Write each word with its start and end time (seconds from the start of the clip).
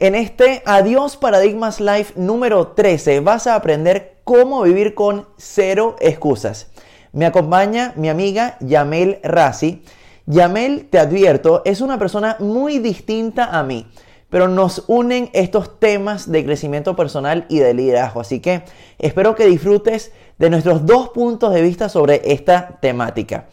En 0.00 0.16
este 0.16 0.60
Adiós 0.66 1.16
Paradigmas 1.16 1.80
Life 1.80 2.14
número 2.16 2.66
13 2.66 3.20
vas 3.20 3.46
a 3.46 3.54
aprender 3.54 4.16
cómo 4.24 4.62
vivir 4.62 4.96
con 4.96 5.28
cero 5.36 5.94
excusas. 6.00 6.66
Me 7.12 7.26
acompaña 7.26 7.92
mi 7.94 8.08
amiga 8.08 8.56
Yamel 8.58 9.20
Razi. 9.22 9.84
Yamel, 10.26 10.88
te 10.90 10.98
advierto, 10.98 11.62
es 11.64 11.80
una 11.80 11.96
persona 11.96 12.36
muy 12.40 12.80
distinta 12.80 13.56
a 13.56 13.62
mí, 13.62 13.86
pero 14.30 14.48
nos 14.48 14.82
unen 14.88 15.30
estos 15.32 15.78
temas 15.78 16.28
de 16.28 16.44
crecimiento 16.44 16.96
personal 16.96 17.46
y 17.48 17.60
de 17.60 17.72
liderazgo. 17.72 18.20
Así 18.20 18.40
que 18.40 18.64
espero 18.98 19.36
que 19.36 19.46
disfrutes 19.46 20.10
de 20.38 20.50
nuestros 20.50 20.84
dos 20.84 21.10
puntos 21.10 21.54
de 21.54 21.62
vista 21.62 21.88
sobre 21.88 22.20
esta 22.24 22.80
temática. 22.80 23.46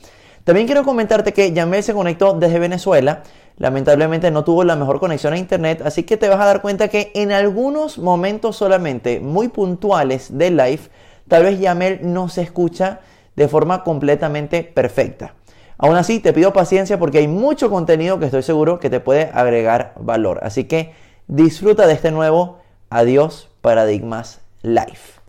También 0.44 0.66
quiero 0.66 0.84
comentarte 0.84 1.34
que 1.34 1.54
Yamel 1.54 1.84
se 1.84 1.94
conectó 1.94 2.34
desde 2.34 2.58
Venezuela 2.58 3.22
lamentablemente 3.58 4.32
no 4.32 4.44
tuvo 4.44 4.64
la 4.64 4.76
mejor 4.76 5.00
conexión 5.00 5.34
a 5.34 5.38
internet, 5.38 5.82
así 5.86 6.04
que 6.04 6.18
te 6.18 6.30
vas 6.30 6.40
a 6.40 6.46
dar 6.46 6.62
cuenta 6.62 6.88
que 6.88 7.12
en 7.16 7.32
algunos 7.32 7.98
momentos 7.98 8.56
solamente 8.56 9.20
muy 9.20 9.50
puntuales 9.50 10.38
del 10.38 10.58
live, 10.58 10.82
tal 11.28 11.44
vez 11.44 11.60
Yamel 11.60 12.00
no 12.02 12.30
se 12.30 12.42
escucha 12.42 13.02
de 13.36 13.48
forma 13.48 13.84
completamente 13.84 14.64
perfecta. 14.64 15.36
Aún 15.78 15.96
así, 15.96 16.20
te 16.20 16.32
pido 16.32 16.54
paciencia 16.54 17.00
porque 17.00 17.18
hay 17.18 17.28
mucho 17.28 17.72
contenido 17.72 18.20
que 18.20 18.26
estoy 18.26 18.44
seguro 18.44 18.80
que 18.80 18.92
te 18.92 19.00
puede 19.00 19.32
agregar 19.34 19.94
valor. 20.00 20.40
Así 20.44 20.66
que 20.66 20.94
disfruta 21.28 21.88
de 21.88 21.94
este 21.94 22.12
nuevo 22.12 22.60
Adiós 22.92 23.50
Paradigmas 23.62 24.42
Live. 24.62 25.22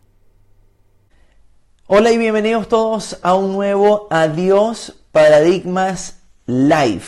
Hola 1.87 2.11
y 2.13 2.19
bienvenidos 2.19 2.69
todos 2.69 3.19
a 3.23 3.35
un 3.35 3.53
nuevo 3.53 4.09
Adiós 4.11 5.05
Paradigmas 5.11 6.22
Live. 6.47 7.05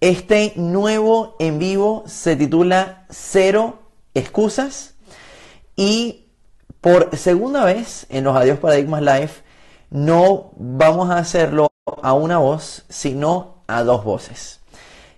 Este 0.00 0.52
nuevo 0.54 1.34
en 1.40 1.58
vivo 1.58 2.04
se 2.06 2.36
titula 2.36 3.04
Cero 3.10 3.80
Excusas 4.14 4.94
y 5.74 6.26
por 6.80 7.16
segunda 7.16 7.64
vez 7.64 8.06
en 8.10 8.22
los 8.22 8.36
Adiós 8.36 8.60
Paradigmas 8.60 9.02
Live 9.02 9.30
no 9.90 10.52
vamos 10.56 11.10
a 11.10 11.18
hacerlo 11.18 11.68
a 12.00 12.12
una 12.12 12.38
voz, 12.38 12.84
sino 12.88 13.64
a 13.66 13.82
dos 13.82 14.04
voces. 14.04 14.60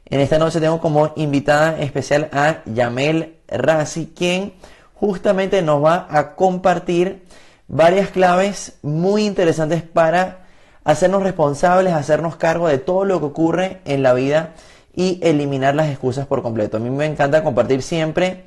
En 0.06 0.20
esta 0.20 0.38
noche 0.38 0.60
tengo 0.60 0.80
como 0.80 1.12
invitada 1.16 1.78
especial 1.78 2.30
a 2.32 2.62
Yamel 2.64 3.36
Razi, 3.48 4.06
quien 4.16 4.54
justamente 4.94 5.60
nos 5.60 5.84
va 5.84 6.06
a 6.08 6.36
compartir 6.36 7.26
varias 7.66 8.08
claves 8.08 8.78
muy 8.80 9.26
interesantes 9.26 9.82
para 9.82 10.47
hacernos 10.88 11.22
responsables, 11.22 11.92
hacernos 11.92 12.36
cargo 12.36 12.66
de 12.66 12.78
todo 12.78 13.04
lo 13.04 13.20
que 13.20 13.26
ocurre 13.26 13.80
en 13.84 14.02
la 14.02 14.14
vida 14.14 14.54
y 14.96 15.20
eliminar 15.22 15.74
las 15.74 15.90
excusas 15.90 16.26
por 16.26 16.42
completo. 16.42 16.78
A 16.78 16.80
mí 16.80 16.88
me 16.88 17.04
encanta 17.04 17.44
compartir 17.44 17.82
siempre 17.82 18.44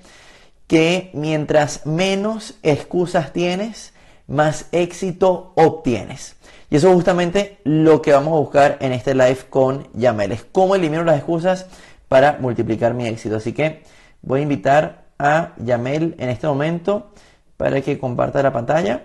que 0.66 1.12
mientras 1.14 1.86
menos 1.86 2.58
excusas 2.64 3.32
tienes, 3.32 3.94
más 4.26 4.70
éxito 4.72 5.54
obtienes. 5.56 6.36
Y 6.72 6.78
eso 6.78 6.88
es 6.88 6.96
justamente 6.96 7.60
lo 7.64 8.02
que 8.02 8.12
vamos 8.12 8.34
a 8.34 8.40
buscar 8.40 8.78
en 8.82 8.92
este 8.94 9.14
live 9.14 9.46
con 9.48 9.88
Yamel. 9.94 10.32
Es 10.32 10.44
cómo 10.44 10.74
elimino 10.74 11.04
las 11.04 11.18
excusas 11.18 11.68
para 12.08 12.40
multiplicar 12.40 12.96
mi 12.96 13.06
éxito. 13.06 13.36
Así 13.36 13.54
que 13.54 13.84
voy 14.24 14.40
a 14.40 14.44
invitar 14.44 15.04
a 15.20 15.54
Yamel 15.58 16.16
en 16.18 16.30
este 16.30 16.48
momento 16.48 17.12
para 17.56 17.82
que 17.82 18.00
comparta 18.00 18.42
la 18.42 18.52
pantalla. 18.52 19.04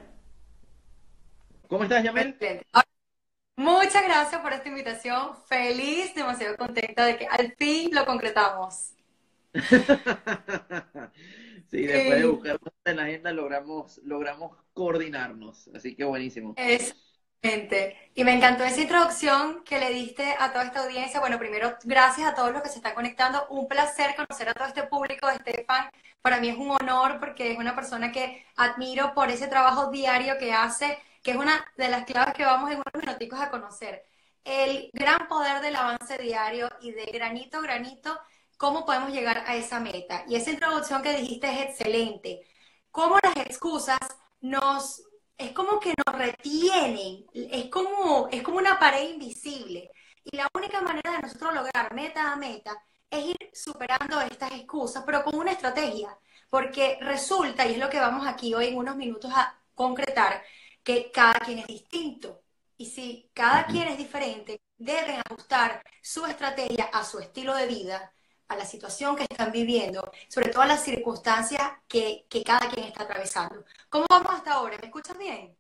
¿Cómo 1.69 1.83
estás, 1.83 2.03
Yamel? 2.03 2.39
Muchas 3.57 4.05
gracias 4.05 4.41
por 4.43 4.53
esta 4.53 4.69
invitación. 4.69 5.35
Feliz, 5.47 6.15
demasiado 6.15 6.57
contenta 6.59 7.07
de 7.07 7.17
que 7.17 7.27
al 7.27 7.55
fin 7.57 7.91
lo 7.95 8.05
concretamos. 8.05 8.93
sí, 11.71 11.87
después 11.87 12.21
de 12.21 12.27
buscar 12.27 12.61
en 12.85 12.97
la 12.97 13.05
agenda 13.05 13.33
logramos, 13.33 13.99
logramos 14.05 14.59
coordinarnos. 14.75 15.71
Así 15.75 15.97
que 15.97 16.05
buenísimo. 16.05 16.53
Exactamente. 16.59 18.11
Y 18.15 18.25
me 18.25 18.35
encantó 18.35 18.65
esa 18.65 18.83
introducción 18.83 19.65
que 19.65 19.79
le 19.79 19.89
diste 19.91 20.35
a 20.39 20.53
toda 20.53 20.65
esta 20.65 20.85
audiencia. 20.85 21.21
Bueno, 21.21 21.39
primero, 21.39 21.77
gracias 21.85 22.29
a 22.29 22.35
todos 22.35 22.53
los 22.53 22.61
que 22.61 22.69
se 22.69 22.77
están 22.77 22.95
conectando. 22.95 23.47
Un 23.49 23.69
placer 23.69 24.15
conocer 24.17 24.51
a 24.51 24.55
todo 24.55 24.69
este 24.69 24.83
público 24.83 25.29
de 25.29 25.37
Estefan. 25.37 25.89
Para 26.21 26.41
mí 26.41 26.51
es 26.51 26.59
un 26.59 26.73
honor 26.73 27.21
porque 27.21 27.53
es 27.53 27.59
una 27.59 27.75
persona 27.75 28.13
que 28.13 28.45
admiro 28.57 29.15
por 29.15 29.31
ese 29.31 29.49
trabajo 29.49 29.91
diario 29.91 30.37
que 30.39 30.53
hace 30.53 30.99
que 31.27 31.33
es 31.33 31.39
una 31.39 31.67
de 31.77 31.89
las 31.89 32.05
claves 32.05 32.35
que 32.35 32.45
vamos 32.45 32.71
en 32.71 32.79
unos 32.79 33.05
minuticos 33.05 33.41
a 33.41 33.51
conocer. 33.51 34.05
El 34.45 34.91
gran 34.93 35.27
poder 35.27 35.61
del 35.61 35.75
avance 35.75 36.17
diario 36.19 36.69
y 36.81 36.93
de 36.93 37.05
granito 37.07 37.59
a 37.59 37.63
granito, 37.63 38.17
cómo 38.57 38.87
podemos 38.87 39.11
llegar 39.11 39.39
a 39.45 39.57
esa 39.57 39.81
meta. 39.81 40.23
Y 40.29 40.37
esa 40.37 40.53
introducción 40.53 41.03
que 41.03 41.17
dijiste 41.17 41.49
es 41.49 41.71
excelente. 41.71 42.47
Cómo 42.93 43.19
las 43.21 43.37
excusas 43.39 43.99
nos, 44.41 45.03
es 45.37 45.51
como 45.51 45.81
que 45.81 45.95
nos 46.07 46.17
retienen, 46.17 47.27
es 47.35 47.71
como, 47.71 48.29
es 48.31 48.43
como 48.45 48.59
una 48.59 48.79
pared 48.79 49.09
invisible. 49.11 49.91
Y 50.23 50.37
la 50.37 50.49
única 50.55 50.81
manera 50.81 51.11
de 51.11 51.23
nosotros 51.23 51.55
lograr 51.55 51.93
meta 51.93 52.31
a 52.33 52.37
meta 52.37 52.71
es 53.11 53.25
ir 53.25 53.51
superando 53.53 54.21
estas 54.21 54.53
excusas, 54.53 55.03
pero 55.05 55.25
con 55.25 55.35
una 55.35 55.51
estrategia. 55.51 56.17
Porque 56.49 56.99
resulta, 57.01 57.67
y 57.67 57.73
es 57.73 57.79
lo 57.79 57.91
que 57.91 57.99
vamos 57.99 58.29
aquí 58.29 58.55
hoy 58.55 58.69
en 58.69 58.79
unos 58.79 58.95
minutos 58.95 59.33
a 59.35 59.61
concretar, 59.75 60.41
que 60.87 61.11
cada 61.11 61.41
quien 61.41 61.59
es 61.59 61.67
distinto. 61.67 62.45
Y 62.79 62.87
si 62.87 63.29
cada 63.35 63.67
quien 63.67 63.89
es 63.89 63.99
diferente, 63.99 64.61
deben 64.79 65.21
ajustar 65.27 65.83
su 66.01 66.25
estrategia 66.27 66.85
a 66.93 67.03
su 67.03 67.19
estilo 67.19 67.57
de 67.57 67.67
vida, 67.67 68.13
a 68.47 68.57
la 68.57 68.65
situación 68.65 69.17
que 69.17 69.25
están 69.29 69.51
viviendo, 69.51 70.13
sobre 70.29 70.51
todo 70.51 70.63
a 70.63 70.67
las 70.67 70.85
circunstancias 70.85 71.73
que, 71.89 72.25
cada 72.45 72.69
quien 72.69 72.87
está 72.87 73.03
atravesando. 73.03 73.65
¿Cómo 73.89 74.07
vamos 74.09 74.31
hasta 74.33 74.53
ahora? 74.53 74.79
¿Me 74.81 74.87
escuchas 74.87 75.19
bien? 75.19 75.57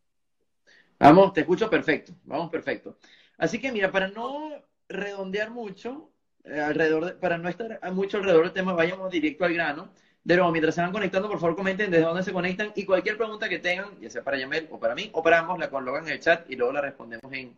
Vamos, 1.00 1.32
te 1.32 1.40
escucho 1.40 1.68
perfecto, 1.68 2.12
vamos 2.22 2.48
perfecto. 2.48 2.96
Así 3.36 3.60
que 3.60 3.72
mira, 3.72 3.90
para 3.90 4.06
no 4.06 4.52
redondear 4.88 5.50
mucho, 5.50 6.12
eh, 6.44 6.60
alrededor 6.60 7.18
para 7.18 7.36
no 7.36 7.48
estar 7.48 7.80
mucho 7.92 8.18
alrededor 8.18 8.44
del 8.44 8.52
tema, 8.52 8.74
vayamos 8.74 9.10
directo 9.10 9.44
al 9.44 9.54
grano. 9.54 9.92
De 10.26 10.34
nuevo, 10.34 10.50
mientras 10.50 10.74
se 10.74 10.80
van 10.80 10.90
conectando, 10.90 11.28
por 11.28 11.38
favor 11.38 11.54
comenten 11.54 11.88
desde 11.88 12.04
dónde 12.04 12.24
se 12.24 12.32
conectan 12.32 12.72
y 12.74 12.84
cualquier 12.84 13.16
pregunta 13.16 13.48
que 13.48 13.60
tengan, 13.60 13.96
ya 14.00 14.10
sea 14.10 14.24
para 14.24 14.36
Yamel 14.36 14.66
o 14.72 14.80
para 14.80 14.96
mí 14.96 15.08
o 15.12 15.22
para 15.22 15.38
ambos, 15.38 15.56
la 15.56 15.70
colocan 15.70 16.04
en 16.04 16.14
el 16.14 16.18
chat 16.18 16.50
y 16.50 16.56
luego 16.56 16.72
la 16.72 16.80
respondemos 16.80 17.32
en 17.32 17.56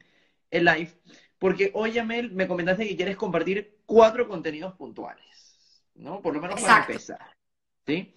el 0.50 0.66
live. 0.66 0.92
Porque 1.38 1.70
hoy, 1.72 1.92
Yamel, 1.92 2.30
me 2.30 2.46
comentaste 2.46 2.86
que 2.86 2.94
quieres 2.94 3.16
compartir 3.16 3.78
cuatro 3.86 4.28
contenidos 4.28 4.74
puntuales, 4.74 5.82
¿no? 5.94 6.20
Por 6.20 6.34
lo 6.34 6.42
menos 6.42 6.60
para 6.60 6.80
empezar. 6.80 7.32
¿Sí? 7.86 8.14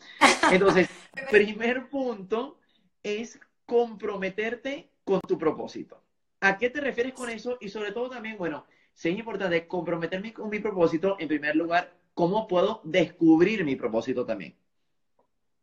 Entonces, 0.51 0.89
primer 1.31 1.87
punto 1.87 2.59
es 3.03 3.39
comprometerte 3.65 4.91
con 5.05 5.21
tu 5.21 5.37
propósito. 5.37 6.03
¿A 6.41 6.57
qué 6.57 6.69
te 6.69 6.81
refieres 6.81 7.13
con 7.13 7.29
eso? 7.29 7.57
Y 7.61 7.69
sobre 7.69 7.93
todo 7.93 8.09
también, 8.09 8.37
bueno, 8.37 8.65
si 8.93 9.07
es 9.07 9.17
importante 9.17 9.65
comprometerme 9.65 10.33
con 10.33 10.49
mi 10.49 10.59
propósito, 10.59 11.15
en 11.19 11.29
primer 11.29 11.55
lugar, 11.55 12.00
cómo 12.13 12.47
puedo 12.47 12.81
descubrir 12.83 13.63
mi 13.63 13.75
propósito 13.75 14.25
también. 14.25 14.57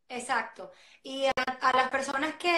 Exacto. 0.08 0.72
Y 1.02 1.26
a, 1.26 1.72
las 1.72 1.90
personas 1.90 2.34
que 2.36 2.48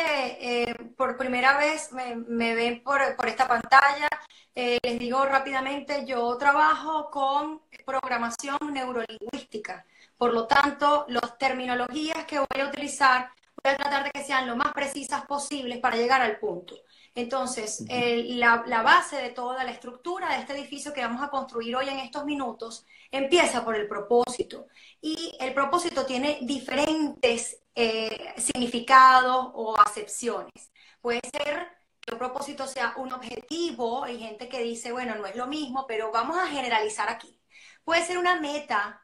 eh, 0.41 0.75
por 0.97 1.17
primera 1.17 1.59
vez 1.59 1.91
me, 1.93 2.55
ven 2.55 2.83
por, 2.83 3.01
esta 3.27 3.49
pantalla, 3.49 4.09
eh, 4.55 4.78
les 4.83 4.99
digo 4.99 5.25
rápidamente, 5.25 6.05
yo 6.06 6.37
trabajo 6.37 7.11
con 7.11 7.62
programación 7.84 8.59
neurolingüística. 8.73 9.84
Por 10.17 10.33
lo 10.33 10.47
tanto, 10.47 11.07
las 11.09 11.39
terminologías 11.39 12.25
que 12.25 12.39
voy 12.39 12.61
a 12.61 12.69
utilizar, 12.69 13.31
voy 13.62 13.72
a 13.72 13.77
tratar 13.77 14.05
de 14.05 14.11
que 14.11 14.22
sean 14.25 14.47
lo 14.47 14.55
más 14.57 14.72
precisas 14.72 15.27
posibles 15.27 15.78
para 15.78 15.97
llegar 15.97 16.21
al 16.21 16.39
punto. 16.39 16.77
Entonces, 17.15 17.84
la, 17.88 18.82
base 18.82 19.16
de 19.16 19.31
toda 19.31 19.65
la 19.65 19.72
estructura 19.72 20.31
de 20.31 20.41
este 20.41 20.53
edificio 20.53 20.93
que 20.93 21.03
vamos 21.03 21.22
a 21.22 21.31
construir 21.31 21.75
hoy 21.76 21.88
en 21.88 21.98
estos 21.98 22.25
minutos 22.25 22.87
empieza 23.10 23.65
por 23.65 23.75
el 23.75 23.88
propósito. 23.88 24.66
Y 25.00 25.37
el 25.41 25.53
propósito 25.53 26.06
tiene 26.06 26.38
diferentes 26.43 27.60
eh, 27.74 28.34
significados 28.36 29.51
o 29.54 29.78
acepciones. 29.78 30.71
Puede 31.01 31.21
ser 31.33 31.66
que 32.01 32.12
el 32.12 32.18
propósito 32.18 32.66
sea 32.66 32.95
un 32.97 33.12
objetivo, 33.12 34.04
hay 34.04 34.18
gente 34.18 34.48
que 34.48 34.62
dice, 34.62 34.92
bueno, 34.92 35.15
no 35.16 35.27
es 35.27 35.36
lo 35.36 35.47
mismo, 35.47 35.86
pero 35.86 36.10
vamos 36.12 36.39
a 36.39 36.47
generalizar 36.47 37.09
aquí. 37.09 37.41
Puede 37.84 38.04
ser 38.04 38.18
una 38.18 38.41
meta 38.41 39.03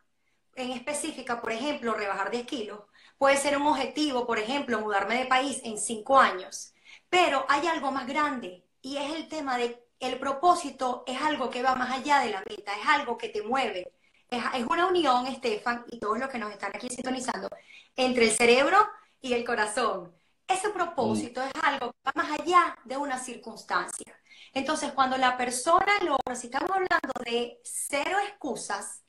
en 0.55 0.73
específica, 0.73 1.41
por 1.41 1.53
ejemplo, 1.53 1.95
rebajar 1.95 2.31
10 2.31 2.47
kilos. 2.47 2.81
Puede 3.19 3.37
ser 3.37 3.57
un 3.57 3.67
objetivo, 3.67 4.27
por 4.27 4.39
ejemplo, 4.39 4.81
mudarme 4.81 5.19
de 5.19 5.27
país 5.27 5.61
en 5.65 5.79
5 5.79 6.19
años. 6.19 6.75
Pero 7.17 7.47
hay 7.49 7.67
algo 7.67 7.91
más 7.93 8.07
grande 8.07 8.63
y 8.83 8.99
es 8.99 9.15
el 9.15 9.27
tema 9.27 9.57
de 9.57 9.83
el 10.01 10.19
propósito 10.19 11.03
es 11.07 11.19
algo 11.23 11.49
que 11.49 11.63
va 11.63 11.75
más 11.75 11.91
allá 11.91 12.19
de 12.19 12.31
la 12.31 12.45
meta, 12.47 12.75
es 12.79 12.87
algo 12.87 13.17
que 13.17 13.31
te 13.31 13.41
mueve. 13.41 13.91
Es, 14.29 14.43
una 14.69 14.87
unión, 14.87 15.27
Estefan, 15.27 15.87
y 15.91 15.99
todos 15.99 16.19
los 16.19 16.29
que 16.29 16.39
nos 16.39 16.53
están 16.53 16.73
aquí 16.75 16.91
sintonizando, 16.91 17.49
entre 17.97 18.25
el 18.25 18.33
cerebro 18.33 18.77
y 19.23 19.33
el 19.33 19.47
corazón. 19.47 20.15
Ese 20.47 20.69
propósito 20.69 21.43
es 21.43 21.53
algo 21.63 21.91
que 21.91 21.99
va 22.07 22.13
más 22.15 22.39
allá 22.39 22.77
de 22.85 22.99
una 22.99 23.19
circunstancia. 23.19 24.15
Entonces, 24.53 24.93
cuando 24.93 25.17
la 25.17 25.39
persona 25.39 25.97
logra, 26.03 26.37
si 26.37 26.49
estamos 26.49 26.71
hablando 26.71 27.15
de 27.25 27.63
cero 27.65 28.19
excusas, 28.29 29.03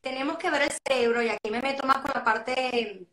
tenemos 0.00 0.38
que 0.38 0.50
ver 0.50 0.62
el 0.62 0.72
cerebro, 0.84 1.22
y 1.22 1.28
aquí 1.28 1.50
me 1.52 1.62
meto 1.62 1.86
más 1.86 1.98
con 1.98 2.10
la 2.12 2.24
parte 2.24 3.06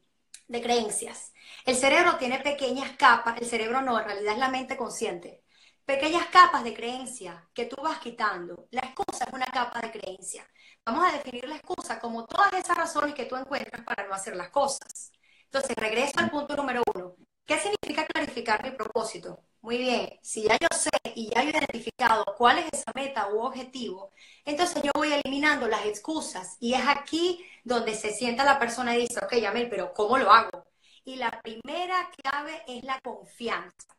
de 0.48 0.62
creencias. 0.64 1.32
El 1.66 1.76
cerebro 1.76 2.18
tiene 2.18 2.40
pequeñas 2.40 2.92
capas, 2.98 3.38
el 3.40 3.48
cerebro 3.48 3.82
no, 3.82 4.00
en 4.00 4.06
realidad 4.06 4.34
es 4.34 4.40
la 4.40 4.50
mente 4.50 4.78
consciente. 4.78 5.44
Pequeñas 5.86 6.28
capas 6.28 6.64
de 6.64 6.74
creencia 6.74 7.50
que 7.54 7.66
tú 7.66 7.76
vas 7.82 8.00
quitando. 8.00 8.68
La 8.72 8.82
excusa 8.82 9.26
es 9.26 9.34
una 9.34 9.46
capa 9.48 9.80
de 9.82 9.92
creencia. 9.92 10.48
Vamos 10.86 11.06
a 11.08 11.18
definir 11.18 11.48
la 11.48 11.56
excusa 11.56 12.00
como 12.00 12.26
todas 12.26 12.54
esas 12.54 12.78
razones 12.78 13.14
que 13.14 13.26
tú 13.26 13.36
encuentras 13.36 13.84
para 13.86 14.08
no 14.08 14.14
hacer 14.14 14.36
las 14.36 14.50
cosas. 14.50 15.12
Entonces, 15.46 15.76
regreso 15.76 16.14
al 16.18 16.30
punto 16.30 16.56
número 16.56 16.82
uno. 16.96 17.16
¿Qué 17.46 17.58
significa 17.60 18.06
clarificar 18.06 18.64
mi 18.64 18.72
propósito? 18.72 19.44
Muy 19.62 19.78
bien, 19.78 20.20
si 20.24 20.44
ya 20.44 20.58
yo 20.60 20.68
sé 20.76 20.90
y 21.16 21.30
ya 21.34 21.42
he 21.42 21.50
identificado 21.50 22.24
cuál 22.38 22.60
es 22.60 22.66
esa 22.72 22.92
meta 22.96 23.28
u 23.34 23.40
objetivo, 23.42 24.12
entonces 24.46 24.82
yo 24.84 24.92
voy 24.96 25.12
eliminando 25.14 25.68
las 25.68 25.86
excusas 25.86 26.56
y 26.60 26.74
es 26.74 26.82
aquí 26.88 27.46
donde 27.64 27.94
se 27.96 28.12
sienta 28.14 28.44
la 28.46 28.58
persona 28.60 28.96
y 28.96 29.02
dice, 29.02 29.20
ok, 29.24 29.36
Yamel, 29.36 29.70
pero 29.70 29.94
¿cómo 29.94 30.18
lo 30.18 30.32
hago? 30.32 30.71
Y 31.04 31.16
la 31.16 31.32
primera 31.42 32.10
clave 32.22 32.64
es 32.68 32.84
la 32.84 33.00
confianza. 33.02 33.96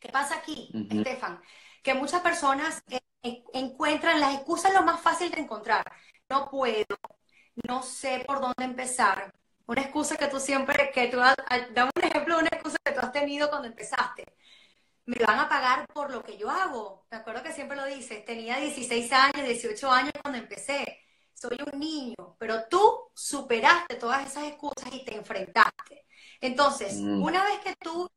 ¿Qué 0.00 0.08
pasa 0.08 0.36
aquí, 0.36 0.70
Estefan? 0.90 1.40
Que 1.82 1.94
muchas 1.94 2.20
personas 2.20 2.82
eh, 2.88 3.44
encuentran 3.54 4.20
las 4.20 4.34
excusas 4.34 4.74
lo 4.74 4.82
más 4.82 5.00
fácil 5.00 5.30
de 5.30 5.40
encontrar. 5.40 5.84
No 6.28 6.48
puedo, 6.50 6.96
no 7.68 7.82
sé 7.82 8.24
por 8.26 8.40
dónde 8.40 8.64
empezar. 8.64 9.32
Una 9.66 9.82
excusa 9.82 10.16
que 10.16 10.28
tú 10.28 10.38
siempre, 10.38 10.90
que 10.92 11.08
tú, 11.08 11.18
dame 11.18 11.90
un 11.96 12.04
ejemplo 12.04 12.36
de 12.36 12.42
una 12.42 12.50
excusa 12.52 12.76
que 12.84 12.92
tú 12.92 13.00
has 13.00 13.12
tenido 13.12 13.48
cuando 13.48 13.68
empezaste 13.68 14.24
me 15.06 15.24
van 15.24 15.38
a 15.38 15.48
pagar 15.48 15.86
por 15.88 16.10
lo 16.10 16.22
que 16.22 16.36
yo 16.36 16.50
hago. 16.50 17.06
Me 17.10 17.18
acuerdo 17.18 17.42
que 17.42 17.52
siempre 17.52 17.76
lo 17.76 17.86
dices, 17.86 18.24
tenía 18.24 18.58
16 18.58 19.12
años, 19.12 19.46
18 19.46 19.90
años 19.90 20.12
cuando 20.20 20.38
empecé. 20.38 21.00
Soy 21.32 21.58
un 21.72 21.78
niño, 21.78 22.36
pero 22.38 22.64
tú 22.68 23.10
superaste 23.14 23.96
todas 23.96 24.26
esas 24.26 24.44
excusas 24.44 24.92
y 24.92 25.04
te 25.04 25.14
enfrentaste. 25.14 26.05
Entonces, 26.40 26.94
mm. 26.96 27.22
una 27.22 27.44
vez 27.44 27.60
que 27.64 27.74
tú, 27.80 28.08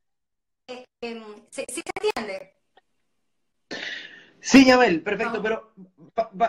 eh, 0.68 0.86
em, 1.02 1.24
¿sí, 1.50 1.66
se 1.68 1.82
entiende? 1.96 2.54
Sí, 4.42 4.66
Yamel, 4.66 5.02
perfecto, 5.02 5.42
pero 5.42 5.74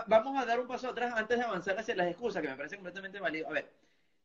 vamos 0.07 0.41
a 0.41 0.47
dar 0.47 0.61
un 0.61 0.67
paso 0.67 0.89
atrás 0.89 1.13
antes 1.17 1.39
de 1.39 1.45
avanzar 1.45 1.79
hacia 1.79 1.97
las 1.97 2.09
excusas, 2.09 2.41
que 2.41 2.49
me 2.49 2.57
parece 2.57 2.77
completamente 2.77 3.21
válido. 3.21 3.49
A 3.49 3.53
ver, 3.53 3.71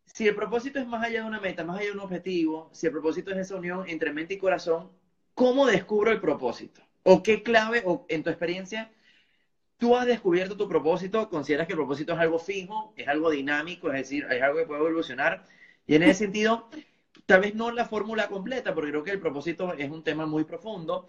si 0.05 0.27
el 0.27 0.35
propósito 0.35 0.79
es 0.79 0.87
más 0.87 1.03
allá 1.03 1.21
de 1.21 1.27
una 1.27 1.39
meta, 1.39 1.63
más 1.63 1.77
allá 1.77 1.87
de 1.87 1.93
un 1.93 1.99
objetivo, 1.99 2.69
si 2.71 2.85
el 2.85 2.91
propósito 2.91 3.31
es 3.31 3.37
esa 3.37 3.55
unión 3.55 3.83
entre 3.89 4.13
mente 4.13 4.35
y 4.35 4.37
corazón, 4.37 4.91
¿cómo 5.33 5.65
descubro 5.65 6.11
el 6.11 6.21
propósito? 6.21 6.81
¿O 7.03 7.23
qué 7.23 7.43
clave, 7.43 7.83
o 7.85 8.05
en 8.07 8.23
tu 8.23 8.29
experiencia, 8.29 8.91
tú 9.77 9.95
has 9.95 10.05
descubierto 10.05 10.55
tu 10.55 10.69
propósito? 10.69 11.29
¿Consideras 11.29 11.67
que 11.67 11.73
el 11.73 11.79
propósito 11.79 12.13
es 12.13 12.19
algo 12.19 12.39
fijo, 12.39 12.93
es 12.95 13.07
algo 13.07 13.29
dinámico, 13.31 13.87
es 13.89 13.95
decir, 13.95 14.27
es 14.29 14.41
algo 14.41 14.59
que 14.59 14.65
puede 14.65 14.81
evolucionar? 14.81 15.45
Y 15.87 15.95
en 15.95 16.03
ese 16.03 16.25
sentido, 16.25 16.69
tal 17.25 17.41
vez 17.41 17.55
no 17.55 17.71
la 17.71 17.85
fórmula 17.85 18.27
completa, 18.27 18.73
porque 18.73 18.91
creo 18.91 19.03
que 19.03 19.11
el 19.11 19.19
propósito 19.19 19.73
es 19.73 19.89
un 19.89 20.03
tema 20.03 20.25
muy 20.25 20.43
profundo, 20.43 21.07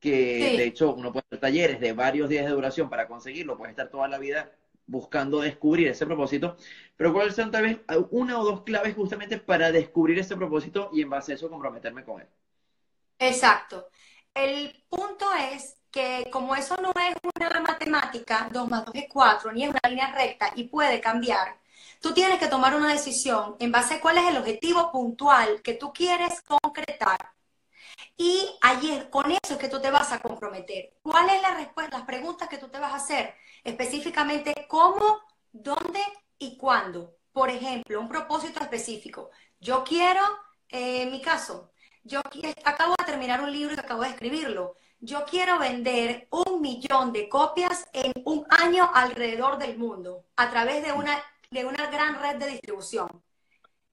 que 0.00 0.54
de 0.56 0.64
hecho 0.64 0.94
uno 0.94 1.12
puede 1.12 1.24
hacer 1.26 1.40
talleres 1.40 1.80
de 1.80 1.92
varios 1.92 2.28
días 2.28 2.44
de 2.44 2.52
duración 2.52 2.90
para 2.90 3.08
conseguirlo, 3.08 3.56
puede 3.56 3.70
estar 3.70 3.88
toda 3.88 4.06
la 4.08 4.18
vida 4.18 4.52
buscando 4.86 5.40
descubrir 5.40 5.88
ese 5.88 6.04
propósito, 6.04 6.56
pero 6.96 7.12
cuáles 7.12 7.34
son 7.34 7.50
tal 7.50 7.62
vez 7.62 7.78
una 8.10 8.38
o 8.38 8.44
dos 8.44 8.62
claves 8.62 8.94
justamente 8.94 9.38
para 9.38 9.72
descubrir 9.72 10.18
ese 10.18 10.36
propósito 10.36 10.90
y 10.92 11.00
en 11.00 11.08
base 11.08 11.32
a 11.32 11.34
eso 11.36 11.48
comprometerme 11.48 12.04
con 12.04 12.20
él. 12.20 12.28
Exacto. 13.18 13.88
El 14.34 14.84
punto 14.88 15.26
es 15.52 15.78
que 15.90 16.28
como 16.30 16.54
eso 16.54 16.76
no 16.82 16.92
es 17.00 17.16
una 17.36 17.60
matemática, 17.60 18.50
2 18.52 18.68
más 18.68 18.84
2 18.84 18.94
es 18.96 19.06
4, 19.08 19.52
ni 19.52 19.64
es 19.64 19.70
una 19.70 19.88
línea 19.88 20.12
recta 20.12 20.52
y 20.54 20.64
puede 20.64 21.00
cambiar, 21.00 21.56
tú 22.00 22.12
tienes 22.14 22.38
que 22.38 22.48
tomar 22.48 22.74
una 22.74 22.92
decisión 22.92 23.56
en 23.58 23.72
base 23.72 23.94
a 23.94 24.00
cuál 24.00 24.18
es 24.18 24.26
el 24.26 24.36
objetivo 24.36 24.90
puntual 24.92 25.62
que 25.62 25.74
tú 25.74 25.92
quieres 25.92 26.42
concretar. 26.42 27.34
Y 28.16 28.48
ayer 28.62 29.10
con 29.10 29.30
eso 29.30 29.54
es 29.54 29.56
que 29.58 29.68
tú 29.68 29.80
te 29.80 29.90
vas 29.90 30.12
a 30.12 30.20
comprometer. 30.20 30.94
¿Cuál 31.02 31.30
es? 31.30 31.42
Las 31.90 32.02
preguntas 32.04 32.48
que 32.48 32.58
tú 32.58 32.68
te 32.68 32.78
vas 32.78 32.92
a 32.92 32.96
hacer. 32.96 33.34
Específicamente, 33.64 34.66
¿cómo, 34.68 35.20
dónde 35.52 36.00
y 36.38 36.56
cuándo? 36.56 37.16
Por 37.32 37.50
ejemplo, 37.50 38.00
un 38.00 38.08
propósito 38.08 38.60
específico. 38.60 39.30
Yo 39.60 39.82
quiero, 39.84 40.22
eh, 40.68 41.02
en 41.02 41.10
mi 41.10 41.20
caso, 41.20 41.72
yo 42.04 42.20
acabo 42.64 42.94
de 42.98 43.04
terminar 43.04 43.40
un 43.40 43.50
libro 43.52 43.74
y 43.74 43.78
acabo 43.78 44.02
de 44.02 44.10
escribirlo. 44.10 44.76
Yo 45.00 45.24
quiero 45.24 45.58
vender 45.58 46.28
un 46.30 46.60
millón 46.60 47.12
de 47.12 47.28
copias 47.28 47.86
en 47.92 48.12
un 48.24 48.46
año 48.50 48.90
alrededor 48.94 49.58
del 49.58 49.76
mundo 49.78 50.24
a 50.36 50.50
través 50.50 50.84
de 50.84 50.92
una, 50.92 51.22
de 51.54 51.64
una 51.64 51.86
gran 51.86 52.20
red 52.20 52.36
de 52.36 52.48
distribución. 52.48 53.08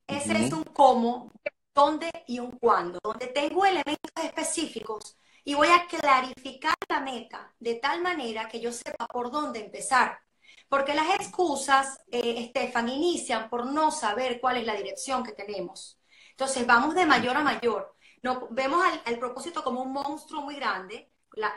Ese 0.08 0.46
es 0.46 0.52
un 0.52 0.64
cómo, 0.64 1.32
dónde 1.76 2.12
y 2.28 2.40
un 2.40 2.52
cuándo, 2.58 3.00
donde 3.04 3.28
tengo 3.28 3.66
elementos 3.66 4.12
específicos 4.24 5.16
y 5.44 5.54
voy 5.54 5.68
a 5.68 5.86
clarificar 5.86 6.74
la 6.90 7.00
meta 7.02 7.54
de 7.60 7.76
tal 7.76 8.02
manera 8.02 8.48
que 8.50 8.60
yo 8.60 8.72
sepa 8.72 9.06
por 9.06 9.30
dónde 9.30 9.64
empezar. 9.64 10.20
Porque 10.68 10.96
las 10.96 11.14
excusas, 11.16 12.00
eh, 12.12 12.46
Estefan, 12.46 12.90
inician 12.90 13.48
por 13.48 13.68
no 13.68 13.92
saber 13.92 14.42
cuál 14.42 14.58
es 14.58 14.66
la 14.66 14.74
dirección 14.74 15.24
que 15.24 15.34
tenemos. 15.34 16.00
Entonces 16.32 16.66
vamos 16.66 16.96
de 16.96 17.06
mayor 17.06 17.38
a 17.38 17.44
mayor. 17.44 17.96
No, 18.24 18.48
vemos 18.50 18.84
al, 19.06 19.20
propósito 19.20 19.64
como 19.64 19.84
un 19.84 19.94
monstruo 19.94 20.42
muy 20.42 20.56
grande, 20.56 21.12
las 21.34 21.54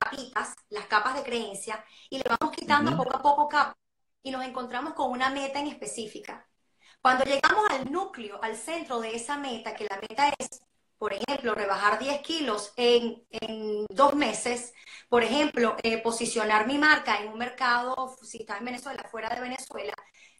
capitas, 0.00 0.54
las 0.70 0.86
capas 0.86 1.14
de 1.14 1.22
creencia, 1.22 1.84
y 2.08 2.18
le 2.18 2.24
vamos 2.24 2.56
quitando 2.56 2.96
poco 2.96 3.16
a 3.16 3.22
poco 3.22 3.48
capas 3.48 3.81
y 4.22 4.30
nos 4.30 4.44
encontramos 4.44 4.94
con 4.94 5.10
una 5.10 5.30
meta 5.30 5.60
en 5.60 5.68
específica. 5.68 6.46
Cuando 7.00 7.24
llegamos 7.24 7.68
al 7.70 7.90
núcleo, 7.90 8.38
al 8.42 8.56
centro 8.56 9.00
de 9.00 9.14
esa 9.16 9.36
meta, 9.36 9.74
que 9.74 9.86
la 9.90 9.98
meta 10.00 10.32
es, 10.38 10.62
por 10.98 11.12
ejemplo, 11.12 11.54
rebajar 11.54 11.98
10 11.98 12.20
kilos 12.22 12.72
en, 12.76 13.24
dos 13.90 14.14
meses, 14.14 14.72
por 15.08 15.24
ejemplo, 15.24 15.76
eh, 15.82 15.98
posicionar 15.98 16.66
mi 16.66 16.78
marca 16.78 17.18
en 17.20 17.28
un 17.32 17.38
mercado, 17.38 18.16
si 18.22 18.38
está 18.38 18.58
en 18.58 18.66
Venezuela, 18.66 19.02
fuera 19.10 19.28
de 19.30 19.40
Venezuela, 19.40 19.94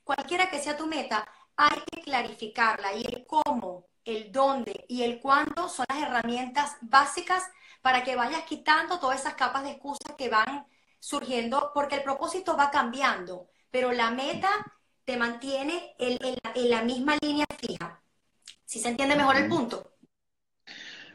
cualquiera 0.05 0.50
que 0.50 0.61
sea 0.61 0.76
tu 0.76 0.87
meta, 0.87 1.26
hay 1.56 1.81
que 1.90 2.02
clarificarla 2.02 2.94
y 2.94 3.02
el 3.05 3.26
cómo 3.26 3.87
el 4.05 4.32
dónde 4.32 4.85
y 4.88 5.02
el 5.02 5.20
cuándo 5.20 5.69
son 5.69 5.87
las 5.88 6.02
herramientas 6.02 6.76
básicas 6.81 7.44
para 7.82 8.02
que 8.05 8.17
vayas 8.17 8.44
quitando 8.44 8.99
todas 8.99 9.20
esas 9.20 9.35
capas 9.35 9.64
de 9.64 9.73
excusas 9.73 10.14
que 10.17 10.28
van 10.28 10.67
surgiendo, 10.99 11.73
porque 11.75 11.96
el 11.96 12.02
propósito 12.02 12.56
va 12.56 12.70
cambiando, 12.70 13.49
pero 13.73 13.91
la 13.91 14.13
meta 14.13 14.49
te 15.05 15.17
mantiene 15.17 15.97
en, 15.99 16.19
la, 16.71 16.83
misma 16.83 17.17
línea 17.21 17.47
fija. 17.59 18.01
Si 18.65 18.79
se 18.79 18.89
entiende 18.89 19.17
mejor 19.17 19.37
el 19.37 19.49
punto. 19.49 19.95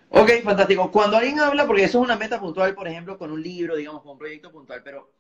Ok, 0.10 0.32
fantástico. 0.44 0.92
Cuando 0.92 1.16
alguien 1.16 1.40
habla, 1.40 1.66
porque 1.66 1.86
eso 1.86 2.00
es 2.00 2.04
una 2.04 2.18
meta 2.18 2.40
puntual, 2.40 2.76
por 2.76 2.88
ejemplo, 2.88 3.18
con 3.18 3.32
un 3.32 3.42
libro, 3.42 3.78
digamos, 3.78 4.02
con 4.02 4.12
un 4.12 4.18
proyecto 4.18 4.52
puntual, 4.52 4.82
pero 4.84 5.14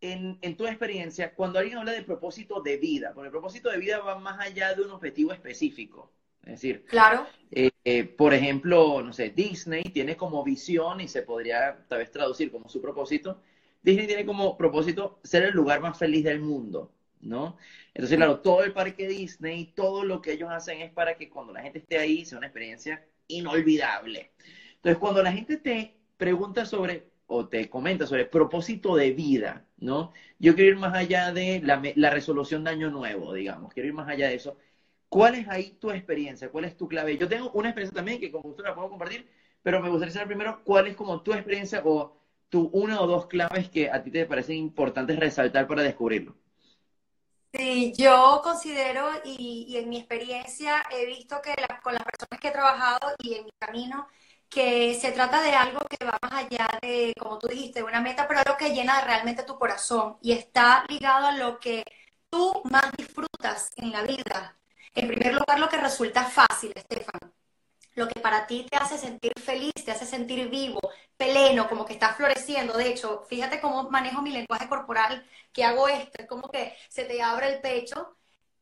en, 0.00 0.38
en, 0.42 0.56
tu 0.56 0.66
experiencia, 0.66 1.34
cuando 1.34 1.58
alguien 1.58 1.78
habla 1.78 1.92
de 1.92 2.02
propósito 2.02 2.60
de 2.60 2.76
vida, 2.76 3.12
porque 3.14 3.28
el 3.28 3.32
propósito 3.32 3.70
de 3.70 3.78
vida 3.78 4.00
va 4.00 4.18
más 4.18 4.38
allá 4.40 4.74
de 4.74 4.82
un 4.82 4.90
objetivo 4.90 5.32
específico. 5.32 6.12
Es 6.42 6.52
decir, 6.52 6.84
claro. 6.86 7.26
Eh, 7.52 7.70
eh, 7.84 8.04
por 8.04 8.34
ejemplo, 8.34 9.00
no 9.02 9.12
sé, 9.12 9.30
Disney 9.30 9.84
tiene 9.84 10.16
como 10.16 10.42
visión 10.42 11.00
y 11.00 11.06
se 11.06 11.22
podría 11.22 11.84
tal 11.88 12.00
vez 12.00 12.10
traducir 12.10 12.50
como 12.50 12.68
su 12.68 12.82
propósito. 12.82 13.40
Disney 13.82 14.06
tiene 14.06 14.24
como 14.26 14.56
propósito 14.56 15.20
ser 15.24 15.42
el 15.44 15.54
lugar 15.54 15.80
más 15.80 15.98
feliz 15.98 16.24
del 16.24 16.40
mundo, 16.40 16.92
¿no? 17.20 17.56
Entonces, 17.94 18.16
claro, 18.16 18.40
todo 18.40 18.62
el 18.64 18.72
parque 18.72 19.08
Disney, 19.08 19.72
todo 19.74 20.04
lo 20.04 20.20
que 20.22 20.32
ellos 20.32 20.50
hacen 20.50 20.80
es 20.80 20.90
para 20.92 21.16
que 21.16 21.28
cuando 21.28 21.52
la 21.52 21.62
gente 21.62 21.78
esté 21.78 21.98
ahí 21.98 22.24
sea 22.24 22.38
una 22.38 22.46
experiencia 22.46 23.04
inolvidable. 23.28 24.30
Entonces, 24.76 24.98
cuando 24.98 25.22
la 25.22 25.32
gente 25.32 25.56
te 25.56 25.96
pregunta 26.16 26.64
sobre 26.64 27.10
o 27.26 27.48
te 27.48 27.68
comenta 27.70 28.06
sobre 28.06 28.26
propósito 28.26 28.94
de 28.96 29.12
vida, 29.12 29.66
¿no? 29.78 30.12
Yo 30.38 30.54
quiero 30.54 30.70
ir 30.70 30.76
más 30.76 30.94
allá 30.94 31.32
de 31.32 31.60
la, 31.64 31.80
la 31.96 32.10
resolución 32.10 32.64
de 32.64 32.70
año 32.70 32.90
nuevo, 32.90 33.32
digamos, 33.32 33.72
quiero 33.72 33.88
ir 33.88 33.94
más 33.94 34.08
allá 34.08 34.28
de 34.28 34.34
eso. 34.34 34.56
¿Cuál 35.08 35.34
es 35.36 35.48
ahí 35.48 35.72
tu 35.80 35.90
experiencia? 35.90 36.50
¿Cuál 36.50 36.64
es 36.64 36.76
tu 36.76 36.88
clave? 36.88 37.16
Yo 37.18 37.28
tengo 37.28 37.50
una 37.52 37.68
experiencia 37.68 37.94
también 37.96 38.18
que 38.20 38.30
con 38.32 38.42
gusto 38.42 38.62
la 38.62 38.74
puedo 38.74 38.88
compartir, 38.90 39.28
pero 39.62 39.80
me 39.80 39.88
gustaría 39.90 40.12
saber 40.12 40.28
primero 40.28 40.62
cuál 40.64 40.86
es 40.86 40.96
como 40.96 41.22
tu 41.22 41.32
experiencia 41.34 41.82
o 41.84 42.21
tu 42.52 42.68
una 42.74 43.00
o 43.00 43.06
dos 43.06 43.26
claves 43.28 43.70
que 43.70 43.90
a 43.90 44.02
ti 44.02 44.10
te 44.10 44.26
parecen 44.26 44.56
importantes 44.56 45.18
resaltar 45.18 45.66
para 45.66 45.82
descubrirlo. 45.82 46.36
Sí, 47.50 47.94
yo 47.96 48.40
considero 48.44 49.08
y, 49.24 49.74
en 49.78 49.88
mi 49.88 49.98
experiencia 49.98 50.82
he 50.90 51.06
visto 51.06 51.40
que 51.42 51.54
con 51.82 51.94
las 51.94 52.04
personas 52.04 52.38
que 52.40 52.48
he 52.48 52.50
trabajado 52.50 53.14
y 53.18 53.34
en 53.34 53.44
mi 53.46 53.50
camino, 53.58 54.06
que 54.50 54.94
se 54.94 55.12
trata 55.12 55.40
de 55.42 55.52
algo 55.52 55.80
que 55.88 56.04
va 56.04 56.18
más 56.22 56.44
allá 56.44 56.68
de, 56.82 57.14
como 57.18 57.38
tú 57.38 57.48
dijiste, 57.48 57.82
una 57.82 58.02
meta, 58.02 58.28
pero 58.28 58.40
algo 58.40 58.58
que 58.58 58.74
llena 58.74 59.00
realmente 59.02 59.44
tu 59.44 59.58
corazón 59.58 60.18
y 60.20 60.32
está 60.32 60.84
ligado 60.88 61.28
a 61.28 61.36
lo 61.36 61.58
que 61.58 61.84
tú 62.28 62.62
más 62.70 62.92
disfrutas 62.98 63.72
en 63.76 63.92
la 63.92 64.02
vida. 64.02 64.58
En 64.94 65.08
primer 65.08 65.34
lugar, 65.34 65.58
lo 65.58 65.70
que 65.70 65.78
resulta 65.78 66.24
fácil, 66.24 66.72
Estefan. 66.74 67.32
Lo 67.94 68.08
que 68.08 68.20
para 68.20 68.46
ti 68.46 68.66
te 68.70 68.76
hace 68.76 68.98
sentir 68.98 69.32
feliz, 69.40 69.72
te 69.84 69.90
hace 69.92 70.06
sentir 70.06 70.48
vivo, 70.48 70.80
pleno, 71.16 71.68
como 71.68 71.84
que 71.84 71.92
estás 71.94 72.16
floreciendo. 72.16 72.76
De 72.76 72.88
hecho, 72.88 73.24
fíjate 73.28 73.60
cómo 73.60 73.90
manejo 73.90 74.22
mi 74.22 74.30
lenguaje 74.32 74.68
corporal, 74.68 75.26
que 75.52 75.64
hago 75.64 75.88
esto, 75.88 76.22
es 76.22 76.28
como 76.28 76.48
que 76.48 76.74
se 76.88 77.04
te 77.04 77.22
abre 77.22 77.54
el 77.54 77.60
pecho 77.60 78.16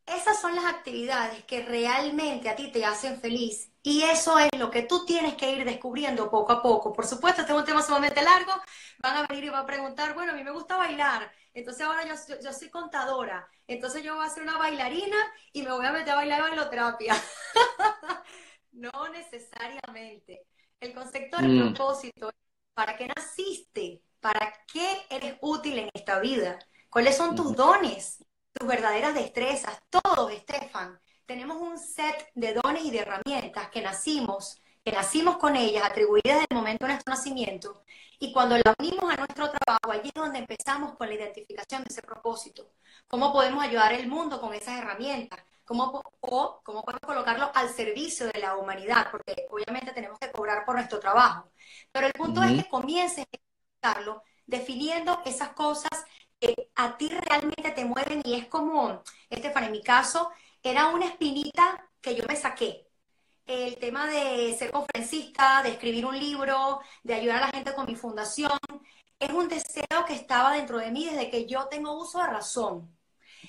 esas 0.07 0.41
son 0.41 0.55
las 0.57 0.65
actividades 0.65 1.45
que 1.45 1.63
realmente 1.65 2.49
a 2.49 2.57
ti 2.57 2.73
te 2.73 2.85
hacen 2.85 3.21
feliz 3.21 3.71
y 3.83 4.03
eso 4.03 4.39
es 4.39 4.51
lo 4.59 4.71
que 4.71 4.83
tú 4.83 5.05
tienes 5.07 5.35
que 5.35 5.53
ir 5.53 5.65
descubriendo 5.65 6.31
poco 6.31 6.53
a 6.53 6.63
poco. 6.63 6.93
Por 6.93 7.07
supuesto, 7.07 7.43
este 7.43 7.53
es 7.53 7.59
un 7.59 7.65
tema 7.65 7.83
sumamente 7.83 8.21
largo. 8.23 8.53
Van 8.99 9.17
a 9.17 9.27
venir 9.27 9.45
y 9.45 9.49
van 9.51 9.63
a 9.63 9.67
preguntar, 9.67 10.15
bueno, 10.15 10.33
a 10.33 10.35
mí 10.35 10.43
me 10.45 10.51
gusta 10.51 10.77
bailar, 10.77 11.31
entonces 11.55 11.87
ahora 11.87 12.03
yo, 12.05 12.53
soy 12.53 12.69
contadora, 12.71 13.49
entonces 13.67 14.03
yo 14.03 14.17
voy 14.17 14.27
a 14.27 14.31
ser 14.31 14.43
una 14.43 14.59
bailarina 14.59 15.17
y 15.53 15.63
me 15.63 15.73
voy 15.73 15.87
a 15.87 15.93
meter 15.93 16.11
a 16.11 16.17
bailar 16.17 16.43
bailoterapia. 16.43 17.15
no 18.73 18.91
necesariamente. 19.13 20.47
El 20.81 20.95
concepto 20.95 21.39
del 21.39 21.51
mm. 21.51 21.75
propósito, 21.75 22.31
¿para 22.75 22.97
qué 22.97 23.09
naciste? 23.09 24.03
¿Para 24.21 24.55
qué 24.73 25.07
eres 25.11 25.37
útil 25.41 25.79
en 25.79 25.91
esta 25.95 26.21
vida? 26.21 26.59
¿Cuáles 26.89 27.17
son 27.17 27.35
tus 27.35 27.55
dones? 27.55 28.25
tus 28.53 28.69
verdaderas 28.69 29.15
destrezas, 29.15 29.81
todos, 29.91 30.33
Estefan. 30.33 30.99
Tenemos 31.27 31.57
un 31.59 31.79
set 31.79 32.31
de 32.35 32.55
dones 32.55 32.85
y 32.85 32.91
de 32.91 32.99
herramientas 32.99 33.71
que 33.71 33.81
nacimos, 33.81 34.61
que 34.85 34.93
nacimos 34.93 35.39
con 35.39 35.57
ellas, 35.57 35.85
atribuidas 35.85 36.41
desde 36.41 36.47
el 36.51 36.57
momento 36.57 36.87
de 36.87 36.93
nuestro 36.93 37.15
nacimiento, 37.15 37.83
y 38.19 38.33
cuando 38.33 38.57
la 38.59 38.75
unimos 38.79 39.13
a 39.13 39.17
nuestro 39.17 39.51
trabajo, 39.51 39.93
allí 39.93 40.09
es 40.09 40.21
donde 40.21 40.41
empezamos 40.41 40.97
con 40.97 41.09
la 41.09 41.15
identificación 41.15 41.83
de 41.83 41.89
ese 41.91 42.03
propósito. 42.03 42.71
¿Cómo 43.11 43.33
podemos 43.33 43.65
ayudar 43.65 43.93
al 43.93 44.07
mundo 44.07 44.41
con 44.41 44.55
esas 44.55 44.79
herramientas? 44.79 45.41
¿Cómo, 45.65 46.01
o 46.21 46.61
cómo 46.63 46.85
podemos 46.85 47.01
colocarlo 47.05 47.51
al 47.57 47.69
servicio 47.69 48.29
de 48.29 48.39
la 48.39 48.57
humanidad? 48.57 49.09
Porque 49.11 49.49
obviamente 49.51 49.91
tenemos 49.93 50.17
que 50.21 50.31
cobrar 50.31 50.65
por 50.65 50.77
nuestro 50.77 51.01
trabajo. 51.01 51.51
Pero 51.91 52.07
el 52.07 52.13
punto 52.13 52.41
es 52.45 52.53
que 52.63 52.69
comiences 52.71 53.25
a 53.25 53.37
explicarlo 53.37 54.23
definiendo 54.47 55.23
esas 55.25 55.51
cosas 55.55 55.91
que 56.39 56.71
a 56.77 56.97
ti 56.97 57.09
realmente 57.09 57.73
te 57.73 57.85
mueven 57.85 58.23
y 58.25 58.35
es 58.35 58.47
como, 58.47 59.03
Estefan, 59.29 59.65
en 59.65 59.73
mi 59.73 59.83
caso, 59.83 60.31
era 60.63 60.89
una 60.91 61.07
espinita 61.07 61.91
que 62.01 62.15
yo 62.15 62.25
me 62.29 62.37
saqué. 62.37 62.87
El 63.45 63.77
tema 63.79 64.07
de 64.07 64.55
ser 64.57 64.71
conferencista, 64.71 65.65
de 65.65 65.71
escribir 65.71 66.07
un 66.07 66.17
libro, 66.17 66.81
de 67.03 67.15
ayudar 67.15 67.39
a 67.39 67.47
la 67.47 67.53
gente 67.53 67.75
con 67.75 67.87
mi 67.87 67.97
fundación, 67.97 68.53
es 69.19 69.31
un 69.33 69.49
deseo 69.49 70.05
que 70.07 70.15
estaba 70.15 70.53
dentro 70.53 70.79
de 70.79 70.93
mí 70.93 71.07
desde 71.07 71.29
que 71.29 71.47
yo 71.47 71.67
tengo 71.67 71.99
uso 72.01 72.21
de 72.21 72.29
razón. 72.29 73.00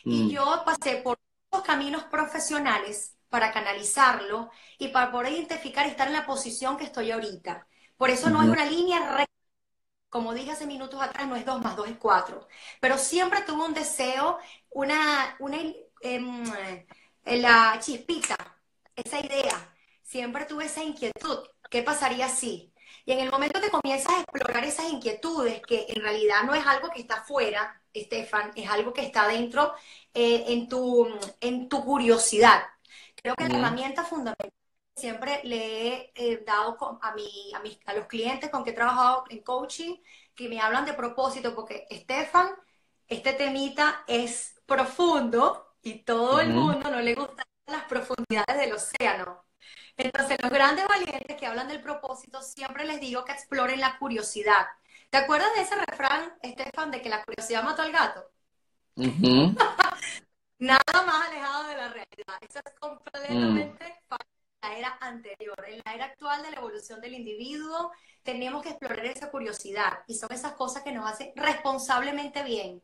Y 0.04 0.24
mm. 0.24 0.30
yo 0.30 0.64
pasé 0.66 0.98
por 0.98 1.20
los 1.52 1.62
caminos 1.64 2.04
profesionales 2.06 3.16
para 3.30 3.52
canalizarlo 3.52 4.50
y 4.78 4.90
para 4.90 5.12
poder 5.12 5.34
identificar 5.34 5.86
y 5.86 5.90
estar 5.90 6.08
en 6.08 6.14
la 6.14 6.26
posición 6.26 6.78
que 6.78 6.86
estoy 6.86 7.12
ahorita. 7.12 7.68
Por 7.98 8.10
eso 8.10 8.30
no 8.30 8.42
es 8.42 8.50
una 8.50 8.66
línea 8.66 9.00
recta 9.16 9.32
como 10.12 10.34
dije 10.34 10.52
hace 10.52 10.68
minutos 10.68 11.02
atrás, 11.02 11.26
no 11.28 11.38
es 11.38 11.46
dos 11.46 11.62
más 11.62 11.76
dos 11.78 11.88
es 11.88 11.98
cuatro. 11.98 12.48
Pero 12.82 12.98
siempre 12.98 13.42
tuve 13.44 13.66
un 13.66 13.74
deseo, 13.74 14.40
una, 14.70 15.38
una 15.40 15.58
em, 16.02 16.44
la 17.26 17.80
chispita, 17.80 18.36
esa 18.96 19.20
idea. 19.22 19.74
Siempre 20.04 20.46
tuve 20.46 20.66
esa 20.66 20.84
inquietud. 20.84 21.40
¿Qué 21.70 21.82
pasaría 21.84 22.28
si? 22.30 22.71
Y 23.06 23.14
en 23.14 23.20
el 23.20 23.32
momento 23.32 23.60
que 23.62 23.70
comienzas 23.72 24.14
a 24.14 24.22
explorar 24.22 24.64
esas 24.64 24.90
inquietudes, 24.92 25.62
que 25.62 25.86
en 25.90 26.02
realidad 26.02 26.44
no 26.44 26.54
es 26.54 26.66
algo 26.66 26.90
que 26.90 27.02
está 27.02 27.24
fuera, 27.24 27.82
Estefan, 27.94 28.52
es 28.56 28.70
algo 28.70 28.94
que 28.94 29.02
está 29.04 29.28
dentro 29.28 29.74
eh, 30.14 30.46
en, 30.48 30.68
tu, 30.70 31.08
en 31.40 31.68
tu 31.70 31.84
curiosidad. 31.84 32.64
Creo 33.16 33.36
que 33.36 33.48
la 33.48 33.58
herramienta 33.58 34.04
fundamental 34.04 34.52
siempre 34.96 35.42
le 35.44 36.12
he 36.16 36.38
dado 36.46 36.78
a, 37.02 37.14
mi, 37.14 37.52
a, 37.56 37.60
mis, 37.60 37.80
a 37.86 37.94
los 37.94 38.08
clientes 38.08 38.50
con 38.50 38.64
que 38.64 38.72
he 38.72 38.74
trabajado 38.74 39.26
en 39.30 39.42
coaching 39.42 39.96
que 40.36 40.48
me 40.50 40.60
hablan 40.60 40.86
de 40.86 40.94
propósito, 40.94 41.56
porque 41.56 41.88
Estefan, 41.90 42.50
este 43.08 43.34
temita 43.34 44.04
es 44.08 44.56
profundo 44.66 45.76
y 45.82 46.04
todo 46.04 46.40
el 46.40 46.50
mundo 46.50 46.90
no 46.90 47.02
le 47.02 47.16
gustan 47.16 47.46
las 47.66 47.84
profundidades 47.86 48.58
del 48.58 48.74
océano. 48.74 49.44
Entonces, 50.06 50.38
los 50.42 50.52
grandes 50.52 50.88
valientes 50.88 51.38
que 51.38 51.48
hablan 51.48 51.68
del 51.68 51.82
propósito, 51.82 52.42
siempre 52.42 52.86
les 52.86 53.00
digo 53.00 53.26
que 53.26 53.32
exploren 53.32 53.80
la 53.80 53.98
curiosidad. 53.98 54.68
¿Te 55.10 55.18
acuerdas 55.18 55.54
de 55.56 55.62
ese 55.62 55.76
refrán, 55.76 56.34
Estefan, 56.42 56.92
de 56.92 57.02
que 57.02 57.10
la 57.10 57.24
curiosidad 57.24 57.64
mató 57.64 57.82
al 57.82 57.92
gato? 57.92 58.32
Nada 60.60 61.04
más 61.06 61.28
alejado 61.28 61.64
de 61.68 61.76
la 61.76 61.88
realidad. 61.90 62.38
Eso 62.42 62.60
es 62.64 62.74
completamente 62.80 63.86
mm 63.86 63.92
la 64.62 64.78
era 64.78 64.98
anterior. 65.02 65.66
En 65.68 65.82
la 65.86 65.94
era 65.94 66.06
actual 66.06 66.44
de 66.44 66.52
la 66.52 66.58
evolución 66.58 67.02
del 67.02 67.14
individuo, 67.14 67.92
tenemos 68.24 68.62
que 68.62 68.70
explorar 68.70 69.06
esa 69.06 69.32
curiosidad 69.32 70.04
y 70.08 70.16
son 70.16 70.32
esas 70.32 70.54
cosas 70.54 70.84
que 70.84 70.92
nos 70.92 71.10
hacen 71.10 71.32
responsablemente 71.36 72.44
bien. 72.44 72.82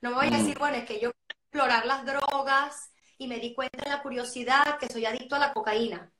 No 0.00 0.10
me 0.10 0.16
voy 0.16 0.26
a 0.28 0.38
decir, 0.38 0.56
mm. 0.56 0.58
bueno, 0.58 0.76
es 0.78 0.84
que 0.84 1.00
yo 1.00 1.10
explorar 1.28 1.86
las 1.86 2.04
drogas 2.04 2.92
y 3.18 3.26
me 3.28 3.38
di 3.38 3.54
cuenta 3.54 3.84
en 3.84 3.90
la 3.90 4.02
curiosidad 4.02 4.78
que 4.78 4.88
soy 4.88 5.04
adicto 5.04 5.36
a 5.36 5.40
la 5.40 5.52
cocaína. 5.52 6.10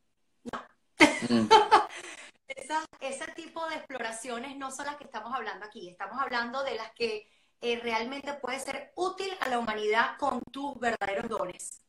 Mm. 1.28 1.48
ese 3.00 3.26
tipo 3.34 3.66
de 3.68 3.76
exploraciones 3.76 4.56
no 4.56 4.70
son 4.70 4.86
las 4.86 4.96
que 4.96 5.04
estamos 5.04 5.32
hablando 5.34 5.66
aquí. 5.66 5.88
Estamos 5.88 6.18
hablando 6.20 6.62
de 6.62 6.74
las 6.74 6.92
que 6.92 7.26
eh, 7.60 7.80
realmente 7.82 8.32
puede 8.34 8.58
ser 8.58 8.92
útil 8.94 9.30
a 9.40 9.48
la 9.48 9.58
humanidad 9.58 10.16
con 10.18 10.40
tus 10.50 10.78
verdaderos 10.78 11.28
dones. 11.28 11.80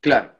Claro. 0.00 0.34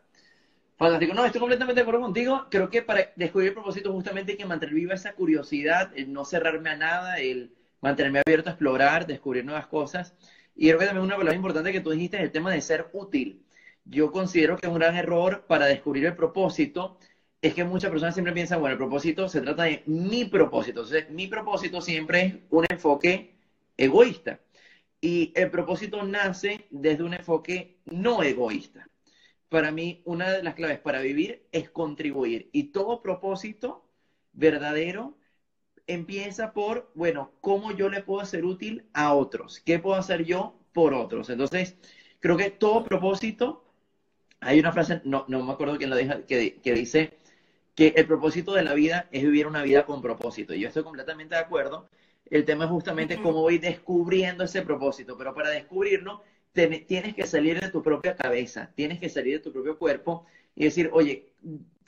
Fantástico. 0.77 1.13
No, 1.15 1.25
estoy 1.25 1.41
completamente 1.41 1.81
de 1.81 1.83
acuerdo 1.83 2.01
contigo. 2.01 2.47
Creo 2.51 2.71
que 2.71 2.83
para 2.83 3.13
descubrir 3.17 3.49
el 3.49 3.55
propósito 3.55 3.93
justamente 3.93 4.33
hay 4.33 4.39
que 4.39 4.47
mantener 4.47 4.75
viva 4.75 4.95
esa 4.95 5.13
curiosidad, 5.15 5.91
el 5.97 6.13
no 6.13 6.25
cerrarme 6.25 6.71
a 6.71 6.77
nada, 6.77 7.19
el 7.19 7.53
mantenerme 7.81 8.23
abierto 8.25 8.49
a 8.49 8.53
explorar, 8.53 9.07
descubrir 9.07 9.45
nuevas 9.45 9.67
cosas. 9.67 10.15
Y 10.55 10.69
creo 10.69 10.79
que 10.79 10.87
también 10.87 11.05
una 11.05 11.17
palabra 11.17 11.35
importante 11.35 11.73
que 11.73 11.81
tú 11.81 11.91
dijiste 11.91 12.17
es 12.17 12.23
el 12.23 12.33
tema 12.33 12.53
de 12.53 12.61
ser 12.61 12.89
útil. 12.93 13.45
Yo 13.85 14.13
considero 14.13 14.57
que 14.57 14.69
un 14.69 14.75
gran 14.75 14.97
error 14.97 15.45
para 15.49 15.67
descubrir 15.67 16.07
el 16.07 16.15
propósito 16.15 16.99
es 17.43 17.55
que 17.55 17.65
muchas 17.65 17.91
personas 17.91 18.15
siempre 18.15 18.33
piensan, 18.35 18.61
bueno, 18.61 18.73
el 18.73 18.79
propósito 18.79 19.29
se 19.29 19.41
trata 19.41 19.65
de 19.65 19.83
mi 19.87 20.25
propósito. 20.25 20.81
Entonces, 20.81 21.11
mi 21.11 21.27
propósito 21.29 21.81
siempre 21.81 22.23
es 22.23 22.35
un 22.51 22.67
enfoque 22.69 23.37
egoísta. 23.77 24.41
Y 25.01 25.33
el 25.37 25.51
propósito 25.51 26.03
nace 26.03 26.67
desde 26.71 27.05
un 27.05 27.15
enfoque 27.15 27.79
no 27.87 28.23
egoísta 28.23 28.89
para 29.49 29.71
mí 29.71 30.03
una 30.05 30.31
de 30.31 30.43
las 30.43 30.55
claves 30.55 30.79
para 30.81 31.01
vivir 31.01 31.47
es 31.53 31.71
contribuir. 31.71 32.51
Y 32.53 32.65
todo 32.65 33.03
propósito 33.03 33.85
verdadero 34.33 35.17
empieza 35.87 36.53
por, 36.53 36.91
bueno, 36.95 37.33
¿cómo 37.41 37.73
yo 37.73 37.89
le 37.89 38.03
puedo 38.03 38.25
ser 38.27 38.45
útil 38.45 38.89
a 38.93 39.15
otros? 39.15 39.61
¿Qué 39.61 39.79
puedo 39.79 39.97
hacer 39.97 40.25
yo 40.25 40.59
por 40.73 40.95
otros? 40.95 41.31
Entonces, 41.31 41.77
creo 42.21 42.37
que 42.37 42.51
todo 42.51 42.85
propósito, 42.85 43.65
hay 44.41 44.61
una 44.61 44.73
frase, 44.73 45.01
no, 45.05 45.25
no 45.29 45.45
me 45.45 45.53
acuerdo 45.53 45.79
quién 45.79 45.91
lo 45.91 45.97
dijo, 45.97 46.15
que, 46.27 46.61
que 46.63 46.73
dice 46.75 47.18
que 47.79 47.95
el 47.95 48.09
propósito 48.09 48.55
de 48.55 48.65
la 48.65 48.75
vida 48.75 49.07
es 49.13 49.23
vivir 49.23 49.47
una 49.47 49.63
vida 49.63 49.87
con 49.87 50.03
propósito. 50.03 50.53
Y 50.53 50.59
yo 50.59 50.67
estoy 50.67 50.83
completamente 50.83 51.37
de 51.37 51.41
acuerdo. 51.41 51.89
El 52.29 52.45
tema 52.45 52.65
es 52.65 52.71
justamente 52.73 53.23
cómo 53.23 53.43
voy 53.43 53.59
descubriendo 53.59 54.43
ese 54.43 54.63
propósito, 54.63 55.17
pero 55.17 55.33
para 55.33 55.51
descubrirlo 55.51 56.25
tienes 56.53 57.15
que 57.15 57.25
salir 57.25 57.61
de 57.61 57.71
tu 57.71 57.81
propia 57.81 58.17
cabeza, 58.17 58.73
tienes 58.75 58.99
que 58.99 59.09
salir 59.09 59.35
de 59.35 59.45
tu 59.45 59.53
propio 59.53 59.79
cuerpo 59.79 60.27
y 60.57 60.65
decir, 60.65 60.91
oye, 60.93 61.29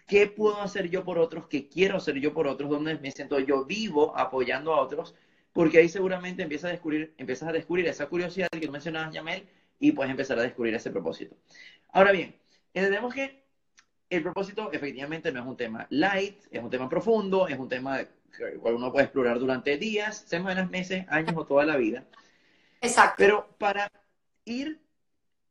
¿qué 0.06 0.28
puedo 0.28 0.61
hacer 0.61 0.88
yo 0.90 1.02
por 1.02 1.18
otros? 1.18 1.49
¿Qué 1.49 1.68
quiero 1.68 1.97
hacer 1.97 2.20
yo 2.20 2.32
por 2.32 2.47
otros? 2.47 2.70
¿Dónde 2.70 2.97
me 3.00 3.11
siento 3.11 3.40
yo 3.40 3.64
vivo 3.64 4.16
apoyando 4.16 4.73
a 4.75 4.80
otros? 4.80 5.16
Porque 5.52 5.78
ahí 5.78 5.88
seguramente 5.88 6.44
empiezas 6.44 6.68
a 6.68 6.73
descubrir, 6.73 7.14
empiezas 7.18 7.49
a 7.49 7.52
descubrir 7.52 7.88
esa 7.88 8.06
curiosidad 8.06 8.47
que 8.52 8.64
tú 8.64 8.70
mencionabas, 8.70 9.12
Yamel, 9.12 9.42
y 9.80 9.90
puedes 9.90 10.12
empezar 10.12 10.38
a 10.38 10.42
descubrir 10.42 10.73
ese 10.73 10.92
propósito. 10.92 11.35
Ahora 11.88 12.12
bien, 12.12 12.37
entendemos 12.75 13.12
que 13.12 13.39
el 14.11 14.23
propósito 14.23 14.71
efectivamente 14.73 15.31
no 15.31 15.40
es 15.40 15.47
un 15.47 15.57
tema 15.57 15.87
light, 15.90 16.37
es 16.50 16.62
un 16.62 16.69
tema 16.69 16.88
profundo, 16.88 17.47
es 17.47 17.59
un 17.59 17.69
tema 17.69 18.00
que 18.37 18.59
uno 18.62 18.93
puede 18.93 19.05
explorar 19.05 19.38
durante 19.38 19.76
días, 19.79 20.25
semanas, 20.26 20.69
meses, 20.69 21.07
años 21.09 21.35
o 21.37 21.47
toda 21.47 21.64
la 21.64 21.76
vida. 21.76 22.05
Exacto. 22.81 23.14
Pero 23.19 23.49
para 23.59 23.90
ir 24.45 24.81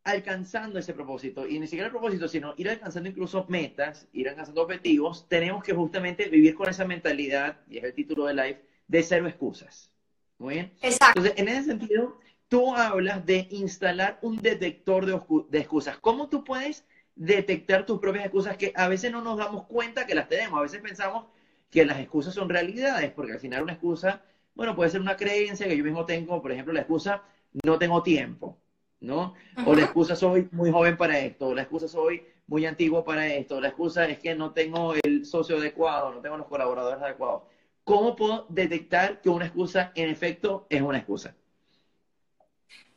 alcanzando 0.03 0.79
ese 0.79 0.93
propósito, 0.93 1.47
y 1.47 1.59
ni 1.59 1.67
siquiera 1.67 1.85
el 1.85 1.91
propósito, 1.91 2.27
sino 2.27 2.53
ir 2.57 2.69
alcanzando 2.69 3.09
incluso 3.09 3.45
metas, 3.47 4.07
ir 4.11 4.27
alcanzando 4.27 4.63
objetivos, 4.63 5.27
tenemos 5.29 5.63
que 5.63 5.73
justamente 5.73 6.27
vivir 6.27 6.55
con 6.55 6.69
esa 6.69 6.85
mentalidad, 6.85 7.59
y 7.69 7.77
es 7.77 7.83
el 7.83 7.93
título 7.93 8.25
de 8.25 8.33
Life, 8.33 8.61
de 8.87 9.03
cero 9.03 9.27
excusas. 9.27 9.91
Muy 10.37 10.55
bien. 10.55 10.73
Exacto. 10.81 11.19
Entonces, 11.19 11.33
en 11.37 11.47
ese 11.47 11.63
sentido, 11.63 12.19
tú 12.47 12.75
hablas 12.75 13.25
de 13.25 13.47
instalar 13.51 14.19
un 14.21 14.37
detector 14.37 15.05
de, 15.05 15.19
de 15.49 15.59
excusas. 15.59 15.97
¿Cómo 15.99 16.27
tú 16.27 16.43
puedes 16.43 16.85
detectar 17.19 17.85
tus 17.85 17.99
propias 17.99 18.25
excusas 18.25 18.57
que 18.57 18.71
a 18.75 18.87
veces 18.87 19.11
no 19.11 19.21
nos 19.21 19.37
damos 19.37 19.65
cuenta 19.67 20.07
que 20.07 20.15
las 20.15 20.27
tenemos? 20.29 20.57
A 20.57 20.63
veces 20.63 20.81
pensamos 20.81 21.25
que 21.69 21.85
las 21.85 21.99
excusas 21.99 22.33
son 22.33 22.49
realidades, 22.49 23.11
porque 23.11 23.33
al 23.33 23.39
final 23.39 23.63
una 23.63 23.73
excusa, 23.73 24.23
bueno, 24.55 24.75
puede 24.75 24.89
ser 24.89 25.01
una 25.01 25.17
creencia 25.17 25.67
que 25.67 25.77
yo 25.77 25.83
mismo 25.83 26.05
tengo, 26.05 26.41
por 26.41 26.51
ejemplo, 26.51 26.73
la 26.73 26.81
excusa 26.81 27.23
no 27.63 27.77
tengo 27.77 28.01
tiempo. 28.01 28.57
¿no? 29.01 29.33
O 29.65 29.75
la 29.75 29.83
excusa 29.83 30.15
soy 30.15 30.49
muy 30.51 30.71
joven 30.71 30.97
para 30.97 31.19
esto, 31.19 31.47
o 31.47 31.55
la 31.55 31.61
excusa 31.61 31.87
soy 31.87 32.23
muy 32.47 32.65
antiguo 32.65 33.03
para 33.03 33.27
esto, 33.27 33.57
o 33.57 33.61
la 33.61 33.69
excusa 33.69 34.07
es 34.07 34.19
que 34.19 34.35
no 34.35 34.51
tengo 34.51 34.93
el 35.03 35.25
socio 35.25 35.57
adecuado, 35.57 36.13
no 36.13 36.21
tengo 36.21 36.37
los 36.37 36.47
colaboradores 36.47 37.01
adecuados. 37.01 37.43
¿Cómo 37.83 38.15
puedo 38.15 38.45
detectar 38.49 39.21
que 39.21 39.29
una 39.29 39.45
excusa 39.45 39.91
en 39.95 40.09
efecto 40.09 40.67
es 40.69 40.81
una 40.81 40.97
excusa? 40.97 41.35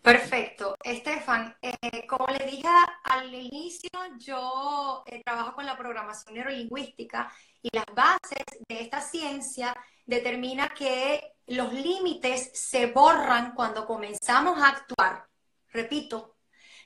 Perfecto. 0.02 0.76
Estefan, 0.82 1.56
eh, 1.62 2.06
como 2.08 2.26
le 2.26 2.44
dije 2.44 2.66
al 3.04 3.32
inicio, 3.32 3.88
yo 4.18 5.04
eh, 5.06 5.22
trabajo 5.24 5.54
con 5.54 5.64
la 5.64 5.76
programación 5.78 6.34
neurolingüística 6.34 7.32
y 7.62 7.68
las 7.72 7.86
bases 7.94 8.44
de 8.68 8.80
esta 8.80 9.00
ciencia 9.00 9.72
determina 10.04 10.70
que 10.70 11.34
los 11.46 11.72
límites 11.72 12.50
se 12.52 12.86
borran 12.86 13.54
cuando 13.54 13.86
comenzamos 13.86 14.60
a 14.60 14.70
actuar. 14.70 15.28
Repito, 15.68 16.36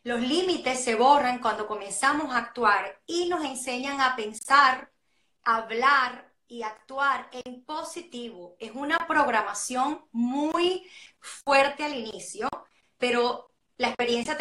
los 0.03 0.21
límites 0.21 0.85
se 0.85 0.95
borran 0.95 1.41
cuando 1.41 1.67
comenzamos 1.67 2.35
a 2.35 2.39
actuar 2.39 3.01
y 3.07 3.29
nos 3.31 3.43
enseñan 3.47 3.99
a 3.99 4.15
pensar, 4.15 4.93
hablar 5.43 6.35
y 6.49 6.63
actuar 6.63 7.31
en 7.33 7.65
positivo. 7.65 8.57
Es 8.59 8.73
una 8.75 8.99
programación 9.09 10.07
muy 10.13 10.87
fuerte 11.19 11.83
al 11.83 11.95
inicio 11.95 12.49
pero 12.99 13.53
la 13.77 13.89
experiencia 13.89 14.37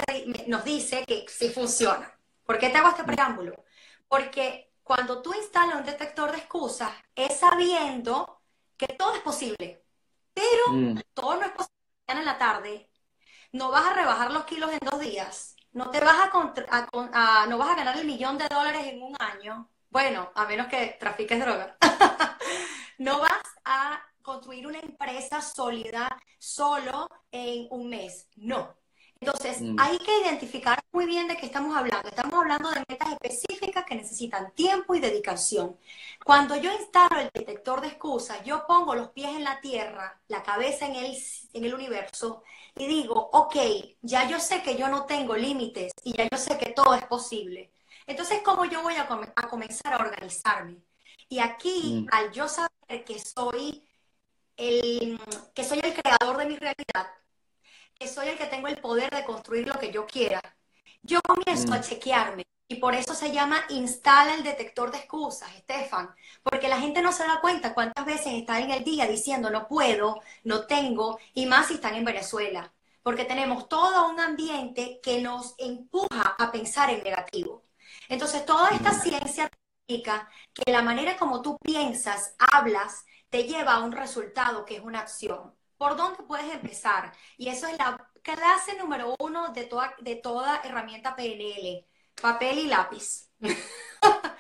nos 0.47 0.63
dice 0.63 1.05
que 1.05 1.25
sí 1.27 1.49
funciona. 1.49 2.17
¿Por 2.45 2.59
qué 2.59 2.69
te 2.69 2.77
hago 2.77 2.89
este 2.89 3.03
mm. 3.03 3.07
preámbulo? 3.07 3.65
Porque 4.07 4.71
cuando 4.83 5.21
tú 5.21 5.33
instalas 5.33 5.75
un 5.75 5.85
detector 5.85 6.31
de 6.31 6.37
excusas, 6.37 6.91
es 7.15 7.39
sabiendo 7.39 8.41
que 8.77 8.87
todo 8.87 9.15
es 9.15 9.21
posible, 9.21 9.83
pero 10.33 10.73
mm. 10.73 11.01
todo 11.13 11.35
no 11.35 11.45
es 11.45 11.51
posible 11.51 11.75
en 12.07 12.25
la 12.25 12.37
tarde. 12.37 12.89
No 13.51 13.71
vas 13.71 13.85
a 13.85 13.93
rebajar 13.93 14.31
los 14.31 14.45
kilos 14.45 14.71
en 14.71 14.79
dos 14.79 14.99
días, 14.99 15.55
no 15.75 15.89
te 15.89 15.99
vas 15.99 16.29
a, 16.71 17.45
no 17.47 17.57
vas 17.57 17.69
a 17.69 17.75
ganar 17.75 17.97
el 17.97 18.05
millón 18.05 18.37
de 18.37 18.47
dólares 18.47 18.87
en 18.87 19.01
un 19.01 19.15
año. 19.19 19.69
Bueno, 19.89 20.31
a 20.35 20.45
menos 20.45 20.67
que 20.67 20.97
trafiques 20.99 21.39
droga. 21.39 21.77
no 22.97 23.19
vas 23.19 23.41
a 23.65 24.01
construir 24.25 24.65
una 24.65 24.79
empresa 24.79 25.39
sólida 25.41 26.09
solo 26.39 27.07
en 27.31 27.67
un 27.69 27.87
mes. 27.87 28.27
No. 28.35 28.75
Entonces, 29.19 29.61
mm. 29.61 29.79
hay 29.79 29.97
que 29.99 30.21
identificar 30.21 30.83
muy 30.91 31.05
bien 31.05 31.27
de 31.27 31.37
qué 31.37 31.45
estamos 31.45 31.75
hablando. 31.77 32.09
Estamos 32.09 32.33
hablando 32.33 32.69
de 32.71 32.83
metas 32.89 33.13
específicas 33.13 33.85
que 33.85 33.95
necesitan 33.95 34.51
tiempo 34.53 34.95
y 34.95 34.99
dedicación. 34.99 35.77
Cuando 36.23 36.55
yo 36.57 36.73
instalo 36.73 37.21
el 37.21 37.29
detector 37.33 37.81
de 37.81 37.87
excusas, 37.87 38.43
yo 38.43 38.65
pongo 38.67 38.95
los 38.95 39.09
pies 39.09 39.29
en 39.29 39.43
la 39.43 39.61
tierra, 39.61 40.19
la 40.27 40.43
cabeza 40.43 40.87
en 40.87 40.95
el, 40.95 41.17
en 41.53 41.63
el 41.63 41.73
universo 41.73 42.43
y 42.75 42.87
digo, 42.87 43.29
ok, 43.31 43.55
ya 44.01 44.27
yo 44.27 44.39
sé 44.39 44.61
que 44.63 44.75
yo 44.75 44.89
no 44.89 45.05
tengo 45.05 45.35
límites 45.35 45.93
y 46.03 46.13
ya 46.13 46.27
yo 46.29 46.37
sé 46.37 46.57
que 46.57 46.71
todo 46.71 46.93
es 46.95 47.05
posible. 47.05 47.71
Entonces, 48.07 48.41
¿cómo 48.43 48.65
yo 48.65 48.81
voy 48.83 48.95
a, 48.95 49.07
a 49.35 49.47
comenzar 49.47 49.93
a 49.93 49.97
organizarme? 49.97 50.83
Y 51.29 51.39
aquí, 51.39 52.05
mm. 52.05 52.07
al 52.11 52.31
yo 52.31 52.47
saber 52.47 53.03
que 53.05 53.19
soy 53.19 53.83
el, 54.69 55.19
que 55.53 55.63
soy 55.63 55.79
el 55.83 55.93
creador 55.93 56.37
de 56.37 56.45
mi 56.45 56.55
realidad, 56.57 57.11
que 57.97 58.07
soy 58.07 58.29
el 58.29 58.37
que 58.37 58.45
tengo 58.45 58.67
el 58.67 58.77
poder 58.77 59.09
de 59.09 59.25
construir 59.25 59.67
lo 59.67 59.79
que 59.79 59.91
yo 59.91 60.05
quiera, 60.05 60.41
yo 61.01 61.19
comienzo 61.21 61.73
a 61.73 61.77
mm. 61.77 61.81
chequearme. 61.81 62.43
Y 62.67 62.77
por 62.77 62.95
eso 62.95 63.13
se 63.13 63.31
llama 63.31 63.63
instala 63.69 64.33
el 64.33 64.43
detector 64.43 64.91
de 64.91 64.97
excusas, 64.97 65.53
Estefan, 65.55 66.09
porque 66.41 66.67
la 66.67 66.79
gente 66.79 67.03
no 67.03 67.11
se 67.11 67.23
da 67.23 67.39
cuenta 67.39 67.75
cuántas 67.75 68.05
veces 68.05 68.33
están 68.33 68.63
en 68.63 68.71
el 68.71 68.83
día 68.83 69.05
diciendo 69.05 69.51
no 69.51 69.67
puedo, 69.67 70.19
no 70.43 70.65
tengo, 70.65 71.19
y 71.35 71.45
más 71.45 71.67
si 71.67 71.75
están 71.75 71.93
en 71.93 72.05
Venezuela, 72.05 72.73
porque 73.03 73.23
tenemos 73.23 73.69
todo 73.69 74.09
un 74.09 74.19
ambiente 74.19 74.99
que 75.03 75.21
nos 75.21 75.53
empuja 75.59 76.35
a 76.39 76.51
pensar 76.51 76.89
en 76.89 77.03
negativo. 77.03 77.63
Entonces, 78.09 78.43
toda 78.47 78.69
esta 78.69 78.93
mm. 78.93 79.01
ciencia 79.01 79.49
que 79.87 80.71
la 80.71 80.81
manera 80.81 81.17
como 81.17 81.41
tú 81.41 81.57
piensas, 81.59 82.35
hablas, 82.39 83.05
te 83.29 83.43
lleva 83.43 83.75
a 83.75 83.79
un 83.83 83.91
resultado 83.91 84.65
que 84.65 84.77
es 84.77 84.81
una 84.83 84.99
acción. 85.01 85.53
¿Por 85.77 85.95
dónde 85.97 86.23
puedes 86.23 86.51
empezar? 86.53 87.13
Y 87.37 87.49
eso 87.49 87.67
es 87.67 87.77
la 87.77 88.09
clase 88.21 88.77
número 88.77 89.15
uno 89.19 89.49
de 89.49 89.65
toda, 89.65 89.93
de 89.99 90.15
toda 90.15 90.61
herramienta 90.63 91.15
PNL, 91.15 91.87
papel 92.21 92.59
y 92.59 92.67
lápiz. 92.67 93.29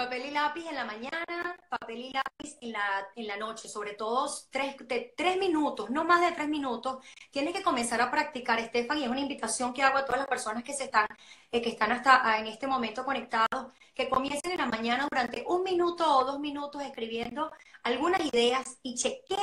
papel 0.00 0.26
y 0.26 0.30
lápiz 0.30 0.66
en 0.66 0.76
la 0.76 0.86
mañana, 0.86 1.56
papel 1.68 1.98
y 1.98 2.10
lápiz 2.10 2.56
en 2.62 2.72
la, 2.72 3.06
en 3.16 3.26
la 3.26 3.36
noche, 3.36 3.68
sobre 3.68 3.92
todo 3.92 4.30
tres, 4.50 4.74
de 4.88 5.12
tres 5.14 5.36
minutos, 5.36 5.90
no 5.90 6.04
más 6.04 6.22
de 6.22 6.32
tres 6.32 6.48
minutos. 6.48 7.04
Tienes 7.30 7.52
que 7.54 7.62
comenzar 7.62 8.00
a 8.00 8.10
practicar, 8.10 8.58
Estefan, 8.58 8.96
y 8.96 9.04
es 9.04 9.10
una 9.10 9.20
invitación 9.20 9.74
que 9.74 9.82
hago 9.82 9.98
a 9.98 10.06
todas 10.06 10.20
las 10.20 10.26
personas 10.26 10.64
que, 10.64 10.72
se 10.72 10.84
están, 10.84 11.06
eh, 11.52 11.60
que 11.60 11.68
están 11.68 11.92
hasta 11.92 12.38
en 12.38 12.46
este 12.46 12.66
momento 12.66 13.04
conectados, 13.04 13.74
que 13.94 14.08
comiencen 14.08 14.52
en 14.52 14.58
la 14.58 14.66
mañana 14.66 15.06
durante 15.10 15.44
un 15.46 15.62
minuto 15.64 16.04
o 16.16 16.24
dos 16.24 16.40
minutos 16.40 16.82
escribiendo 16.82 17.52
algunas 17.82 18.24
ideas 18.24 18.78
y 18.82 18.94
chequen 18.94 19.38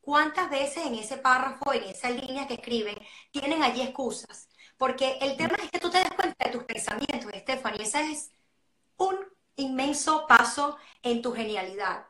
cuántas 0.00 0.50
veces 0.50 0.86
en 0.86 0.96
ese 0.96 1.18
párrafo, 1.18 1.72
en 1.72 1.84
esa 1.84 2.10
línea 2.10 2.48
que 2.48 2.54
escriben, 2.54 2.96
tienen 3.30 3.62
allí 3.62 3.82
excusas. 3.82 4.48
Porque 4.76 5.18
el 5.20 5.36
tema 5.36 5.56
es 5.62 5.70
que 5.70 5.78
tú 5.78 5.88
te 5.88 5.98
des 5.98 6.10
cuenta 6.10 6.44
de 6.44 6.50
tus 6.50 6.64
pensamientos, 6.64 7.32
Estefan, 7.32 7.76
y 7.78 7.82
ese 7.82 8.10
es 8.10 8.32
un 8.96 9.16
inmenso 9.60 10.26
paso 10.26 10.76
en 11.02 11.22
tu 11.22 11.32
genialidad. 11.32 12.06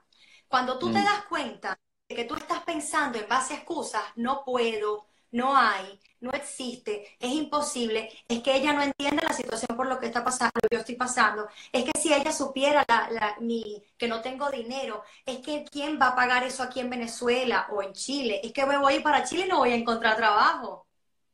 Cuando 0.49 0.79
tú 0.79 0.93
te 0.93 0.99
mm. 0.99 1.05
das 1.05 1.25
cuenta 1.29 1.79
de 2.09 2.17
que 2.17 2.25
tú 2.25 2.35
estás 2.35 2.61
pensando 2.65 3.19
en 3.19 3.29
base 3.29 3.55
a 3.55 3.57
excusas, 3.59 4.03
no 4.17 4.45
puedo, 4.45 5.07
no 5.33 5.57
hay, 5.57 6.01
no 6.21 6.33
existe, 6.33 7.17
es 7.19 7.33
imposible, 7.33 8.11
es 8.29 8.43
que 8.43 8.55
ella 8.55 8.73
no 8.73 8.83
entiende 8.83 9.23
la 9.23 9.33
situación 9.33 9.77
por 9.77 9.87
lo 9.87 9.99
que 9.99 10.07
está 10.07 10.25
pasando, 10.25 10.59
yo 10.71 10.79
estoy 10.79 10.97
pasando, 10.97 11.49
es 11.73 11.85
que 11.85 11.99
si 11.99 12.13
ella 12.13 12.33
supiera 12.33 12.85
la, 12.89 13.37
mi, 13.41 13.83
que 13.97 14.09
no 14.09 14.21
tengo 14.21 14.51
dinero, 14.51 15.03
es 15.25 15.39
que 15.39 15.65
quién 15.65 16.01
va 16.01 16.09
a 16.09 16.17
pagar 16.17 16.45
eso 16.45 16.63
aquí 16.63 16.81
en 16.81 16.91
Venezuela 16.91 17.69
o 17.71 17.83
en 17.83 17.93
Chile, 17.93 18.41
es 18.43 18.53
que 18.53 18.67
me 18.67 18.77
voy 18.77 19.01
para 19.01 19.25
Chile 19.25 19.45
y 19.47 19.49
no 19.49 19.59
voy 19.59 19.73
a 19.73 19.77
encontrar 19.77 20.17
trabajo. 20.17 20.87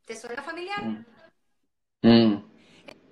¿Te 0.05 0.15
suena 0.15 0.43
familiar? 0.43 0.85
Mm. 0.85 1.05
Mm. 2.03 2.53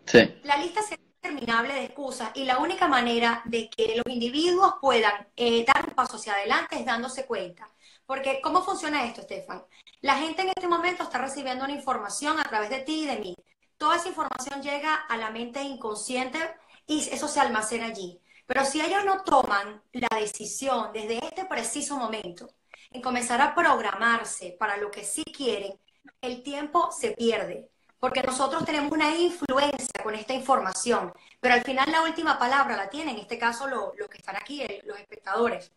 Sí. 0.07 0.41
La 0.45 0.59
lista 0.59 0.83
se 0.83 0.99
interminable 1.25 1.75
de 1.75 1.85
excusas 1.85 2.31
y 2.35 2.45
la 2.45 2.59
única 2.59 2.87
manera 2.87 3.43
de 3.47 3.71
que 3.71 3.97
los 3.97 4.13
individuos 4.13 4.75
puedan 4.81 5.27
eh, 5.37 5.65
dar 5.65 5.89
un 5.89 5.95
paso 5.95 6.17
hacia 6.17 6.35
adelante 6.35 6.77
es 6.77 6.85
dándose 6.85 7.25
cuenta. 7.27 7.69
Porque, 8.07 8.41
¿cómo 8.43 8.63
funciona 8.63 9.05
esto, 9.05 9.23
Estefan? 9.23 9.65
La 10.03 10.17
gente 10.17 10.43
en 10.43 10.49
este 10.49 10.69
momento 10.69 11.05
está 11.05 11.19
recibiendo 11.19 11.65
una 11.65 11.73
información 11.73 12.39
a 12.39 12.45
través 12.45 12.69
de 12.69 12.81
ti 12.81 13.05
y 13.05 13.07
de 13.07 13.19
mí. 13.19 13.37
Toda 13.79 13.97
esa 13.97 14.09
información 14.09 14.63
llega 14.63 14.95
a 14.95 15.17
la 15.17 15.31
mente 15.31 15.63
inconsciente 15.63 16.39
y 16.87 17.09
eso 17.09 17.27
se 17.27 17.41
almacena 17.41 17.87
allí. 17.87 18.21
Pero 18.47 18.65
si 18.67 18.83
ellos 18.83 19.05
no 19.07 19.23
toman 19.23 19.83
la 19.93 20.19
decisión 20.19 20.93
desde 20.93 21.25
este 21.25 21.47
preciso 21.47 21.97
momento 21.97 22.49
en 22.91 23.01
comenzar 23.01 23.41
a 23.41 23.55
programarse 23.55 24.55
para 24.59 24.77
lo 24.77 24.91
que 24.91 25.05
sí 25.05 25.25
quieren, 25.25 25.81
el 26.21 26.43
tiempo 26.43 26.91
se 26.93 27.13
pierde 27.13 27.71
porque 28.05 28.23
nosotros 28.23 28.67
tenemos 28.67 28.93
una 28.93 29.17
influencia 29.17 30.03
con 30.03 30.15
esta 30.15 30.35
información, 30.35 31.11
pero 31.41 31.55
al 31.55 31.63
final 31.63 31.91
la 31.91 32.03
última 32.03 32.39
palabra 32.39 32.77
la 32.77 32.91
tienen, 32.91 33.15
en 33.15 33.23
este 33.23 33.39
caso 33.39 33.67
los 33.67 33.95
que 34.11 34.19
están 34.19 34.37
aquí, 34.37 34.63
los 34.85 34.99
espectadores. 34.99 35.73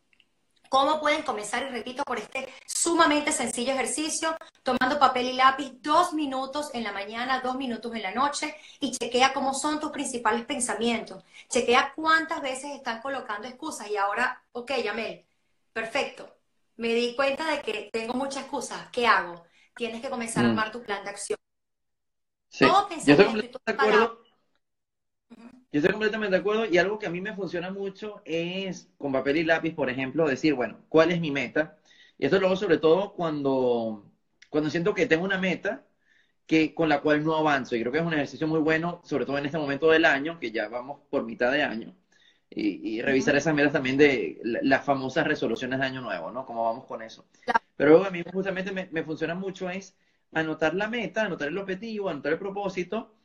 ¿Cómo 0.67 0.99
pueden 0.99 1.23
comenzar? 1.23 1.63
Y 1.63 1.69
repito, 1.69 2.03
por 2.03 2.17
este 2.19 2.53
sumamente 2.65 3.31
sencillo 3.31 3.71
ejercicio, 3.71 4.35
tomando 4.61 4.99
papel 4.99 5.27
y 5.27 5.33
lápiz 5.35 5.71
dos 5.81 6.11
minutos 6.11 6.69
en 6.73 6.83
la 6.83 6.91
mañana, 6.91 7.39
dos 7.39 7.55
minutos 7.55 7.95
en 7.95 8.03
la 8.03 8.11
noche 8.11 8.57
y 8.81 8.91
chequea 8.91 9.31
cómo 9.31 9.53
son 9.53 9.79
tus 9.79 9.91
principales 9.91 10.43
pensamientos. 10.43 11.23
Chequea 11.47 11.93
cuántas 11.95 12.41
veces 12.41 12.75
están 12.75 13.01
colocando 13.01 13.47
excusas 13.47 13.89
y 13.89 13.95
ahora, 13.95 14.43
ok, 14.51 14.73
Yamel, 14.83 15.25
perfecto. 15.71 16.35
Me 16.75 16.89
di 16.89 17.15
cuenta 17.15 17.49
de 17.49 17.61
que 17.61 17.89
tengo 17.89 18.15
muchas 18.15 18.43
excusas. 18.43 18.89
¿Qué 18.91 19.07
hago? 19.07 19.45
Tienes 19.77 20.01
que 20.01 20.09
comenzar 20.09 20.43
a 20.43 20.49
mm. 20.49 20.51
armar 20.51 20.71
tu 20.73 20.83
plan 20.83 21.05
de 21.05 21.11
acción. 21.11 21.37
Yo 22.51 23.13
estoy 23.13 23.25
completamente 23.25 23.59
de 23.65 23.73
acuerdo. 23.73 24.23
Yo 25.71 25.79
estoy 25.79 25.91
completamente 25.91 26.35
de 26.35 26.39
acuerdo 26.39 26.65
y 26.65 26.77
algo 26.77 26.97
que 26.97 27.07
a 27.07 27.09
mí 27.09 27.21
me 27.21 27.35
funciona 27.35 27.71
mucho 27.71 28.21
es 28.25 28.89
con 28.97 29.11
papel 29.11 29.37
y 29.37 29.43
lápiz, 29.43 29.73
por 29.73 29.89
ejemplo, 29.89 30.27
decir, 30.27 30.53
bueno, 30.53 30.79
¿cuál 30.87 31.11
es 31.11 31.19
mi 31.19 31.31
meta? 31.31 31.77
Y 32.17 32.25
esto 32.25 32.39
lo 32.39 32.47
hago 32.47 32.55
sobre 32.55 32.77
todo 32.77 33.13
cuando, 33.13 34.09
cuando 34.49 34.69
siento 34.69 34.93
que 34.93 35.05
tengo 35.05 35.25
una 35.25 35.37
meta 35.37 35.85
que, 36.47 36.73
con 36.73 36.89
la 36.89 37.01
cual 37.01 37.23
no 37.23 37.35
avanzo. 37.35 37.75
Y 37.75 37.81
creo 37.81 37.91
que 37.91 37.99
es 37.99 38.05
un 38.05 38.13
ejercicio 38.13 38.47
muy 38.47 38.59
bueno, 38.59 39.01
sobre 39.03 39.25
todo 39.25 39.37
en 39.37 39.45
este 39.45 39.57
momento 39.57 39.89
del 39.91 40.05
año, 40.05 40.39
que 40.39 40.51
ya 40.51 40.69
vamos 40.69 41.01
por 41.09 41.23
mitad 41.25 41.51
de 41.51 41.63
año. 41.63 41.95
Y, 42.49 43.01
revisar 43.01 43.35
esas 43.35 43.53
metas 43.53 43.73
también 43.73 43.97
de 43.97 44.39
las 44.43 44.85
famosas 44.85 45.27
resoluciones 45.27 45.79
de 45.79 45.85
año 45.85 46.01
nuevo, 46.01 46.31
¿no? 46.31 46.45
¿Cómo 46.45 46.63
vamos 46.63 46.85
con 46.85 47.01
eso? 47.01 47.27
Pero 47.75 47.91
algo 47.91 48.03
que 48.03 48.07
a 48.07 48.11
mí 48.11 48.23
justamente 48.33 48.71
me, 48.71 48.87
me 48.91 49.03
funciona 49.03 49.35
mucho 49.35 49.69
es 49.69 49.97
anotar 50.33 50.73
la 50.75 50.87
meta, 50.89 51.25
anotar 51.25 51.47
el 51.49 51.57
objetivo, 51.57 52.09
anotar 52.09 52.33
el 52.33 52.39
propósito 52.39 53.15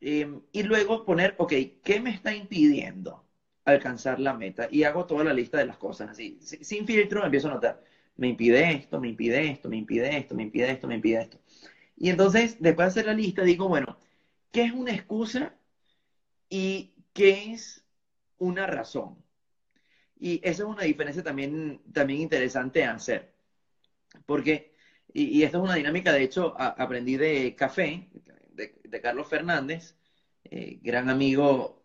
em, 0.00 0.42
y 0.52 0.62
luego 0.62 1.04
poner, 1.04 1.34
ok, 1.38 1.52
¿qué 1.84 2.00
me 2.00 2.10
está 2.10 2.34
impidiendo 2.34 3.24
alcanzar 3.64 4.20
la 4.20 4.34
meta? 4.34 4.68
Y 4.70 4.84
hago 4.84 5.06
toda 5.06 5.24
la 5.24 5.32
lista 5.34 5.58
de 5.58 5.66
las 5.66 5.78
cosas, 5.78 6.10
así, 6.10 6.38
sin 6.42 6.86
filtro, 6.86 7.24
empiezo 7.24 7.48
a 7.48 7.52
anotar, 7.52 7.82
me 8.16 8.28
impide 8.28 8.72
esto, 8.72 9.00
me 9.00 9.08
impide 9.08 9.50
esto, 9.50 9.68
me 9.68 9.76
impide 9.76 10.16
esto, 10.16 10.34
me 10.34 10.44
impide 10.44 10.70
esto, 10.70 10.88
me 10.88 10.94
impide 10.96 11.22
esto. 11.22 11.38
Y 11.96 12.10
entonces, 12.10 12.56
después 12.60 12.86
de 12.86 13.00
hacer 13.00 13.06
la 13.06 13.14
lista, 13.14 13.42
digo, 13.42 13.68
bueno, 13.68 13.98
¿qué 14.52 14.64
es 14.64 14.72
una 14.72 14.92
excusa 14.92 15.54
y 16.48 16.94
qué 17.12 17.52
es 17.52 17.84
una 18.38 18.66
razón? 18.66 19.16
Y 20.18 20.40
esa 20.42 20.62
es 20.62 20.68
una 20.68 20.82
diferencia 20.82 21.22
también, 21.22 21.80
también 21.92 22.20
interesante 22.20 22.84
hacer. 22.84 23.34
Porque 24.26 24.75
y, 25.16 25.42
esto 25.44 25.58
es 25.58 25.64
una 25.64 25.74
dinámica, 25.76 26.12
de 26.12 26.22
hecho, 26.22 26.54
aprendí 26.58 27.16
de 27.16 27.54
Café, 27.56 28.08
de, 28.50 29.00
Carlos 29.00 29.28
Fernández, 29.28 29.96
eh, 30.44 30.78
gran 30.82 31.08
amigo 31.10 31.84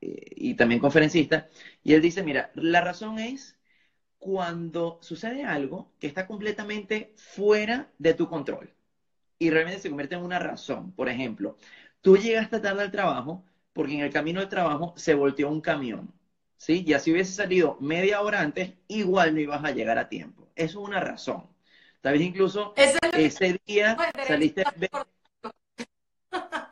eh, 0.00 0.20
y 0.36 0.54
también 0.54 0.80
conferencista, 0.80 1.48
y 1.82 1.94
él 1.94 2.02
dice, 2.02 2.22
mira, 2.22 2.50
la 2.54 2.80
razón 2.80 3.18
es 3.18 3.58
cuando 4.18 4.98
sucede 5.02 5.44
algo 5.44 5.92
que 6.00 6.06
está 6.06 6.26
completamente 6.26 7.12
fuera 7.16 7.92
de 7.98 8.14
tu 8.14 8.28
control 8.28 8.74
y 9.38 9.50
realmente 9.50 9.80
se 9.82 9.88
convierte 9.90 10.14
en 10.16 10.22
una 10.22 10.38
razón. 10.38 10.92
Por 10.92 11.08
ejemplo, 11.08 11.58
tú 12.00 12.16
llegaste 12.16 12.60
tarde 12.60 12.82
al 12.82 12.92
trabajo 12.92 13.44
porque 13.72 13.94
en 13.94 14.00
el 14.00 14.12
camino 14.12 14.40
del 14.40 14.48
trabajo 14.48 14.94
se 14.96 15.14
volteó 15.14 15.50
un 15.50 15.60
camión, 15.60 16.14
¿sí? 16.56 16.84
Y 16.86 16.94
así 16.94 17.12
hubiese 17.12 17.32
salido 17.32 17.78
media 17.80 18.22
hora 18.22 18.40
antes, 18.40 18.74
igual 18.88 19.34
no 19.34 19.40
ibas 19.40 19.64
a 19.64 19.72
llegar 19.72 19.98
a 19.98 20.08
tiempo. 20.08 20.50
Eso 20.56 20.80
es 20.82 20.88
una 20.88 21.00
razón. 21.00 21.51
Tal 22.02 22.12
vez 22.14 22.22
incluso 22.22 22.74
ese 22.76 23.60
día 23.66 23.96
saliste... 24.26 24.64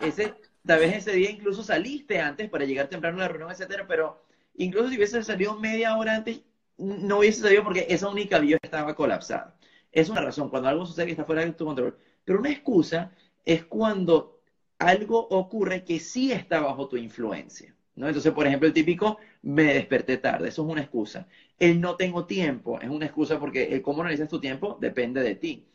Ese, 0.00 0.34
tal 0.64 0.80
vez 0.80 0.96
ese 0.96 1.12
día 1.12 1.30
incluso 1.30 1.62
saliste 1.62 2.18
antes 2.20 2.48
para 2.48 2.64
llegar 2.64 2.88
temprano 2.88 3.18
a 3.18 3.20
la 3.20 3.28
reunión, 3.28 3.50
etcétera, 3.50 3.86
pero 3.86 4.24
incluso 4.54 4.88
si 4.88 4.96
hubiese 4.96 5.22
salido 5.22 5.58
media 5.60 5.94
hora 5.96 6.16
antes, 6.16 6.40
no 6.78 7.18
hubiese 7.18 7.42
salido 7.42 7.62
porque 7.64 7.86
esa 7.90 8.08
única 8.08 8.38
vía 8.38 8.58
estaba 8.62 8.94
colapsada. 8.94 9.58
Es 9.92 10.08
una 10.08 10.22
razón, 10.22 10.48
cuando 10.48 10.68
algo 10.70 10.86
sucede 10.86 11.06
que 11.06 11.12
está 11.12 11.24
fuera 11.26 11.44
de 11.44 11.52
tu 11.52 11.66
control. 11.66 11.98
Pero 12.24 12.38
una 12.38 12.50
excusa 12.50 13.12
es 13.44 13.64
cuando 13.66 14.40
algo 14.78 15.28
ocurre 15.28 15.84
que 15.84 16.00
sí 16.00 16.32
está 16.32 16.60
bajo 16.60 16.88
tu 16.88 16.96
influencia. 16.96 17.74
¿no? 17.94 18.06
Entonces, 18.06 18.32
por 18.32 18.46
ejemplo, 18.46 18.66
el 18.68 18.74
típico 18.74 19.18
me 19.42 19.74
desperté 19.74 20.16
tarde, 20.16 20.48
eso 20.48 20.62
es 20.62 20.68
una 20.68 20.80
excusa. 20.80 21.28
El 21.60 21.80
no 21.80 21.96
tengo 21.96 22.24
tiempo 22.24 22.80
es 22.80 22.88
una 22.88 23.04
excusa 23.04 23.38
porque 23.38 23.64
el 23.64 23.82
cómo 23.82 24.00
analizas 24.00 24.28
tu 24.28 24.40
tiempo 24.40 24.78
depende 24.80 25.22
de 25.22 25.36
ti. 25.36 25.66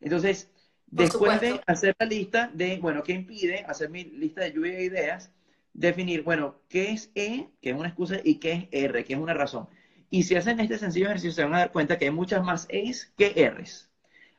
Entonces, 0.00 0.50
después 0.86 1.40
de 1.40 1.60
hacer 1.66 1.94
la 1.98 2.06
lista 2.06 2.50
de, 2.52 2.78
bueno, 2.78 3.02
¿qué 3.04 3.12
impide? 3.12 3.64
Hacer 3.66 3.88
mi 3.88 4.04
lista 4.04 4.42
de 4.42 4.52
lluvia 4.52 4.72
de 4.72 4.84
ideas, 4.84 5.32
definir, 5.72 6.22
bueno, 6.22 6.56
¿qué 6.68 6.90
es 6.90 7.10
E, 7.14 7.48
que 7.62 7.70
es 7.70 7.76
una 7.76 7.88
excusa, 7.88 8.16
y 8.22 8.40
qué 8.40 8.52
es 8.52 8.84
R, 8.84 9.04
que 9.04 9.14
es 9.14 9.18
una 9.18 9.32
razón? 9.32 9.68
Y 10.10 10.24
si 10.24 10.34
hacen 10.34 10.58
este 10.58 10.76
sencillo 10.76 11.06
ejercicio, 11.06 11.32
se 11.32 11.44
van 11.44 11.54
a 11.54 11.58
dar 11.58 11.72
cuenta 11.72 11.98
que 11.98 12.06
hay 12.06 12.10
muchas 12.10 12.42
más 12.42 12.66
E's 12.68 13.12
que 13.16 13.32
R's. 13.48 13.90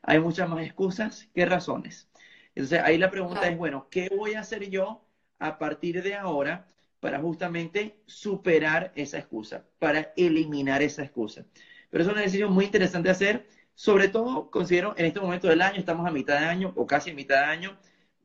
Hay 0.02 0.20
muchas 0.20 0.48
más 0.48 0.64
excusas 0.64 1.28
que 1.34 1.46
razones. 1.46 2.08
Entonces, 2.54 2.80
ahí 2.84 2.98
la 2.98 3.10
pregunta 3.10 3.48
es, 3.48 3.56
bueno, 3.56 3.88
¿qué 3.90 4.10
voy 4.14 4.34
a 4.34 4.40
hacer 4.40 4.68
yo 4.68 5.02
a 5.38 5.58
partir 5.58 6.02
de 6.02 6.14
ahora 6.14 6.66
para 7.00 7.18
justamente 7.18 8.00
superar 8.06 8.92
esa 8.94 9.18
excusa, 9.18 9.64
para 9.78 10.12
eliminar 10.16 10.82
esa 10.82 11.02
excusa? 11.02 11.44
Pero 11.90 12.04
es 12.04 12.10
una 12.10 12.20
decisión 12.20 12.52
muy 12.52 12.66
interesante 12.66 13.10
hacer, 13.10 13.48
sobre 13.74 14.08
todo, 14.08 14.50
considero, 14.50 14.94
en 14.96 15.06
este 15.06 15.20
momento 15.20 15.48
del 15.48 15.62
año, 15.62 15.78
estamos 15.78 16.06
a 16.06 16.10
mitad 16.10 16.38
de 16.38 16.46
año 16.46 16.72
o 16.76 16.86
casi 16.86 17.10
a 17.10 17.14
mitad 17.14 17.40
de 17.40 17.46
año, 17.46 17.78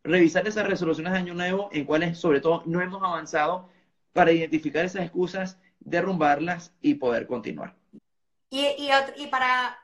revisar 0.04 0.48
esas 0.48 0.68
resoluciones 0.68 1.14
de 1.14 1.20
año 1.20 1.34
nuevo 1.34 1.70
en 1.72 1.86
cuales, 1.86 2.18
sobre 2.18 2.42
todo, 2.42 2.62
no 2.66 2.82
hemos 2.82 3.02
avanzado 3.02 3.70
para 4.14 4.32
identificar 4.32 4.86
esas 4.86 5.04
excusas 5.04 5.58
derrumbarlas 5.80 6.74
y 6.82 6.96
poder 6.96 7.28
continuar. 7.28 7.76
Y, 8.50 8.90
para, 9.30 9.80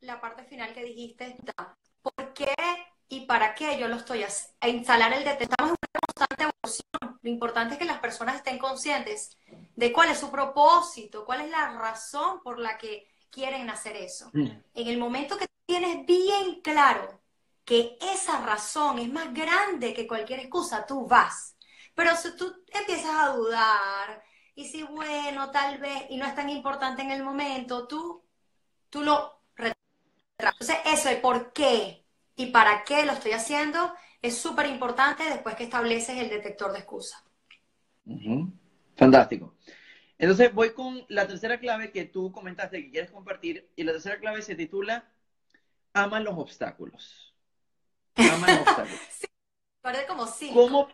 la 0.00 0.20
parte 0.20 0.44
final 0.44 0.72
que 0.72 0.84
dijiste, 0.84 1.36
¿por 2.02 2.32
qué 2.34 2.54
y 3.08 3.26
para 3.26 3.54
qué 3.54 3.78
yo 3.78 3.88
lo 3.88 3.96
estoy 3.96 4.22
haciendo? 4.22 4.78
Instalar 4.78 5.12
el 5.12 5.24
detector. 5.24 5.50
Estamos 5.50 5.72
en 5.72 5.76
una 5.92 6.00
constante 6.06 6.42
evolución. 6.44 7.09
Lo 7.30 7.34
importante 7.34 7.74
es 7.74 7.78
que 7.78 7.84
las 7.84 8.00
personas 8.00 8.34
estén 8.34 8.58
conscientes 8.58 9.38
de 9.76 9.92
cuál 9.92 10.10
es 10.10 10.18
su 10.18 10.32
propósito, 10.32 11.24
cuál 11.24 11.42
es 11.42 11.50
la 11.50 11.78
razón 11.78 12.42
por 12.42 12.58
la 12.58 12.76
que 12.76 13.06
quieren 13.30 13.70
hacer 13.70 13.94
eso. 13.94 14.30
Mm. 14.32 14.48
En 14.74 14.88
el 14.88 14.98
momento 14.98 15.38
que 15.38 15.46
tienes 15.64 16.04
bien 16.04 16.60
claro 16.60 17.20
que 17.64 17.96
esa 18.00 18.40
razón 18.44 18.98
es 18.98 19.08
más 19.12 19.32
grande 19.32 19.94
que 19.94 20.08
cualquier 20.08 20.40
excusa, 20.40 20.84
tú 20.84 21.06
vas. 21.06 21.56
Pero 21.94 22.16
si 22.16 22.34
tú 22.34 22.52
empiezas 22.66 23.14
a 23.14 23.28
dudar, 23.28 24.24
y 24.56 24.66
si 24.66 24.82
bueno, 24.82 25.52
tal 25.52 25.78
vez, 25.78 26.06
y 26.10 26.16
no 26.16 26.26
es 26.26 26.34
tan 26.34 26.50
importante 26.50 27.02
en 27.02 27.12
el 27.12 27.22
momento, 27.22 27.86
tú, 27.86 28.24
tú 28.88 29.02
lo 29.02 29.40
Entonces, 30.36 30.78
eso, 30.84 31.08
el 31.10 31.20
por 31.20 31.52
qué 31.52 32.04
y 32.34 32.46
para 32.46 32.82
qué 32.82 33.04
lo 33.04 33.12
estoy 33.12 33.32
haciendo, 33.32 33.94
es 34.22 34.36
súper 34.38 34.66
importante 34.66 35.24
después 35.24 35.54
que 35.54 35.64
estableces 35.64 36.18
el 36.18 36.28
detector 36.28 36.72
de 36.72 36.78
excusa. 36.78 37.24
Fantástico. 38.96 39.54
Entonces 40.18 40.52
voy 40.52 40.74
con 40.74 41.04
la 41.08 41.26
tercera 41.26 41.58
clave 41.58 41.90
que 41.92 42.04
tú 42.04 42.30
comentaste 42.30 42.82
que 42.82 42.90
quieres 42.90 43.10
compartir 43.10 43.70
y 43.76 43.84
la 43.84 43.92
tercera 43.92 44.18
clave 44.18 44.42
se 44.42 44.54
titula 44.54 45.10
Ama 45.92 46.20
los 46.20 46.36
obstáculos. 46.36 47.34
Ama 48.16 48.48
los 48.48 48.60
obstáculos. 48.60 49.00
sí, 49.18 49.26
parece 49.80 50.06
como 50.06 50.26
sí. 50.26 50.50
¿Cómo, 50.52 50.88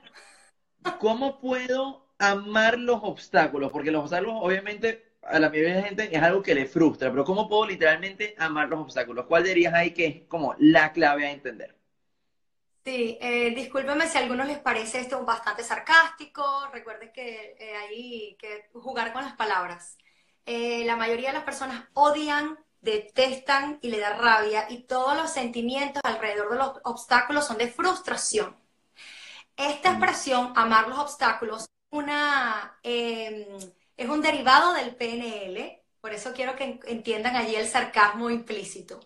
¿Cómo 1.00 1.40
puedo 1.40 2.06
amar 2.18 2.78
los 2.78 3.00
obstáculos, 3.02 3.70
porque 3.72 3.90
los 3.90 4.02
obstáculos 4.02 4.34
obviamente 4.40 5.16
a 5.22 5.38
la 5.38 5.50
mayoría 5.50 5.74
de 5.74 5.80
la 5.80 5.86
gente 5.88 6.16
es 6.16 6.22
algo 6.22 6.42
que 6.42 6.54
le 6.54 6.66
frustra, 6.66 7.10
pero 7.10 7.24
¿cómo 7.24 7.48
puedo 7.48 7.66
literalmente 7.66 8.34
amar 8.38 8.68
los 8.68 8.80
obstáculos? 8.80 9.26
¿Cuál 9.26 9.44
dirías 9.44 9.74
ahí 9.74 9.90
que 9.92 10.06
es 10.06 10.22
como 10.28 10.54
la 10.58 10.92
clave 10.92 11.26
a 11.26 11.32
entender? 11.32 11.75
Sí, 12.86 13.18
eh, 13.20 13.50
discúlpeme 13.50 14.06
si 14.08 14.16
a 14.16 14.20
algunos 14.20 14.46
les 14.46 14.60
parece 14.60 15.00
esto 15.00 15.24
bastante 15.24 15.64
sarcástico, 15.64 16.68
recuerden 16.72 17.12
que 17.12 17.56
eh, 17.58 17.76
hay 17.76 18.36
que 18.38 18.68
jugar 18.74 19.12
con 19.12 19.24
las 19.24 19.34
palabras. 19.34 19.98
Eh, 20.44 20.84
la 20.84 20.94
mayoría 20.96 21.30
de 21.30 21.34
las 21.34 21.44
personas 21.44 21.84
odian, 21.94 22.56
detestan 22.80 23.80
y 23.82 23.90
le 23.90 23.98
da 23.98 24.16
rabia 24.16 24.66
y 24.70 24.84
todos 24.84 25.16
los 25.16 25.32
sentimientos 25.32 26.00
alrededor 26.04 26.50
de 26.50 26.58
los 26.58 26.72
obstáculos 26.84 27.46
son 27.46 27.58
de 27.58 27.68
frustración. 27.68 28.56
Esta 29.56 29.90
mm. 29.90 29.94
expresión, 29.96 30.52
amar 30.56 30.88
los 30.88 30.98
obstáculos, 30.98 31.66
una, 31.90 32.78
em, 32.84 33.46
es 33.96 34.08
un 34.08 34.20
derivado 34.22 34.74
del 34.74 34.94
PNL, 34.96 35.82
por 36.00 36.12
eso 36.12 36.32
quiero 36.34 36.54
que 36.56 36.78
entiendan 36.86 37.36
allí 37.36 37.56
el 37.56 37.66
sarcasmo 37.68 38.30
implícito. 38.30 39.00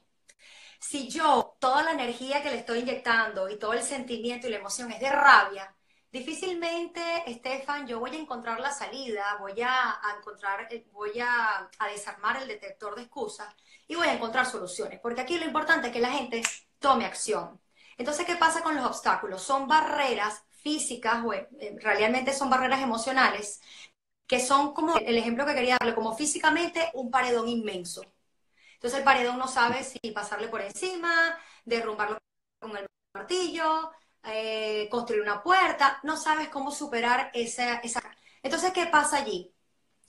Si 0.81 1.09
yo 1.09 1.57
toda 1.61 1.83
la 1.83 1.93
energía 1.93 2.43
que 2.43 2.51
le 2.51 2.59
estoy 2.59 2.81
inyectando 2.81 3.49
y 3.49 3.59
todo 3.59 3.75
el 3.75 3.83
sentimiento 3.83 4.47
y 4.47 4.51
la 4.51 4.57
emoción 4.59 4.91
es 4.91 5.01
de 5.01 5.11
rabia, 5.11 5.75
difícilmente, 6.11 7.01
Estefan, 7.27 7.87
yo 7.87 8.01
voy 8.01 8.17
a 8.17 8.19
encontrar 8.19 8.61
la 8.61 8.73
salida, 8.73 9.37
voy 9.41 9.61
a, 9.63 10.01
encontrar, 10.19 10.67
eh, 10.73 10.87
voy 10.93 11.21
a, 11.21 11.71
desarmar 11.93 12.43
el 12.43 12.49
detector 12.49 12.95
de 12.97 13.03
excusas 13.03 13.55
y 13.87 13.95
voy 13.95 14.09
a 14.09 14.15
encontrar 14.15 14.47
soluciones, 14.47 15.01
porque 15.01 15.21
aquí 15.21 15.39
lo 15.39 15.45
importante 15.45 15.89
es 15.89 15.93
que 15.93 16.01
la 16.01 16.13
gente 16.13 16.43
tome 16.79 17.05
acción. 17.05 17.61
Entonces, 17.99 18.27
¿qué 18.27 18.37
pasa 18.37 18.63
con 18.63 18.75
los 18.75 18.87
obstáculos? 18.87 19.43
Son 19.43 19.69
barreras 19.69 20.43
físicas, 20.63 21.23
o, 21.25 21.33
eh, 21.35 21.49
realmente 21.81 22.33
son 22.33 22.51
barreras 22.51 22.81
emocionales, 22.83 23.61
que 24.27 24.41
son 24.41 24.75
como 24.75 24.97
el 24.97 25.19
ejemplo 25.19 25.47
que 25.47 25.55
quería 25.55 25.77
darle, 25.79 25.95
como 25.95 26.17
físicamente 26.17 26.91
un 26.95 27.11
paredón 27.11 27.49
inmenso. 27.49 28.03
Entonces 28.81 29.01
el 29.01 29.05
paredón 29.05 29.37
no 29.39 29.47
sabe 29.47 29.85
si 29.85 29.99
pasarle 30.11 30.49
por 30.49 30.63
encima, 30.63 31.39
derrumbarlo 31.67 32.17
con 32.59 32.75
el 32.79 32.87
martillo, 33.13 33.91
eh, 34.25 34.89
construir 34.91 35.21
una 35.21 35.43
puerta, 35.43 36.01
no 36.03 36.17
sabes 36.17 36.49
cómo 36.49 36.71
superar 36.71 37.31
esa, 37.35 37.75
esa... 37.81 38.01
Entonces, 38.43 38.73
¿qué 38.73 38.87
pasa 38.87 39.19
allí? 39.19 39.55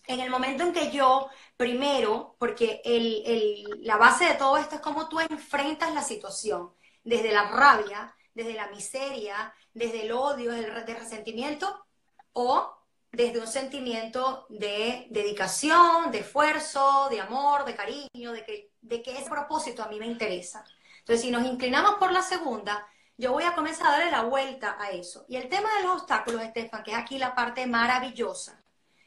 En 0.08 0.22
el 0.22 0.30
momento 0.30 0.64
en 0.64 0.72
que 0.74 0.90
yo, 0.90 1.30
primero, 1.58 2.38
porque 2.40 2.82
el, 2.86 3.24
el, 3.26 3.86
la 3.86 3.98
base 3.98 4.26
de 4.26 4.36
todo 4.36 4.58
esto 4.58 4.76
es 4.76 4.82
cómo 4.82 5.10
tú 5.10 5.20
enfrentas 5.20 5.94
la 5.94 6.02
situación, 6.04 6.74
desde 7.04 7.34
la 7.34 7.50
rabia, 7.50 8.16
desde 8.34 8.54
la 8.54 8.70
miseria, 8.70 9.54
desde 9.74 10.04
el 10.04 10.14
odio, 10.14 10.52
desde 10.52 10.68
el 10.94 10.98
resentimiento 10.98 11.86
o 12.34 12.81
desde 13.12 13.40
un 13.40 13.48
sentimiento 13.48 14.46
de 14.50 15.08
dedicación, 15.10 16.12
de 16.12 16.20
esfuerzo, 16.20 17.08
de 17.10 17.20
amor, 17.20 17.66
de 17.66 17.76
cariño, 17.76 18.32
de 18.32 18.46
que, 18.46 18.72
de 18.82 19.02
que 19.02 19.18
ese 19.18 19.30
propósito 19.30 19.84
a 19.84 19.88
mí 19.88 20.00
me 20.00 20.08
interesa. 20.08 20.64
Entonces, 21.00 21.22
si 21.22 21.32
nos 21.32 21.46
inclinamos 21.46 21.96
por 21.96 22.12
la 22.12 22.22
segunda, 22.22 22.88
yo 23.18 23.34
voy 23.34 23.44
a 23.44 23.54
comenzar 23.54 23.88
a 23.88 23.92
darle 23.92 24.12
la 24.12 24.24
vuelta 24.24 24.78
a 24.80 24.92
eso. 24.92 25.26
Y 25.28 25.36
el 25.36 25.50
tema 25.50 25.70
de 25.76 25.84
los 25.84 26.02
obstáculos, 26.02 26.42
Estefan, 26.42 26.84
que 26.84 26.92
es 26.92 26.98
aquí 26.98 27.18
la 27.18 27.36
parte 27.36 27.68
maravillosa, 27.68 28.64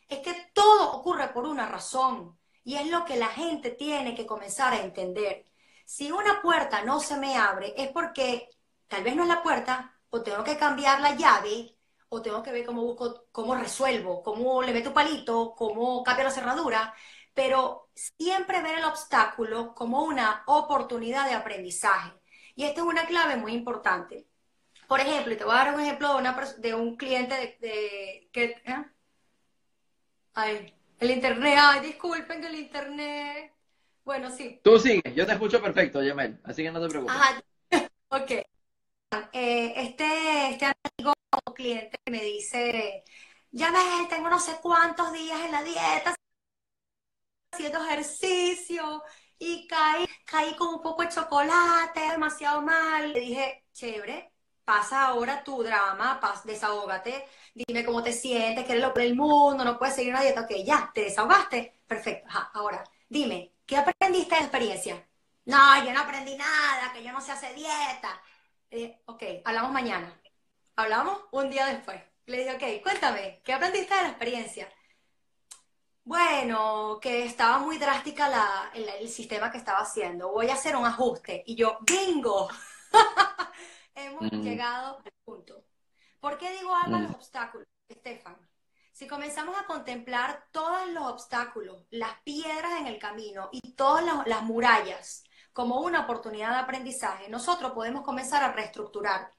es 0.09 0.19
que 0.19 0.51
todo 0.53 0.93
ocurre 0.93 1.29
por 1.29 1.47
una 1.47 1.67
razón. 1.67 2.38
Y 2.62 2.77
es 2.77 2.87
lo 2.88 3.05
que 3.05 3.17
la 3.17 3.29
gente 3.29 3.71
tiene 3.71 4.14
que 4.14 4.27
comenzar 4.27 4.73
a 4.73 4.81
entender. 4.81 5.47
Si 5.85 6.12
una 6.12 6.40
puerta 6.43 6.83
no 6.83 7.01
se 7.01 7.17
me 7.17 7.37
abre, 7.37 7.75
es 7.77 7.88
porque 7.88 8.51
tal 8.88 9.03
vez 9.03 9.17
no 9.17 9.23
es 9.23 9.29
la 9.29 9.43
puerta, 9.43 9.99
o 10.11 10.23
tengo 10.23 10.45
que 10.45 10.57
cambiar 10.57 11.01
la 11.01 11.14
llave, 11.17 11.74
o 12.14 12.22
tengo 12.22 12.42
que 12.42 12.53
ver 12.53 12.64
cómo 12.64 12.83
busco, 12.83 13.27
cómo 13.33 13.55
resuelvo, 13.57 14.22
cómo 14.22 14.62
le 14.62 14.72
meto 14.72 14.94
palito, 14.94 15.55
cómo 15.57 16.03
cambio 16.05 16.24
la 16.24 16.31
cerradura, 16.31 16.94
pero 17.35 17.90
siempre 17.94 18.62
ver 18.62 18.79
el 18.79 18.85
obstáculo 18.85 19.74
como 19.74 20.05
una 20.05 20.44
oportunidad 20.46 21.27
de 21.27 21.35
aprendizaje. 21.35 22.12
Y 22.55 22.64
esta 22.64 22.81
es 22.81 22.87
una 22.87 23.07
clave 23.07 23.37
muy 23.37 23.53
importante. 23.53 24.27
Por 24.87 25.00
ejemplo, 25.00 25.33
y 25.33 25.37
te 25.37 25.44
voy 25.44 25.55
a 25.55 25.64
dar 25.64 25.74
un 25.74 25.81
ejemplo 25.81 26.20
de, 26.59 26.74
un 26.74 26.96
cliente 26.96 27.57
de, 27.61 28.29
que... 28.33 28.44
¿eh? 28.44 28.85
Ay, 30.35 30.74
el 31.00 31.11
internet, 31.11 31.59
ay, 31.61 31.81
disculpen 31.81 32.40
que 32.40 32.46
el 32.46 32.55
internet... 32.57 33.53
Bueno, 34.05 34.31
sí. 34.31 34.61
Tú 34.62 34.79
sigue, 34.79 35.03
yo 35.14 35.27
te 35.27 35.33
escucho 35.33 35.62
perfecto, 35.62 36.03
Yamel, 36.03 36.38
así 36.44 36.62
que 36.62 36.70
no 36.70 36.81
te 36.81 36.88
preocupes. 36.88 37.16
Ajá, 37.16 37.42
ok. 38.11 38.54
Eh, 39.33 39.72
este, 39.77 40.50
este 40.50 40.66
amigo 40.66 41.12
o 41.46 41.55
cliente 41.55 41.98
me 42.11 42.22
dice, 42.22 43.05
ya 43.50 43.70
ves, 43.70 44.09
tengo 44.09 44.29
no 44.29 44.38
sé 44.40 44.59
cuántos 44.62 45.12
días 45.12 45.40
en 45.40 45.53
la 45.53 45.62
dieta, 45.62 46.14
haciendo 47.53 47.85
ejercicio, 47.85 49.03
y 49.38 49.66
caí, 49.66 50.07
caí 50.27 50.55
con 50.57 50.68
un 50.74 50.83
poco 50.83 51.03
de 51.03 51.09
chocolate, 51.09 52.00
demasiado 52.11 52.62
mal. 52.62 53.12
Le 53.12 53.20
dije, 53.20 53.66
chévere, 53.72 54.33
pasa 54.64 55.07
ahora 55.09 55.42
tu 55.44 55.62
drama, 55.62 56.18
pas, 56.20 56.44
desahógate, 56.44 57.27
dime 57.55 57.85
cómo 57.85 58.03
te 58.03 58.12
sientes, 58.12 58.64
que 58.64 58.72
eres 58.72 58.85
lo 58.85 58.92
del 58.92 59.14
mundo, 59.14 59.64
no 59.64 59.79
puedes 59.79 59.94
seguir 59.94 60.12
una 60.12 60.22
dieta. 60.22 60.42
Ok, 60.42 60.53
ya, 60.64 60.90
te 60.94 61.03
desahogaste, 61.03 61.81
perfecto. 61.87 62.29
Ahora, 62.55 62.83
dime, 63.09 63.53
¿qué 63.66 63.77
aprendiste 63.77 64.35
de 64.37 64.40
experiencia? 64.42 65.07
No, 65.46 65.85
yo 65.85 65.92
no 65.92 66.00
aprendí 66.00 66.37
nada, 66.37 66.92
que 66.92 67.03
yo 67.03 67.12
no 67.12 67.20
sé 67.20 67.33
hacer 67.33 67.55
dieta. 67.55 68.20
Eh, 68.75 69.01
ok, 69.07 69.23
hablamos 69.45 69.73
mañana. 69.73 70.21
Hablamos 70.77 71.19
un 71.33 71.49
día 71.51 71.67
después. 71.67 72.03
Le 72.27 72.39
dije, 72.39 72.55
ok, 72.57 72.83
cuéntame, 72.83 73.41
¿qué 73.45 73.53
aprendiste 73.55 73.95
de 73.95 74.03
la 74.03 74.09
experiencia? 74.09 74.69
Bueno, 76.05 76.99
que 77.01 77.25
estaba 77.25 77.59
muy 77.59 77.79
drástica 77.79 78.29
la, 78.29 78.71
el, 78.75 78.87
el 78.89 79.09
sistema 79.09 79.51
que 79.51 79.59
estaba 79.59 79.81
haciendo. 79.81 80.31
Voy 80.33 80.49
a 80.51 80.55
hacer 80.55 80.77
un 80.77 80.85
ajuste. 80.85 81.43
Y 81.47 81.55
yo, 81.57 81.79
bingo. 81.83 82.49
Hemos 83.95 84.29
Mm. 84.31 84.43
llegado 84.43 84.99
al 85.05 85.13
punto. 85.25 85.65
¿Por 86.21 86.39
qué 86.39 86.53
digo 86.53 86.75
algo 86.77 86.97
a 86.97 87.01
los 87.01 87.13
obstáculos, 87.15 87.67
Estefan? 87.89 88.37
Si 88.93 89.07
comenzamos 89.09 89.57
a 89.59 89.67
contemplar 89.67 90.49
todos 90.53 90.89
los 90.91 91.05
obstáculos, 91.05 91.85
las 91.91 92.21
piedras 92.23 92.81
en 92.81 92.87
el 92.89 92.99
camino 92.99 93.49
y 93.53 93.73
todas 93.75 94.05
las, 94.05 94.27
las 94.27 94.43
murallas 94.43 95.25
como 95.55 95.81
una 95.81 96.03
oportunidad 96.03 96.51
de 96.51 96.59
aprendizaje, 96.59 97.31
nosotros 97.31 97.73
podemos 97.73 98.03
comenzar 98.05 98.45
a 98.45 98.53
reestructurar. 98.53 99.33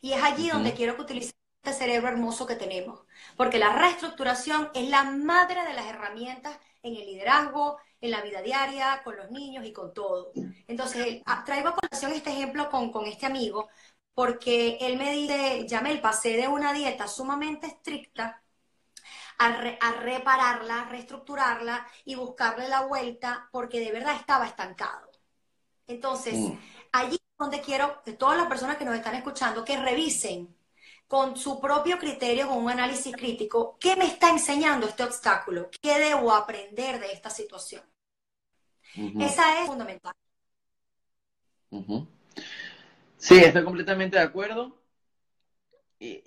Y 0.00 0.12
es 0.12 0.22
allí 0.22 0.50
donde 0.50 0.74
quiero 0.74 0.96
que 0.96 1.02
utilicemos 1.02 1.36
este 1.62 1.78
cerebro 1.78 2.08
hermoso 2.08 2.46
que 2.46 2.56
tenemos. 2.56 3.00
Porque 3.36 3.58
la 3.58 3.72
reestructuración 3.74 4.70
es 4.74 4.88
la 4.90 5.04
madre 5.04 5.64
de 5.64 5.74
las 5.74 5.86
herramientas 5.86 6.58
en 6.82 6.96
el 6.96 7.06
liderazgo, 7.06 7.78
en 8.00 8.10
la 8.12 8.20
vida 8.22 8.42
diaria, 8.42 9.02
con 9.04 9.16
los 9.16 9.30
niños 9.30 9.64
y 9.66 9.72
con 9.72 9.94
todo. 9.94 10.32
Entonces, 10.66 11.22
ah, 11.26 11.42
traigo 11.44 11.68
a 11.70 11.76
colación 11.76 12.12
este 12.12 12.30
ejemplo 12.30 12.70
con, 12.70 12.92
con 12.92 13.06
este 13.06 13.26
amigo, 13.26 13.68
porque 14.14 14.78
él 14.80 14.96
me 14.98 15.12
dice, 15.12 15.66
Yamel, 15.68 16.00
pasé 16.00 16.36
de 16.36 16.48
una 16.48 16.72
dieta 16.72 17.08
sumamente 17.08 17.66
estricta 17.68 18.42
a, 19.38 19.52
re- 19.52 19.78
a 19.80 19.92
repararla, 19.92 20.84
reestructurarla 20.90 21.86
y 22.04 22.14
buscarle 22.16 22.68
la 22.68 22.82
vuelta, 22.86 23.48
porque 23.52 23.80
de 23.80 23.92
verdad 23.92 24.16
estaba 24.16 24.46
estancado. 24.46 25.07
Entonces, 25.88 26.34
Mm. 26.36 26.52
allí 26.92 27.16
es 27.16 27.38
donde 27.38 27.60
quiero 27.60 28.02
que 28.04 28.12
todas 28.12 28.36
las 28.38 28.46
personas 28.46 28.76
que 28.76 28.84
nos 28.84 28.94
están 28.94 29.14
escuchando, 29.16 29.64
que 29.64 29.76
revisen 29.76 30.56
con 31.08 31.36
su 31.36 31.60
propio 31.60 31.98
criterio, 31.98 32.48
con 32.48 32.58
un 32.58 32.70
análisis 32.70 33.16
crítico, 33.16 33.78
¿qué 33.80 33.96
me 33.96 34.04
está 34.06 34.30
enseñando 34.30 34.86
este 34.86 35.04
obstáculo? 35.04 35.70
¿Qué 35.82 35.98
debo 35.98 36.32
aprender 36.32 37.00
de 37.00 37.12
esta 37.12 37.30
situación? 37.30 37.82
Esa 39.18 39.60
es 39.62 39.66
fundamental. 39.66 40.12
Sí, 43.18 43.36
estoy 43.38 43.64
completamente 43.64 44.16
de 44.16 44.22
acuerdo. 44.24 44.74
Y- 45.98 46.22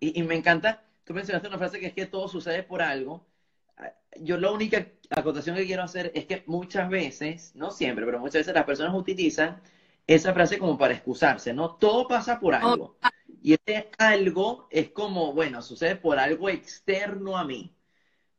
y 0.00 0.22
me 0.22 0.34
encanta, 0.34 0.84
tú 1.04 1.14
mencionaste 1.14 1.48
una 1.48 1.58
frase 1.58 1.80
que 1.80 1.86
es 1.86 1.94
que 1.94 2.06
todo 2.06 2.28
sucede 2.28 2.62
por 2.62 2.82
algo. 2.82 3.26
Yo 4.20 4.36
la 4.38 4.50
única 4.50 4.86
acotación 5.10 5.56
que 5.56 5.66
quiero 5.66 5.82
hacer 5.82 6.10
es 6.14 6.26
que 6.26 6.42
muchas 6.46 6.88
veces, 6.88 7.52
no 7.54 7.70
siempre, 7.70 8.04
pero 8.04 8.18
muchas 8.18 8.40
veces 8.40 8.54
las 8.54 8.64
personas 8.64 8.94
utilizan 8.94 9.60
esa 10.06 10.32
frase 10.32 10.58
como 10.58 10.78
para 10.78 10.94
excusarse, 10.94 11.52
¿no? 11.52 11.76
Todo 11.76 12.08
pasa 12.08 12.40
por 12.40 12.54
algo. 12.54 12.96
Y 13.42 13.54
ese 13.54 13.90
algo 13.98 14.66
es 14.70 14.90
como, 14.90 15.32
bueno, 15.32 15.62
sucede 15.62 15.96
por 15.96 16.18
algo 16.18 16.48
externo 16.48 17.36
a 17.36 17.44
mí. 17.44 17.74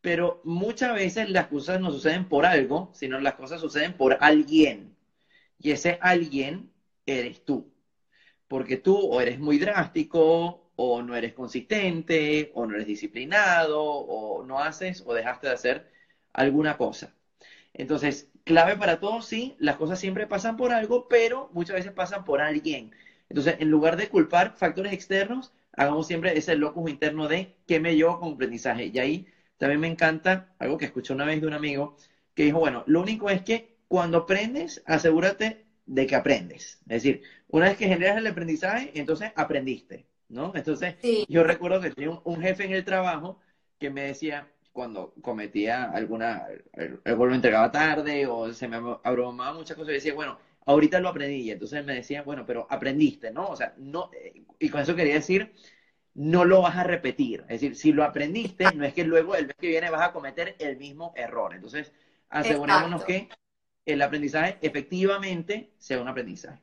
Pero 0.02 0.42
muchas 0.44 0.94
veces 0.94 1.30
las 1.30 1.48
cosas 1.48 1.80
no 1.80 1.92
suceden 1.92 2.28
por 2.28 2.46
algo, 2.46 2.90
sino 2.94 3.20
las 3.20 3.36
cosas 3.36 3.62
suceden 3.62 3.94
por 3.94 4.18
alguien. 4.22 4.96
Y 5.60 5.72
ese 5.72 6.00
alguien 6.02 6.72
eres 7.06 7.46
tú. 7.46 7.72
Porque 8.48 8.78
tú 8.78 8.98
o 8.98 9.22
eres 9.22 9.40
muy 9.40 9.60
drástico, 9.60 10.69
o 10.82 11.02
no 11.02 11.16
eres 11.16 11.34
consistente, 11.34 12.50
o 12.54 12.66
no 12.66 12.76
eres 12.76 12.88
disciplinado, 12.88 13.82
o 13.84 14.44
no 14.44 14.60
haces 14.60 15.04
o 15.06 15.14
dejaste 15.14 15.48
de 15.48 15.54
hacer 15.54 15.86
alguna 16.34 16.78
cosa. 16.78 17.14
Entonces, 17.74 18.30
clave 18.44 18.76
para 18.78 19.00
todos, 19.00 19.26
sí, 19.26 19.56
las 19.60 19.78
cosas 19.78 20.00
siempre 20.00 20.28
pasan 20.28 20.58
por 20.58 20.72
algo, 20.72 21.08
pero 21.08 21.50
muchas 21.54 21.76
veces 21.78 21.92
pasan 21.92 22.24
por 22.24 22.42
alguien. 22.42 22.92
Entonces, 23.30 23.56
en 23.60 23.70
lugar 23.70 23.96
de 23.98 24.10
culpar 24.10 24.54
factores 24.58 24.94
externos, 24.94 25.52
hagamos 25.74 26.08
siempre 26.08 26.38
ese 26.38 26.56
locus 26.56 26.90
interno 26.90 27.28
de 27.28 27.52
qué 27.68 27.80
me 27.80 27.96
llevo 27.96 28.20
como 28.20 28.34
aprendizaje. 28.34 28.92
Y 28.94 29.00
ahí 29.00 29.26
también 29.58 29.80
me 29.82 29.88
encanta 29.88 30.48
algo 30.60 30.78
que 30.78 30.86
escuché 30.86 31.14
una 31.14 31.26
vez 31.26 31.42
de 31.42 31.48
un 31.48 31.54
amigo 31.54 31.96
que 32.34 32.44
dijo, 32.46 32.60
bueno, 32.60 32.84
lo 32.88 33.02
único 33.02 33.30
es 33.30 33.42
que 33.42 33.70
cuando 33.88 34.20
aprendes, 34.20 34.82
asegúrate 34.86 35.60
de 35.86 36.06
que 36.08 36.16
aprendes. 36.16 36.80
Es 36.84 37.04
decir, 37.04 37.22
una 37.48 37.66
vez 37.68 37.78
que 37.78 37.88
generas 37.88 38.18
el 38.18 38.28
aprendizaje, 38.28 38.92
entonces 38.94 39.32
aprendiste, 39.36 40.06
¿no? 40.30 40.52
Entonces, 40.56 40.96
Sí. 41.02 41.26
yo 41.28 41.44
recuerdo 41.44 41.82
que 41.82 41.92
tenía 41.92 42.12
un, 42.12 42.22
un 42.24 42.42
jefe 42.42 42.66
en 42.66 42.74
el 42.74 42.86
trabajo 42.86 43.40
que 43.80 43.90
me 43.90 44.04
decía, 44.04 44.48
cuando 44.72 45.14
cometía 45.22 45.86
alguna, 45.92 46.46
el 46.74 47.16
vuelo 47.16 47.36
entregaba 47.36 47.72
tarde 47.72 48.28
o 48.28 48.52
se 48.54 48.68
me 48.68 48.78
abrumaba 49.04 49.54
muchas 49.54 49.76
cosas, 49.78 49.92
y 49.92 49.94
decía, 49.96 50.14
bueno, 50.14 50.40
ahorita 50.66 51.00
lo 51.00 51.10
aprendí. 51.10 51.42
Y 51.44 51.52
entonces 51.52 51.84
me 51.86 51.96
decía, 51.96 52.24
bueno, 52.24 52.46
pero 52.46 52.68
aprendiste, 52.70 53.32
¿no? 53.32 53.48
O 53.50 53.56
sea, 53.56 53.74
no, 53.78 54.12
eh, 54.14 54.44
y 54.60 54.70
con 54.70 54.82
eso 54.82 54.96
quería 54.96 55.16
decir, 55.16 55.54
no 56.14 56.46
lo 56.46 56.62
vas 56.62 56.76
a 56.78 56.84
repetir. 56.84 57.42
Es 57.44 57.62
decir, 57.62 57.76
si 57.76 57.92
lo 57.94 58.04
aprendiste, 58.04 58.74
no 58.76 58.86
es 58.86 58.94
que 58.94 59.04
luego 59.06 59.36
el 59.36 59.48
mes 59.48 59.56
que 59.60 59.68
viene 59.68 59.90
vas 59.90 60.10
a 60.10 60.14
cometer 60.14 60.56
el 60.60 60.78
mismo 60.78 61.14
error. 61.16 61.54
Entonces, 61.56 61.94
asegurémonos 62.30 63.04
Exacto. 63.04 63.06
que 63.06 63.30
el 63.86 64.02
aprendizaje 64.02 64.58
efectivamente 64.62 65.74
sea 65.78 66.02
un 66.02 66.08
aprendizaje. 66.08 66.62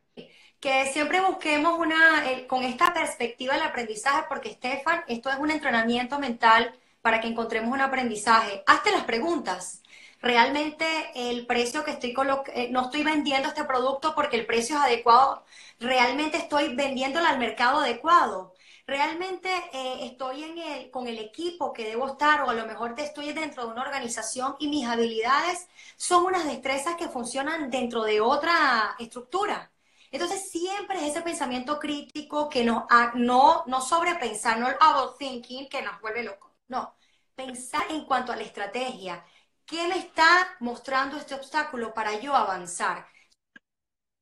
Que 0.66 0.84
siempre 0.92 1.20
busquemos 1.20 1.78
una, 1.78 2.28
eh, 2.28 2.48
con 2.48 2.64
esta 2.64 2.92
perspectiva 2.92 3.54
del 3.54 3.62
aprendizaje, 3.62 4.24
porque 4.28 4.48
Estefan, 4.48 5.04
esto 5.06 5.30
es 5.30 5.36
un 5.38 5.52
entrenamiento 5.52 6.18
mental 6.18 6.74
para 7.02 7.20
que 7.20 7.28
encontremos 7.28 7.72
un 7.72 7.80
aprendizaje. 7.80 8.64
Hazte 8.66 8.90
las 8.90 9.04
preguntas. 9.04 9.80
Realmente 10.20 10.84
el 11.14 11.46
precio 11.46 11.84
que 11.84 11.92
estoy 11.92 12.16
eh, 12.52 12.68
no 12.72 12.86
estoy 12.86 13.04
vendiendo 13.04 13.46
este 13.46 13.62
producto 13.62 14.12
porque 14.16 14.38
el 14.38 14.44
precio 14.44 14.74
es 14.74 14.82
adecuado. 14.82 15.44
Realmente 15.78 16.36
estoy 16.36 16.74
vendiéndolo 16.74 17.28
al 17.28 17.38
mercado 17.38 17.78
adecuado. 17.78 18.52
Realmente 18.88 19.48
eh, 19.72 19.98
estoy 20.02 20.42
en 20.42 20.58
el, 20.58 20.90
con 20.90 21.06
el 21.06 21.20
equipo 21.20 21.72
que 21.72 21.84
debo 21.84 22.08
estar 22.08 22.42
o 22.42 22.50
a 22.50 22.54
lo 22.54 22.66
mejor 22.66 22.96
te 22.96 23.04
estoy 23.04 23.32
dentro 23.32 23.66
de 23.66 23.72
una 23.72 23.82
organización 23.82 24.56
y 24.58 24.66
mis 24.66 24.84
habilidades 24.84 25.68
son 25.96 26.24
unas 26.24 26.44
destrezas 26.44 26.96
que 26.96 27.08
funcionan 27.08 27.70
dentro 27.70 28.02
de 28.02 28.20
otra 28.20 28.96
estructura. 28.98 29.70
Entonces 30.16 30.50
siempre 30.50 30.96
es 30.96 31.10
ese 31.10 31.20
pensamiento 31.20 31.78
crítico 31.78 32.48
que 32.48 32.64
nos, 32.64 32.84
no, 33.16 33.64
no 33.66 33.82
sobrepensar, 33.82 34.58
no 34.58 34.66
el 34.66 34.76
overthinking 34.80 35.68
que 35.68 35.82
nos 35.82 36.00
vuelve 36.00 36.22
locos. 36.22 36.52
No, 36.68 36.96
pensar 37.34 37.82
en 37.90 38.06
cuanto 38.06 38.32
a 38.32 38.36
la 38.36 38.42
estrategia. 38.42 39.22
¿Qué 39.66 39.86
me 39.86 39.98
está 39.98 40.56
mostrando 40.60 41.18
este 41.18 41.34
obstáculo 41.34 41.92
para 41.92 42.18
yo 42.18 42.34
avanzar? 42.34 43.06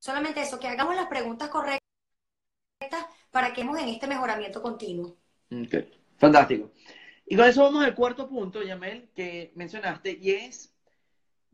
Solamente 0.00 0.42
eso, 0.42 0.58
que 0.58 0.66
hagamos 0.66 0.96
las 0.96 1.06
preguntas 1.06 1.48
correctas 1.48 1.80
para 3.30 3.52
que 3.52 3.60
estemos 3.60 3.78
en 3.78 3.90
este 3.90 4.08
mejoramiento 4.08 4.60
continuo. 4.60 5.16
Ok, 5.52 5.76
Fantástico. 6.18 6.72
Y 7.24 7.36
con 7.36 7.44
eso 7.44 7.62
vamos 7.62 7.84
al 7.84 7.94
cuarto 7.94 8.28
punto, 8.28 8.64
Yamel, 8.64 9.10
que 9.14 9.52
mencionaste, 9.54 10.18
y 10.20 10.32
es 10.32 10.73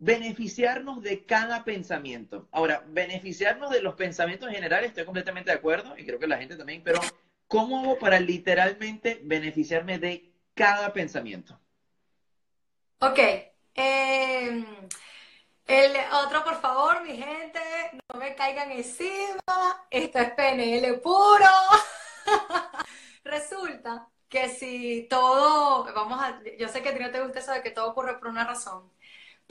beneficiarnos 0.01 1.03
de 1.03 1.25
cada 1.25 1.65
pensamiento. 1.65 2.49
Ahora, 2.53 2.85
beneficiarnos 2.89 3.71
de 3.71 3.83
los 3.83 3.95
pensamientos 3.95 4.49
en 4.49 4.57
general, 4.57 4.85
estoy 4.85 5.05
completamente 5.05 5.51
de 5.53 5.59
acuerdo, 5.59 5.97
y 5.97 6.05
creo 6.07 6.19
que 6.19 6.27
la 6.27 6.39
gente 6.39 6.57
también, 6.57 6.83
pero 6.83 7.01
¿cómo 7.47 7.81
hago 7.81 7.99
para 7.99 8.19
literalmente 8.21 9.21
beneficiarme 9.23 9.99
de 9.99 10.33
cada 10.55 10.93
pensamiento? 10.93 11.61
Ok. 13.01 13.19
eh, 13.75 14.65
el 15.67 15.97
otro, 16.13 16.45
por 16.45 16.61
favor, 16.61 17.03
mi 17.03 17.17
gente, 17.17 17.61
no 18.13 18.19
me 18.19 18.35
caigan 18.35 18.73
encima. 18.73 19.87
Esto 19.91 20.19
es 20.19 20.33
PNL 20.33 20.99
puro. 21.01 21.47
Resulta 23.25 24.09
que 24.29 24.49
si 24.49 25.07
todo, 25.09 25.85
vamos 25.95 26.21
a, 26.23 26.41
yo 26.59 26.69
sé 26.69 26.83
que 26.83 26.91
a 26.91 26.95
ti 26.95 27.01
no 27.01 27.11
te 27.11 27.23
gusta 27.23 27.41
eso 27.41 27.53
de 27.53 27.63
que 27.63 27.71
todo 27.71 27.91
ocurre 27.91 28.19
por 28.19 28.29
una 28.29 28.45
razón, 28.47 28.91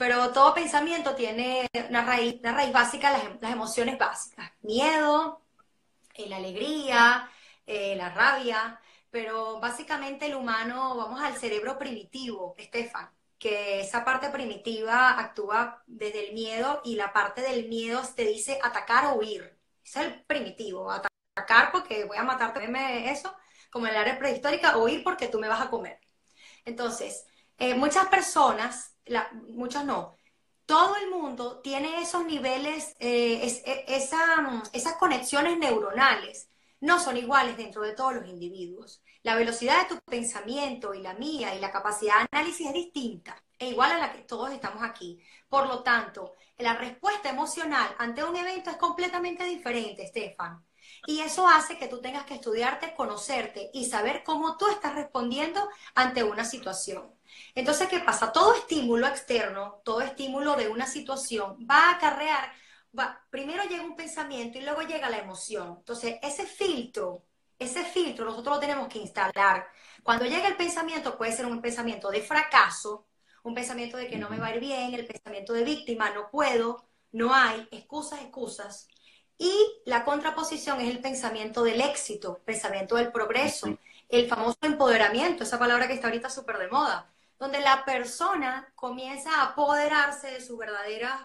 pero 0.00 0.32
todo 0.32 0.54
pensamiento 0.54 1.14
tiene 1.14 1.68
una 1.90 2.02
raíz, 2.02 2.40
una 2.40 2.54
raíz 2.54 2.72
básica, 2.72 3.12
las, 3.12 3.22
las 3.42 3.52
emociones 3.52 3.98
básicas. 3.98 4.50
Miedo, 4.62 5.42
eh, 6.14 6.26
la 6.26 6.38
alegría, 6.38 7.30
eh, 7.66 7.96
la 7.96 8.08
rabia, 8.08 8.80
pero 9.10 9.60
básicamente 9.60 10.24
el 10.24 10.36
humano, 10.36 10.96
vamos 10.96 11.20
al 11.20 11.36
cerebro 11.36 11.78
primitivo, 11.78 12.54
Estefan. 12.56 13.10
que 13.38 13.80
esa 13.80 14.02
parte 14.02 14.30
primitiva 14.30 15.18
actúa 15.18 15.82
desde 15.86 16.28
el 16.28 16.34
miedo 16.34 16.80
y 16.82 16.96
la 16.96 17.12
parte 17.12 17.42
del 17.42 17.68
miedo 17.68 18.00
te 18.16 18.24
dice 18.24 18.58
atacar 18.62 19.04
o 19.06 19.16
huir. 19.16 19.58
Es 19.84 19.96
el 19.96 20.24
primitivo, 20.24 20.90
atacar 20.90 21.72
porque 21.72 22.06
voy 22.06 22.16
a 22.16 22.22
matarte, 22.24 22.64
eso, 23.10 23.36
como 23.70 23.86
en 23.86 23.92
el 23.92 23.98
área 24.00 24.18
prehistórica, 24.18 24.78
o 24.78 24.84
huir 24.84 25.04
porque 25.04 25.28
tú 25.28 25.38
me 25.38 25.48
vas 25.48 25.60
a 25.60 25.68
comer. 25.68 26.00
Entonces, 26.64 27.26
eh, 27.58 27.74
muchas 27.74 28.08
personas, 28.08 28.96
muchas 29.48 29.84
no, 29.84 30.16
todo 30.70 30.94
el 30.96 31.10
mundo 31.10 31.58
tiene 31.60 32.00
esos 32.00 32.24
niveles, 32.24 32.94
eh, 33.00 33.60
e, 33.66 33.94
esas 34.72 34.94
conexiones 35.00 35.58
neuronales 35.58 36.48
no 36.80 37.00
son 37.00 37.16
iguales 37.16 37.56
dentro 37.56 37.82
de 37.82 37.92
todos 37.92 38.14
los 38.14 38.28
individuos. 38.28 39.02
La 39.22 39.34
velocidad 39.34 39.82
de 39.82 39.96
tu 39.96 40.00
pensamiento 40.02 40.94
y 40.94 41.02
la 41.02 41.14
mía 41.14 41.54
y 41.56 41.60
la 41.60 41.72
capacidad 41.72 42.20
de 42.20 42.28
análisis 42.30 42.68
es 42.68 42.72
distinta, 42.72 43.42
e 43.58 43.70
igual 43.70 43.90
a 43.90 43.98
la 43.98 44.12
que 44.12 44.20
todos 44.20 44.52
estamos 44.52 44.82
aquí. 44.82 45.20
Por 45.48 45.66
lo 45.66 45.82
tanto, 45.82 46.36
la 46.58 46.74
respuesta 46.76 47.30
emocional 47.30 47.92
ante 47.98 48.22
un 48.22 48.36
evento 48.36 48.70
es 48.70 48.76
completamente 48.76 49.44
diferente, 49.44 50.04
Estefan. 50.04 50.64
Y 51.06 51.20
eso 51.20 51.48
hace 51.48 51.78
que 51.78 51.88
tú 51.88 52.00
tengas 52.00 52.24
que 52.24 52.34
estudiarte, 52.34 52.94
conocerte 52.94 53.70
y 53.72 53.86
saber 53.86 54.22
cómo 54.22 54.56
tú 54.56 54.68
estás 54.68 54.94
respondiendo 54.94 55.68
ante 55.94 56.22
una 56.22 56.44
situación. 56.44 57.12
Entonces, 57.54 57.88
¿qué 57.88 58.00
pasa? 58.00 58.32
Todo 58.32 58.54
estímulo 58.54 59.06
externo, 59.06 59.80
todo 59.84 60.00
estímulo 60.00 60.56
de 60.56 60.68
una 60.68 60.86
situación 60.86 61.58
va 61.68 61.90
a 61.90 61.94
acarrear, 61.96 62.52
va, 62.98 63.24
primero 63.30 63.64
llega 63.64 63.82
un 63.82 63.96
pensamiento 63.96 64.58
y 64.58 64.62
luego 64.62 64.82
llega 64.82 65.10
la 65.10 65.18
emoción. 65.18 65.76
Entonces, 65.78 66.16
ese 66.22 66.46
filtro, 66.46 67.24
ese 67.58 67.84
filtro 67.84 68.24
nosotros 68.24 68.56
lo 68.56 68.60
tenemos 68.60 68.88
que 68.88 68.98
instalar. 68.98 69.66
Cuando 70.02 70.24
llega 70.24 70.48
el 70.48 70.56
pensamiento, 70.56 71.16
puede 71.18 71.32
ser 71.32 71.46
un 71.46 71.60
pensamiento 71.60 72.10
de 72.10 72.22
fracaso, 72.22 73.06
un 73.42 73.54
pensamiento 73.54 73.96
de 73.96 74.08
que 74.08 74.18
no 74.18 74.28
me 74.30 74.38
va 74.38 74.46
a 74.48 74.54
ir 74.54 74.60
bien, 74.60 74.94
el 74.94 75.06
pensamiento 75.06 75.52
de 75.52 75.64
víctima, 75.64 76.10
no 76.10 76.30
puedo, 76.30 76.88
no 77.12 77.34
hay, 77.34 77.66
excusas, 77.70 78.20
excusas. 78.20 78.88
Y 79.38 79.52
la 79.86 80.04
contraposición 80.04 80.80
es 80.80 80.90
el 80.90 81.00
pensamiento 81.00 81.62
del 81.62 81.80
éxito, 81.80 82.40
pensamiento 82.44 82.96
del 82.96 83.10
progreso, 83.12 83.78
el 84.08 84.28
famoso 84.28 84.58
empoderamiento, 84.62 85.44
esa 85.44 85.58
palabra 85.58 85.86
que 85.86 85.94
está 85.94 86.08
ahorita 86.08 86.28
súper 86.28 86.58
de 86.58 86.68
moda, 86.68 87.10
donde 87.40 87.60
la 87.60 87.84
persona 87.86 88.70
comienza 88.76 89.34
a 89.34 89.44
apoderarse 89.46 90.30
de 90.30 90.40
sus 90.42 90.58
verdaderas 90.58 91.22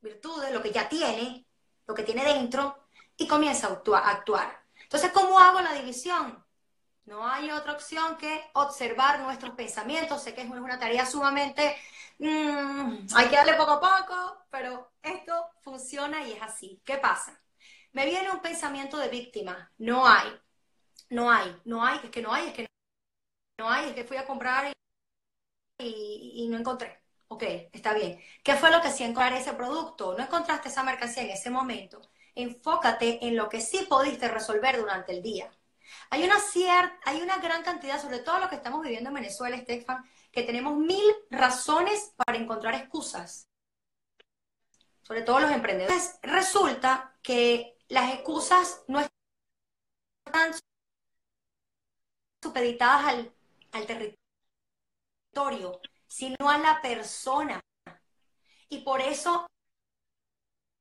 virtudes, 0.00 0.52
lo 0.52 0.62
que 0.62 0.72
ya 0.72 0.88
tiene, 0.88 1.46
lo 1.86 1.94
que 1.94 2.02
tiene 2.02 2.24
dentro, 2.24 2.88
y 3.18 3.28
comienza 3.28 3.68
a 3.68 4.10
actuar. 4.10 4.64
Entonces, 4.82 5.12
¿cómo 5.12 5.38
hago 5.38 5.60
la 5.60 5.74
división? 5.74 6.42
No 7.04 7.26
hay 7.26 7.50
otra 7.50 7.72
opción 7.72 8.16
que 8.16 8.50
observar 8.54 9.20
nuestros 9.20 9.54
pensamientos. 9.54 10.22
Sé 10.22 10.34
que 10.34 10.42
es 10.42 10.50
una 10.50 10.78
tarea 10.78 11.04
sumamente... 11.04 11.76
Mm, 12.18 13.06
hay 13.14 13.28
que 13.28 13.36
darle 13.36 13.54
poco 13.54 13.72
a 13.72 13.80
poco, 13.80 14.46
pero 14.50 14.90
esto 15.02 15.50
funciona 15.62 16.26
y 16.26 16.32
es 16.32 16.42
así. 16.42 16.80
¿Qué 16.84 16.96
pasa? 16.96 17.40
Me 17.92 18.06
viene 18.06 18.30
un 18.30 18.40
pensamiento 18.40 18.96
de 18.96 19.08
víctima. 19.08 19.70
No 19.78 20.06
hay. 20.06 20.28
No 21.10 21.30
hay. 21.30 21.60
No 21.64 21.84
hay. 21.84 22.00
Es 22.04 22.10
que 22.10 22.22
no 22.22 22.32
hay. 22.32 22.48
Es 22.48 22.54
que 22.54 22.66
no 23.58 23.70
hay. 23.70 23.88
Es 23.88 23.94
que 23.94 24.04
fui 24.04 24.16
a 24.16 24.26
comprar 24.26 24.66
y, 24.66 24.77
no 25.78 26.58
encontré. 26.58 27.00
Ok, 27.28 27.42
está 27.72 27.92
bien. 27.94 28.20
¿Qué 28.42 28.54
fue 28.54 28.70
lo 28.70 28.80
que 28.80 28.90
sí 28.90 29.04
encontrar 29.04 29.34
ese 29.34 29.52
producto? 29.52 30.16
No 30.16 30.24
encontraste 30.24 30.68
esa 30.68 30.82
mercancía 30.82 31.22
en 31.22 31.30
ese 31.30 31.50
momento. 31.50 32.00
Enfócate 32.34 33.26
en 33.26 33.36
lo 33.36 33.48
que 33.48 33.60
sí 33.60 33.86
pudiste 33.88 34.28
resolver 34.28 34.78
durante 34.78 35.12
el 35.12 35.22
día. 35.22 35.50
Hay 36.10 36.24
una, 36.24 36.38
cierta, 36.40 36.98
hay 37.04 37.20
una 37.20 37.38
gran 37.38 37.62
cantidad, 37.62 38.00
sobre 38.00 38.18
todo 38.20 38.38
lo 38.38 38.48
que 38.48 38.56
estamos 38.56 38.82
viviendo 38.82 39.08
en 39.08 39.14
Venezuela, 39.14 39.56
Estefan, 39.56 40.04
que 40.32 40.42
tenemos 40.42 40.76
mil 40.76 41.04
razones 41.30 42.12
para 42.16 42.38
encontrar 42.38 42.74
excusas. 42.74 43.48
Sobre 45.02 45.22
todo 45.22 45.40
los 45.40 45.50
emprendedores. 45.50 46.18
Resulta 46.22 47.14
que 47.22 47.78
las 47.88 48.12
excusas 48.14 48.82
no 48.88 49.00
están 50.26 50.54
supeditadas 52.42 53.06
al, 53.06 53.32
al 53.72 53.86
territorio, 53.86 54.17
sino 56.06 56.48
a 56.48 56.58
la 56.58 56.80
persona. 56.82 57.60
Y 58.68 58.78
por 58.78 59.00
eso 59.00 59.46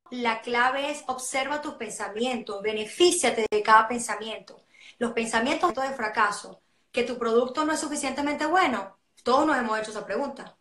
la 0.09 0.41
clave 0.41 0.91
es 0.91 1.03
observa 1.07 1.61
tus 1.61 1.75
pensamientos, 1.75 2.61
benefíciate 2.61 3.45
de 3.49 3.63
cada 3.63 3.87
pensamiento. 3.87 4.65
Los 4.99 5.11
pensamientos 5.13 5.73
de 5.73 5.91
fracaso, 5.91 6.61
que 6.91 7.03
tu 7.03 7.17
producto 7.17 7.65
no 7.65 7.73
es 7.73 7.79
suficientemente 7.79 8.45
bueno, 8.45 8.97
todos 9.23 9.45
nos 9.45 9.57
hemos 9.57 9.79
hecho 9.79 9.91
esa 9.91 10.05
pregunta. 10.05 10.57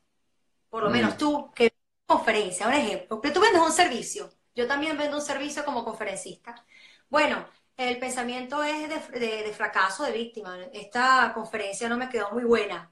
Por 0.69 0.83
lo 0.83 0.91
menos 0.91 1.15
mm. 1.15 1.19
tú, 1.19 1.53
que 1.55 1.73
conferencia, 2.07 2.67
un 2.67 2.75
ejemplo, 2.75 3.21
que 3.21 3.31
tú 3.31 3.41
vendes 3.41 3.63
un 3.63 3.73
servicio 3.73 4.31
yo 4.57 4.67
también 4.67 4.97
vendo 4.97 5.19
un 5.19 5.23
servicio 5.23 5.65
como 5.65 5.85
conferencista. 5.85 6.65
Bueno, 7.11 7.47
el 7.77 7.99
pensamiento 7.99 8.65
es 8.65 8.89
de, 8.89 9.53
fracaso, 9.53 10.05
de 10.05 10.13
víctima. 10.13 10.59
Esta 10.73 11.33
conferencia 11.35 11.89
no 11.91 11.99
me 11.99 12.09
quedó 12.09 12.31
muy 12.33 12.45
buena. 12.45 12.91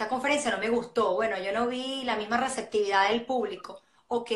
Esta 0.00 0.08
conferencia 0.08 0.50
no 0.50 0.56
me 0.56 0.70
gustó. 0.70 1.12
Bueno, 1.12 1.36
yo 1.38 1.52
no 1.52 1.66
vi 1.66 2.04
la 2.04 2.16
misma 2.16 2.38
receptividad 2.38 3.10
del 3.10 3.26
público. 3.26 3.82
Ok, 4.08 4.30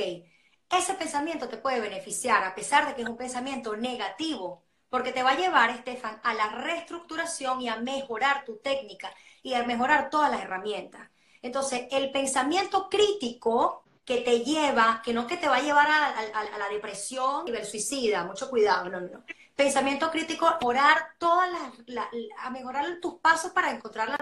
ese 0.68 0.92
pensamiento 0.92 1.48
te 1.48 1.56
puede 1.56 1.80
beneficiar 1.80 2.44
a 2.44 2.54
pesar 2.54 2.86
de 2.86 2.94
que 2.94 3.00
es 3.00 3.08
un 3.08 3.16
pensamiento 3.16 3.74
negativo, 3.74 4.62
porque 4.90 5.10
te 5.10 5.22
va 5.22 5.30
a 5.30 5.38
llevar, 5.38 5.70
Estefan, 5.70 6.20
a 6.22 6.34
la 6.34 6.50
reestructuración 6.50 7.62
y 7.62 7.68
a 7.68 7.76
mejorar 7.76 8.44
tu 8.44 8.58
técnica 8.58 9.10
y 9.42 9.54
a 9.54 9.64
mejorar 9.64 10.10
todas 10.10 10.30
las 10.30 10.42
herramientas. 10.42 11.08
Entonces, 11.40 11.86
el 11.90 12.12
pensamiento 12.12 12.90
crítico 12.90 13.84
que 14.04 14.18
te 14.18 14.40
lleva, 14.40 15.00
que 15.02 15.14
no 15.14 15.26
que 15.26 15.38
te 15.38 15.48
va 15.48 15.56
a 15.56 15.62
llevar 15.62 15.86
a, 15.88 16.58
la 16.58 16.68
depresión 16.68 17.48
y 17.48 17.52
el 17.52 17.64
suicida, 17.64 18.22
mucho 18.24 18.50
cuidado, 18.50 18.90
no, 18.90 19.00
no. 19.00 19.24
Pensamiento 19.54 20.10
crítico, 20.10 20.46
orar 20.62 21.14
todas 21.18 21.48
las, 21.86 22.06
a 22.38 22.50
mejorar 22.50 22.98
tus 23.00 23.20
pasos 23.20 23.52
para 23.52 23.70
encontrar 23.70 24.08
la, 24.08 24.18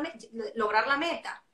lograr 0.55 0.87
la 0.87 0.99
meta. 0.99 1.45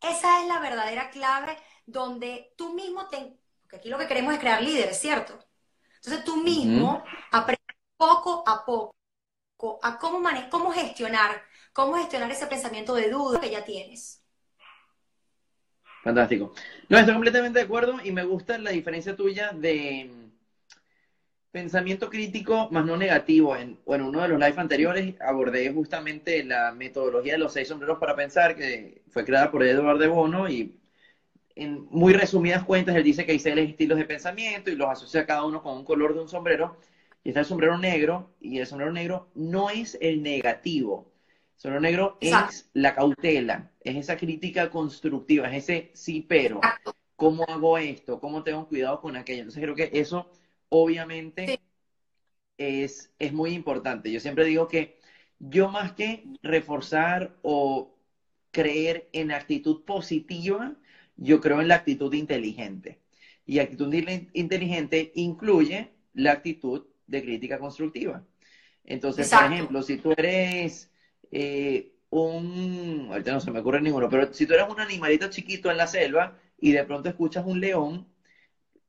Esa 0.00 0.42
es 0.42 0.48
la 0.48 0.58
verdadera 0.60 1.10
clave 1.10 1.56
donde 1.86 2.52
tú 2.56 2.74
mismo 2.74 3.08
te, 3.08 3.36
porque 3.62 3.76
aquí 3.76 3.88
lo 3.88 3.98
que 3.98 4.06
queremos 4.06 4.34
es 4.34 4.40
crear 4.40 4.62
líderes, 4.62 4.98
¿cierto? 4.98 5.38
Entonces 5.96 6.24
tú 6.24 6.36
mismo 6.36 7.02
aprendes 7.30 7.76
poco 7.96 8.44
a 8.46 8.64
poco 8.64 8.92
a 9.82 9.98
cómo, 9.98 10.28
cómo 10.50 10.72
gestionar, 10.72 11.42
cómo 11.72 11.94
gestionar 11.94 12.30
ese 12.30 12.46
pensamiento 12.46 12.94
de 12.94 13.10
duda 13.10 13.40
que 13.40 13.50
ya 13.50 13.64
tienes. 13.64 14.22
Fantástico. 16.02 16.52
No, 16.88 16.98
estoy 16.98 17.14
completamente 17.14 17.60
de 17.60 17.64
acuerdo 17.64 18.00
y 18.02 18.10
me 18.10 18.24
gusta 18.24 18.58
la 18.58 18.70
diferencia 18.72 19.14
tuya 19.14 19.52
de 19.52 20.10
pensamiento 21.52 22.10
crítico 22.10 22.68
más 22.70 22.84
no 22.84 22.96
negativo. 22.96 23.54
En, 23.56 23.78
bueno, 23.84 24.08
uno 24.08 24.22
de 24.22 24.28
los 24.28 24.40
live 24.40 24.54
anteriores 24.56 25.14
abordé 25.20 25.72
justamente 25.72 26.42
la 26.42 26.72
metodología 26.72 27.34
de 27.34 27.38
los 27.38 27.52
seis 27.52 27.68
sombreros 27.68 27.98
para 27.98 28.16
pensar, 28.16 28.56
que 28.56 29.02
fue 29.10 29.24
creada 29.24 29.50
por 29.50 29.62
Eduardo 29.62 30.00
de 30.00 30.08
Bono 30.08 30.48
y 30.48 30.78
en 31.54 31.86
muy 31.90 32.14
resumidas 32.14 32.64
cuentas 32.64 32.96
él 32.96 33.04
dice 33.04 33.26
que 33.26 33.32
hay 33.32 33.38
seis 33.38 33.56
estilos 33.58 33.98
de 33.98 34.06
pensamiento 34.06 34.70
y 34.70 34.76
los 34.76 34.88
asocia 34.88 35.26
cada 35.26 35.44
uno 35.44 35.62
con 35.62 35.76
un 35.76 35.84
color 35.84 36.14
de 36.14 36.20
un 36.20 36.28
sombrero. 36.28 36.76
Y 37.22 37.28
está 37.28 37.40
el 37.40 37.46
sombrero 37.46 37.78
negro 37.78 38.34
y 38.40 38.58
el 38.58 38.66
sombrero 38.66 38.92
negro 38.92 39.28
no 39.34 39.70
es 39.70 39.96
el 40.00 40.22
negativo, 40.22 41.12
Solo 41.62 41.78
negro 41.78 42.18
es 42.20 42.68
la 42.72 42.92
cautela, 42.92 43.70
es 43.82 43.94
esa 43.94 44.16
crítica 44.16 44.68
constructiva, 44.68 45.46
es 45.48 45.62
ese 45.62 45.90
sí, 45.94 46.20
pero, 46.20 46.60
¿cómo 47.14 47.44
hago 47.44 47.78
esto? 47.78 48.18
¿Cómo 48.18 48.42
tengo 48.42 48.66
cuidado 48.66 49.00
con 49.00 49.14
aquello? 49.14 49.42
Entonces 49.42 49.62
creo 49.62 49.76
que 49.76 49.90
eso 49.92 50.28
obviamente 50.74 51.60
es, 52.56 53.12
es 53.18 53.32
muy 53.32 53.50
importante. 53.52 54.10
Yo 54.10 54.20
siempre 54.20 54.46
digo 54.46 54.68
que 54.68 54.98
yo 55.38 55.68
más 55.68 55.92
que 55.92 56.24
reforzar 56.42 57.36
o 57.42 57.94
creer 58.50 59.08
en 59.12 59.32
actitud 59.32 59.84
positiva, 59.84 60.74
yo 61.16 61.42
creo 61.42 61.60
en 61.60 61.68
la 61.68 61.74
actitud 61.74 62.12
inteligente. 62.14 63.00
Y 63.44 63.58
actitud 63.58 63.92
inteligente 64.32 65.12
incluye 65.14 65.90
la 66.14 66.32
actitud 66.32 66.86
de 67.06 67.22
crítica 67.22 67.58
constructiva. 67.58 68.24
Entonces, 68.84 69.28
por 69.28 69.52
ejemplo, 69.52 69.82
si 69.82 69.98
tú 69.98 70.12
eres 70.16 70.90
eh, 71.30 71.92
un, 72.08 73.08
ahorita 73.10 73.32
no 73.32 73.40
se 73.40 73.50
me 73.50 73.60
ocurre 73.60 73.82
ninguno, 73.82 74.08
pero 74.08 74.32
si 74.32 74.46
tú 74.46 74.54
eres 74.54 74.68
un 74.70 74.80
animalito 74.80 75.28
chiquito 75.28 75.70
en 75.70 75.76
la 75.76 75.86
selva 75.86 76.38
y 76.58 76.72
de 76.72 76.84
pronto 76.84 77.10
escuchas 77.10 77.44
un 77.44 77.60
león, 77.60 78.11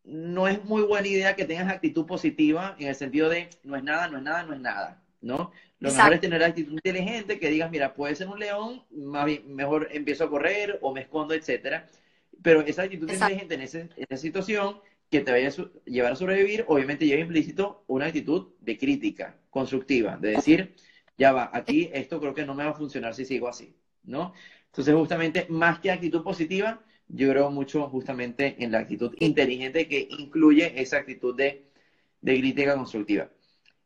no 0.04 0.48
es 0.48 0.64
muy 0.66 0.84
buena 0.84 1.08
idea 1.08 1.36
que 1.36 1.46
tengas 1.46 1.72
actitud 1.72 2.06
positiva 2.06 2.76
en 2.80 2.88
el 2.88 2.96
sentido 2.96 3.30
de 3.30 3.50
no 3.64 3.76
es 3.76 3.84
nada, 3.84 4.08
no 4.08 4.18
es 4.18 4.24
nada, 4.24 4.44
no 4.44 4.54
es 4.54 4.60
nada, 4.60 5.02
¿no? 5.22 5.52
Lo 5.80 5.92
mejor 5.92 6.14
es 6.14 6.22
tener 6.22 6.44
actitud 6.44 6.74
inteligente, 6.74 7.40
que 7.40 7.50
digas, 7.50 7.70
mira, 7.70 7.94
puede 7.94 8.16
ser 8.16 8.28
un 8.28 8.40
león, 8.40 8.84
más 8.92 9.28
mejor 9.46 9.90
empiezo 9.92 10.24
a 10.24 10.30
correr 10.30 10.80
o 10.82 10.94
me 10.94 11.02
escondo, 11.02 11.34
etcétera. 11.34 11.90
Pero 12.42 12.62
esa 12.62 12.84
actitud 12.84 13.10
inteligente 13.10 13.56
en, 13.56 13.62
ese, 13.62 13.82
en 13.82 14.06
esa 14.10 14.18
situación 14.18 14.80
que 15.10 15.22
te 15.22 15.32
vaya 15.32 15.50
a 15.50 15.90
llevar 15.90 16.14
a 16.14 16.16
sobrevivir, 16.16 16.66
obviamente 16.68 17.06
lleva 17.06 17.22
implícito 17.22 17.84
una 17.88 18.06
actitud 18.06 18.54
de 18.62 18.78
crítica 18.78 19.38
constructiva, 19.50 20.18
de 20.18 20.32
decir, 20.32 20.74
ya 21.18 21.32
va, 21.32 21.52
aquí 21.54 21.90
esto 21.94 22.20
creo 22.20 22.34
que 22.34 22.46
no 22.46 22.56
me 22.56 22.64
va 22.64 22.72
a 22.72 22.76
funcionar 22.76 23.14
si 23.14 23.26
sigo 23.26 23.48
así, 23.48 23.76
¿no? 24.04 24.34
Entonces, 24.68 24.96
justamente, 24.96 25.46
más 25.50 25.80
que 25.80 25.92
actitud 25.92 26.24
positiva, 26.24 26.82
yo 27.08 27.30
creo 27.30 27.52
mucho 27.52 27.90
justamente 27.90 28.56
en 28.64 28.72
la 28.72 28.80
actitud 28.80 29.16
inteligente 29.20 29.88
que 29.88 30.08
incluye 30.10 30.82
esa 30.82 30.98
actitud 30.98 31.36
de, 31.36 31.66
de 32.22 32.40
crítica 32.40 32.76
constructiva. 32.76 33.30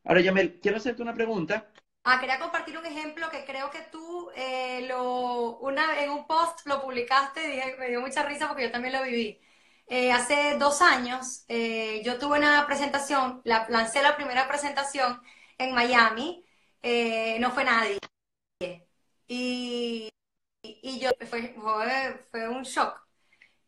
Ahora, 0.04 0.20
Yamel, 0.20 0.58
quiero 0.60 0.78
hacerte 0.78 1.02
una 1.02 1.14
pregunta. 1.14 1.70
Ah, 2.04 2.18
quería 2.20 2.38
compartir 2.38 2.78
un 2.78 2.86
ejemplo 2.86 3.28
que 3.30 3.44
creo 3.44 3.70
que 3.70 3.82
tú 3.92 4.30
eh, 4.34 4.86
lo, 4.88 5.58
una, 5.58 6.02
en 6.02 6.10
un 6.10 6.26
post 6.26 6.66
lo 6.66 6.80
publicaste 6.80 7.56
y 7.56 7.78
me 7.78 7.88
dio 7.88 8.00
mucha 8.00 8.22
risa 8.22 8.48
porque 8.48 8.64
yo 8.64 8.70
también 8.70 8.94
lo 8.94 9.02
viví. 9.02 9.40
Eh, 9.88 10.12
hace 10.12 10.56
dos 10.58 10.80
años 10.80 11.44
eh, 11.48 12.02
yo 12.04 12.18
tuve 12.18 12.38
una 12.38 12.66
presentación, 12.66 13.42
la, 13.44 13.66
lancé 13.68 14.02
la 14.02 14.16
primera 14.16 14.48
presentación 14.48 15.20
en 15.58 15.74
Miami, 15.74 16.44
no 17.40 17.50
fue 17.52 17.64
nadie. 17.64 17.98
Y, 19.26 20.10
y 20.62 20.98
yo, 21.00 21.10
fue, 21.28 21.54
fue 22.30 22.48
un 22.48 22.62
shock. 22.62 23.07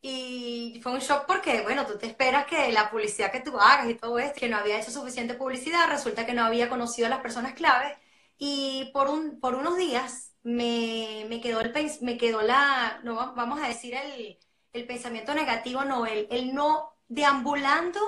Y 0.03 0.80
fue 0.82 0.92
un 0.92 1.01
shock 1.01 1.26
porque, 1.26 1.61
bueno, 1.62 1.86
tú 1.86 1.98
te 1.98 2.07
esperas 2.07 2.46
que 2.46 2.72
la 2.72 2.90
publicidad 2.90 3.30
que 3.30 3.40
tú 3.40 3.59
hagas 3.59 3.88
y 3.90 3.94
todo 3.94 4.18
esto, 4.18 4.40
que 4.40 4.48
no 4.48 4.57
había 4.57 4.80
hecho 4.80 4.90
suficiente 4.90 5.34
publicidad, 5.34 5.88
resulta 5.88 6.24
que 6.26 6.32
no 6.32 6.44
había 6.44 6.68
conocido 6.70 7.07
a 7.07 7.11
las 7.11 7.20
personas 7.20 7.53
claves. 7.55 7.98
Y 8.38 8.90
por, 8.94 9.09
un, 9.09 9.40
por 9.40 9.55
unos 9.55 9.76
días 9.76 10.34
me, 10.42 11.26
me 11.28 11.40
quedó, 11.40 11.61
el, 11.61 11.72
me 12.01 12.16
quedó 12.16 12.40
la, 12.42 13.01
no, 13.05 13.34
vamos 13.34 13.61
a 13.61 13.68
decir 13.68 13.94
el, 13.94 14.38
el 14.72 14.86
pensamiento 14.86 15.34
negativo, 15.34 15.84
no, 15.84 16.07
el, 16.07 16.26
el 16.30 16.55
no 16.55 16.96
deambulando 17.09 18.01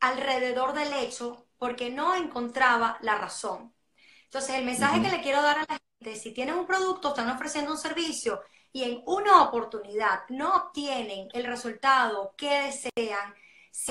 alrededor 0.00 0.72
del 0.74 0.92
hecho 0.92 1.46
porque 1.58 1.90
no 1.90 2.14
encontraba 2.14 2.98
la 3.02 3.16
razón. 3.18 3.74
Entonces, 4.24 4.56
el 4.56 4.64
mensaje 4.64 5.02
que 5.02 5.10
le 5.10 5.22
quiero 5.22 5.42
dar 5.42 5.58
a 5.58 5.66
la 5.68 5.80
gente, 6.00 6.16
si 6.20 6.32
tienen 6.32 6.54
un 6.54 6.66
producto, 6.66 7.08
están 7.08 7.30
ofreciendo 7.30 7.72
un 7.72 7.78
servicio 7.78 8.40
y 8.72 8.84
en 8.84 9.02
una 9.06 9.42
oportunidad 9.42 10.22
no 10.28 10.54
obtienen 10.54 11.28
el 11.32 11.44
resultado 11.44 12.34
que 12.36 12.50
desean, 12.62 13.34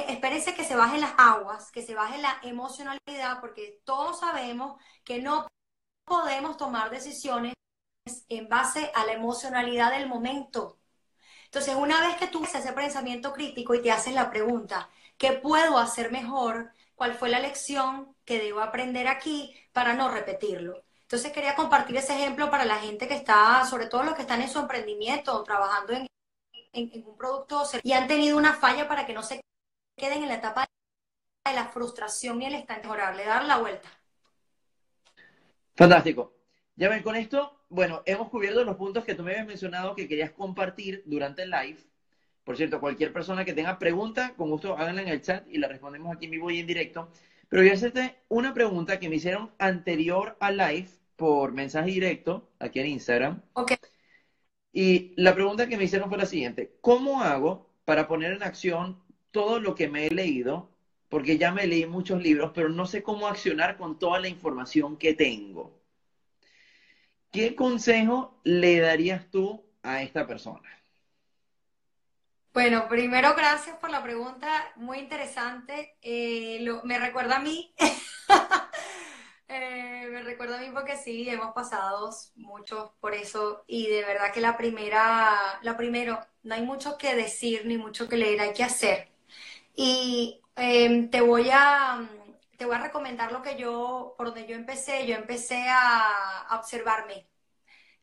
espérense 0.08 0.56
que 0.56 0.64
se 0.64 0.76
bajen 0.76 1.02
las 1.02 1.14
aguas, 1.18 1.72
que 1.72 1.82
se 1.82 1.96
baje 1.96 2.22
la 2.22 2.40
emocionalidad, 2.44 3.40
porque 3.42 3.82
todos 3.84 4.20
sabemos 4.20 4.82
que 5.04 5.22
no 5.22 5.48
podemos 6.06 6.58
tomar 6.58 6.90
decisiones 6.90 7.54
en 8.30 8.50
base 8.50 8.92
a 8.96 9.06
la 9.06 9.14
emocionalidad 9.14 9.92
del 9.92 10.08
momento. 10.08 10.80
Entonces, 11.46 11.76
una 11.76 12.02
vez 12.02 12.18
que 12.18 12.28
tú 12.28 12.44
haces 12.44 12.66
ese 12.66 12.74
pensamiento 12.74 13.34
crítico 13.34 13.74
y 13.76 13.82
te 13.82 13.92
haces 13.92 14.14
la 14.14 14.30
pregunta, 14.32 14.90
¿qué 15.18 15.34
puedo 15.34 15.78
hacer 15.78 16.12
mejor? 16.12 16.74
¿Cuál 16.96 17.16
fue 17.16 17.30
la 17.30 17.40
lección 17.40 18.16
que 18.26 18.40
debo 18.40 18.62
aprender 18.62 19.08
aquí 19.08 19.56
para 19.74 19.94
no 19.94 20.10
repetirlo? 20.10 20.84
Entonces 21.10 21.32
quería 21.32 21.56
compartir 21.56 21.98
ese 21.98 22.14
ejemplo 22.14 22.52
para 22.52 22.66
la 22.66 22.76
gente 22.76 23.08
que 23.08 23.16
está, 23.16 23.66
sobre 23.66 23.88
todo 23.88 24.04
los 24.04 24.14
que 24.14 24.22
están 24.22 24.44
en 24.44 24.48
su 24.48 24.60
emprendimiento 24.60 25.36
o 25.36 25.44
trabajando 25.44 25.94
en, 25.94 26.08
un 27.04 27.18
producto 27.18 27.64
y 27.82 27.94
han 27.94 28.08
tenido 28.08 28.38
una 28.38 28.54
falla 28.54 28.88
para 28.88 29.08
que 29.08 29.14
no 29.14 29.24
se 29.24 29.42
queden 29.98 30.22
en 30.22 30.30
la 30.30 30.36
etapa 30.36 30.68
de 31.48 31.54
la 31.56 31.66
frustración 31.66 32.44
y 32.44 32.46
el 32.46 32.52
le 32.52 33.26
dar 33.26 33.44
la 33.46 33.58
vuelta. 33.58 33.90
Fantástico. 35.76 36.36
Ya 36.76 36.90
ven, 36.90 37.02
con 37.02 37.16
esto, 37.16 37.66
bueno, 37.70 38.04
hemos 38.06 38.30
cubierto 38.30 38.64
los 38.64 38.76
puntos 38.76 39.04
que 39.04 39.16
tú 39.16 39.24
me 39.24 39.32
habías 39.32 39.48
mencionado 39.48 39.96
que 39.96 40.08
querías 40.08 40.30
compartir 40.30 41.02
durante 41.08 41.42
el 41.42 41.50
live. 41.50 41.80
Por 42.44 42.56
cierto, 42.56 42.80
cualquier 42.80 43.12
persona 43.12 43.44
que 43.44 43.54
tenga 43.54 43.80
pregunta, 43.80 44.36
con 44.38 44.52
gusto 44.52 44.78
háganla 44.78 45.02
en 45.02 45.08
el 45.08 45.24
chat 45.24 45.48
y 45.50 45.58
la 45.58 45.70
respondemos 45.70 46.16
aquí 46.16 46.26
en 46.26 46.32
vivo 46.32 46.52
y 46.52 46.60
en 46.60 46.68
directo. 46.68 47.10
Pero 47.50 47.64
voy 47.64 47.72
a 47.72 47.74
hacerte 47.74 48.20
una 48.28 48.54
pregunta 48.54 49.00
que 49.00 49.10
me 49.10 49.16
hicieron 49.16 49.52
anterior 49.58 50.38
al 50.40 50.58
live 50.58 50.99
por 51.20 51.52
mensaje 51.52 51.92
directo 51.92 52.50
aquí 52.60 52.80
en 52.80 52.88
Instagram. 52.88 53.42
Ok. 53.54 53.74
Y 54.72 55.14
la 55.18 55.36
pregunta 55.36 55.68
que 55.68 55.78
me 55.78 55.84
hicieron 55.84 56.08
fue 56.08 56.18
la 56.18 56.26
siguiente. 56.26 56.78
¿Cómo 56.80 57.22
hago 57.22 57.70
para 57.84 58.08
poner 58.08 58.32
en 58.32 58.42
acción 58.42 59.04
todo 59.32 59.60
lo 59.60 59.76
que 59.76 59.90
me 59.90 60.08
he 60.08 60.12
leído? 60.12 60.72
Porque 61.10 61.38
ya 61.38 61.52
me 61.52 61.68
leí 61.68 61.86
muchos 61.86 62.24
libros, 62.24 62.52
pero 62.56 62.70
no 62.70 62.86
sé 62.86 63.04
cómo 63.04 63.28
accionar 63.28 63.78
con 63.78 64.00
toda 64.00 64.20
la 64.20 64.30
información 64.30 64.96
que 64.96 65.14
tengo. 65.14 65.78
¿Qué 67.32 67.54
consejo 67.54 68.40
le 68.46 68.80
darías 68.80 69.30
tú 69.30 69.66
a 69.84 70.02
esta 70.02 70.26
persona? 70.26 70.70
Bueno, 72.54 72.88
primero 72.88 73.36
gracias 73.36 73.76
por 73.78 73.92
la 73.92 74.02
pregunta, 74.02 74.72
muy 74.78 75.00
interesante. 75.00 75.98
Eh, 76.02 76.66
me 76.86 76.98
recuerda 76.98 77.38
a 77.38 77.42
mí 77.42 77.76
me 80.10 80.22
recuerda 80.24 80.58
a 80.58 80.62
mí 80.62 80.70
porque 80.74 80.98
sí, 80.98 81.30
hemos 81.30 81.54
pasado 81.54 82.10
muchos 82.36 82.92
por 83.00 83.14
eso 83.14 83.64
y 83.68 83.88
de 83.88 84.04
verdad 84.04 84.32
que 84.34 84.42
la 84.42 84.58
primera, 84.58 85.60
lo 85.62 85.78
primero, 85.78 86.20
no 86.44 86.56
hay 86.56 86.62
mucho 86.62 86.98
que 86.98 87.16
decir 87.16 87.66
ni 87.66 87.78
mucho 87.78 88.08
que 88.08 88.18
leer, 88.18 88.42
hay 88.42 88.54
que 88.54 88.64
hacer. 88.64 89.10
Y 89.76 90.42
em, 90.56 91.10
te 91.10 91.22
voy 91.22 91.50
a, 91.52 92.08
te 92.58 92.66
voy 92.66 92.76
a 92.76 92.80
recomendar 92.80 93.32
lo 93.32 93.42
que 93.42 93.58
yo, 93.58 94.16
por 94.18 94.28
donde 94.28 94.48
yo 94.48 94.56
empecé, 94.56 95.08
yo 95.08 95.16
empecé 95.16 95.66
a, 95.70 96.48
observarme. 96.52 97.28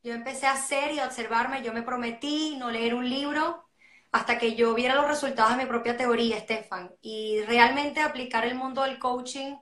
Yo 0.02 0.14
empecé 0.14 0.46
a 0.46 0.52
hacer 0.52 0.92
y 0.92 1.00
a 1.00 1.06
observarme, 1.06 1.62
yo 1.62 1.72
me 1.72 1.82
prometí 1.82 2.56
no 2.58 2.70
leer 2.70 2.94
un 2.94 3.08
libro 3.08 3.68
hasta 4.12 4.38
que 4.38 4.54
yo 4.54 4.74
viera 4.74 4.94
los 4.94 5.08
resultados 5.08 5.56
de 5.56 5.64
mi 5.64 5.68
propia 5.68 5.96
teoría, 5.96 6.38
Stefan, 6.40 6.94
y 7.02 7.42
realmente 7.42 8.00
aplicar 8.00 8.46
el 8.46 8.54
mundo 8.54 8.82
del 8.82 8.98
coaching 8.98 9.56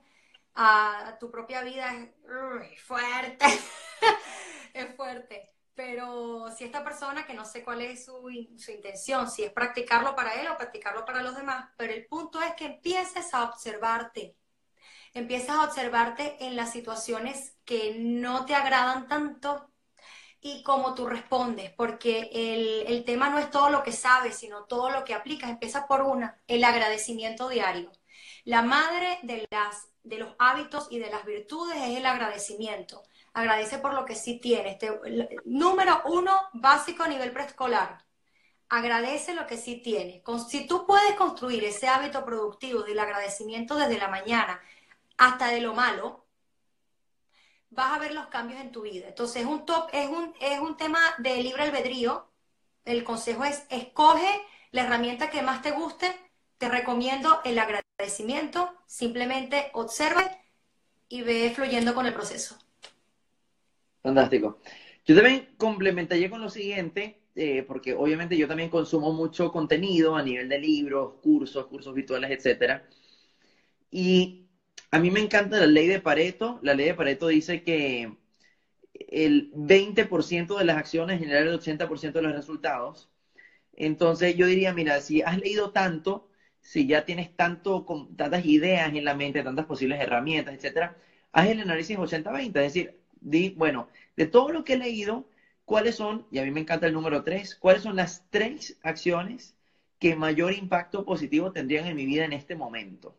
a, 0.55 1.17
tu 1.19 1.29
propia 1.29 1.61
vida 1.61 1.93
es 1.93 2.81
fuerte, 2.81 3.45
es 4.73 4.95
fuerte. 4.95 5.51
Pero 5.73 6.49
si 6.57 6.63
esta 6.63 6.83
persona, 6.83 7.25
que 7.25 7.33
no 7.33 7.43
sé 7.43 7.63
cuál 7.63 7.81
es 7.81 8.05
su, 8.05 8.29
su 8.57 8.71
intención, 8.71 9.29
si 9.29 9.43
es 9.43 9.51
practicarlo 9.51 10.15
para 10.15 10.33
él 10.41 10.47
o 10.47 10.57
practicarlo 10.57 11.03
para 11.03 11.21
los 11.21 11.35
demás, 11.35 11.69
pero 11.77 11.93
el 11.93 12.05
punto 12.07 12.41
es 12.41 12.53
que 12.53 12.65
empieces 12.65 13.33
a 13.33 13.43
observarte, 13.43 14.37
empiezas 15.13 15.57
a 15.57 15.65
observarte 15.65 16.37
en 16.45 16.55
las 16.55 16.71
situaciones 16.71 17.57
que 17.65 17.95
no 17.99 18.45
te 18.45 18.55
agradan 18.55 19.09
tanto 19.09 19.69
y 20.39 20.63
cómo 20.63 20.93
tú 20.95 21.07
respondes, 21.07 21.73
porque 21.73 22.29
el, 22.31 22.85
el, 22.87 23.03
tema 23.03 23.29
no 23.29 23.39
es 23.39 23.49
todo 23.49 23.69
lo 23.69 23.83
que 23.83 23.91
sabes, 23.91 24.37
sino 24.37 24.65
todo 24.65 24.91
lo 24.91 25.03
que 25.03 25.15
aplicas. 25.15 25.49
Empieza 25.49 25.87
por 25.87 26.03
una, 26.03 26.39
el 26.47 26.63
agradecimiento 26.63 27.49
diario. 27.49 27.91
La 28.43 28.61
madre 28.61 29.19
de 29.23 29.47
las 29.49 29.89
de 30.05 30.19
los 30.19 30.35
hábitos 30.39 30.87
y 30.89 30.99
de 30.99 31.09
las 31.09 31.25
virtudes 31.25 31.77
es 31.77 31.97
el 31.97 32.05
agradecimiento. 32.05 33.03
Agradece 33.33 33.79
por 33.79 33.93
lo 33.93 34.05
que 34.05 34.15
sí 34.15 34.39
tienes. 34.39 34.77
número 35.43 36.01
uno, 36.05 36.31
básico 36.53 37.03
a 37.03 37.07
nivel 37.07 37.33
preescolar. 37.33 38.05
Agradece 38.69 39.33
lo 39.33 39.45
que 39.45 39.57
sí 39.57 39.77
tienes. 39.77 40.23
si 40.49 40.65
tú 40.67 40.85
puedes 40.85 41.15
construir 41.15 41.63
ese 41.65 41.87
hábito 41.87 42.23
productivo 42.23 42.83
del 42.83 42.99
agradecimiento 42.99 43.75
desde 43.75 43.97
la 43.97 44.07
mañana 44.07 44.61
hasta 45.17 45.47
de 45.47 45.61
lo 45.61 45.73
malo, 45.73 46.25
vas 47.69 47.93
a 47.93 47.99
ver 47.99 48.13
los 48.13 48.27
cambios 48.27 48.61
en 48.61 48.71
tu 48.71 48.81
vida. 48.81 49.07
Entonces 49.07 49.41
es 49.43 49.47
un, 49.47 49.65
top, 49.65 49.89
es 49.91 50.07
un, 50.07 50.33
es 50.39 50.59
un 50.59 50.77
tema 50.77 50.99
de 51.17 51.43
libre 51.43 51.63
albedrío. 51.63 52.27
El 52.85 53.03
consejo 53.03 53.43
es 53.43 53.65
escoge 53.69 54.41
la 54.71 54.83
herramienta 54.83 55.29
que 55.29 55.41
más 55.41 55.61
te 55.61 55.71
guste. 55.71 56.24
Te 56.57 56.69
recomiendo 56.69 57.41
el 57.43 57.59
agradecimiento 57.59 58.73
simplemente 58.85 59.71
observa 59.73 60.31
y 61.09 61.21
ve 61.21 61.51
fluyendo 61.55 61.93
con 61.93 62.05
el 62.05 62.13
proceso. 62.13 62.57
Fantástico. 64.01 64.59
Yo 65.05 65.15
también 65.15 65.49
complementaría 65.57 66.29
con 66.29 66.41
lo 66.41 66.49
siguiente, 66.49 67.21
eh, 67.35 67.63
porque 67.67 67.93
obviamente 67.93 68.37
yo 68.37 68.47
también 68.47 68.69
consumo 68.69 69.13
mucho 69.13 69.51
contenido 69.51 70.15
a 70.15 70.23
nivel 70.23 70.49
de 70.49 70.59
libros, 70.59 71.15
cursos, 71.21 71.67
cursos 71.67 71.93
virtuales, 71.93 72.31
etcétera. 72.31 72.87
Y 73.91 74.47
a 74.91 74.99
mí 74.99 75.11
me 75.11 75.19
encanta 75.19 75.59
la 75.59 75.67
ley 75.67 75.87
de 75.87 75.99
Pareto. 75.99 76.59
La 76.63 76.73
ley 76.73 76.87
de 76.87 76.93
Pareto 76.95 77.27
dice 77.27 77.63
que 77.63 78.17
el 78.93 79.51
20% 79.53 80.57
de 80.57 80.65
las 80.65 80.77
acciones 80.77 81.19
genera 81.19 81.39
el 81.39 81.49
80% 81.59 82.19
de 82.19 82.21
los 82.21 82.33
resultados. 82.33 83.09
Entonces 83.73 84.35
yo 84.37 84.47
diría, 84.47 84.73
mira, 84.73 85.01
si 85.01 85.21
has 85.21 85.37
leído 85.39 85.71
tanto, 85.71 86.29
si 86.65 86.87
ya 86.87 87.05
tienes 87.05 87.29
tanto, 87.35 87.85
tantas 88.17 88.43
ideas 88.43 88.91
en 88.91 89.05
la 89.05 89.13
mente, 89.13 89.43
tantas 89.43 89.67
posibles 89.67 89.99
herramientas, 90.01 90.55
etcétera, 90.55 90.97
haz 91.31 91.47
el 91.47 91.59
análisis 91.59 91.95
80-20, 91.95 92.47
es 92.47 92.73
decir, 92.73 92.99
di, 93.21 93.49
bueno, 93.49 93.87
de 94.15 94.25
todo 94.25 94.49
lo 94.49 94.63
que 94.63 94.73
he 94.73 94.77
leído, 94.77 95.29
¿cuáles 95.63 95.95
son, 95.95 96.25
y 96.31 96.39
a 96.39 96.43
mí 96.43 96.49
me 96.49 96.61
encanta 96.61 96.87
el 96.87 96.93
número 96.93 97.23
3, 97.23 97.55
cuáles 97.55 97.83
son 97.83 97.95
las 97.95 98.25
tres 98.31 98.79
acciones 98.81 99.55
que 99.99 100.15
mayor 100.15 100.53
impacto 100.53 101.05
positivo 101.05 101.51
tendrían 101.51 101.85
en 101.85 101.95
mi 101.95 102.05
vida 102.07 102.25
en 102.25 102.33
este 102.33 102.55
momento? 102.55 103.15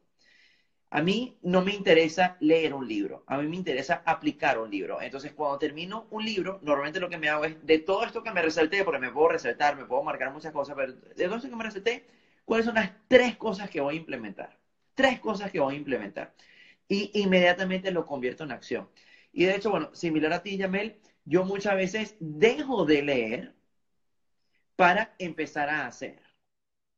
A 0.90 1.00
mí 1.00 1.36
no 1.42 1.62
me 1.62 1.72
interesa 1.72 2.36
leer 2.40 2.74
un 2.74 2.88
libro, 2.88 3.22
a 3.28 3.38
mí 3.38 3.46
me 3.46 3.56
interesa 3.56 4.02
aplicar 4.04 4.58
un 4.58 4.70
libro. 4.70 5.00
Entonces, 5.00 5.32
cuando 5.32 5.58
termino 5.58 6.06
un 6.10 6.24
libro, 6.24 6.58
normalmente 6.62 6.98
lo 6.98 7.08
que 7.08 7.18
me 7.18 7.28
hago 7.28 7.44
es, 7.44 7.64
de 7.64 7.78
todo 7.78 8.04
esto 8.04 8.24
que 8.24 8.32
me 8.32 8.42
resalté, 8.42 8.82
porque 8.82 8.98
me 8.98 9.12
puedo 9.12 9.28
resaltar, 9.28 9.76
me 9.76 9.84
puedo 9.84 10.02
marcar 10.02 10.32
muchas 10.32 10.52
cosas, 10.52 10.74
pero 10.76 10.92
de 10.94 11.24
todo 11.26 11.36
esto 11.36 11.48
que 11.48 11.56
me 11.56 11.64
resalté, 11.64 12.04
¿Cuáles 12.46 12.64
son 12.64 12.76
las 12.76 12.92
tres 13.08 13.36
cosas 13.36 13.68
que 13.68 13.80
voy 13.80 13.96
a 13.96 13.98
implementar? 13.98 14.56
Tres 14.94 15.20
cosas 15.20 15.50
que 15.50 15.60
voy 15.60 15.74
a 15.74 15.78
implementar. 15.78 16.32
Y 16.88 17.10
inmediatamente 17.20 17.90
lo 17.90 18.06
convierto 18.06 18.44
en 18.44 18.52
acción. 18.52 18.88
Y 19.32 19.44
de 19.44 19.56
hecho, 19.56 19.70
bueno, 19.70 19.94
similar 19.94 20.32
a 20.32 20.42
ti, 20.42 20.56
Yamel, 20.56 21.00
yo 21.24 21.44
muchas 21.44 21.74
veces 21.74 22.16
dejo 22.20 22.86
de 22.86 23.02
leer 23.02 23.54
para 24.76 25.14
empezar 25.18 25.68
a 25.68 25.86
hacer. 25.86 26.22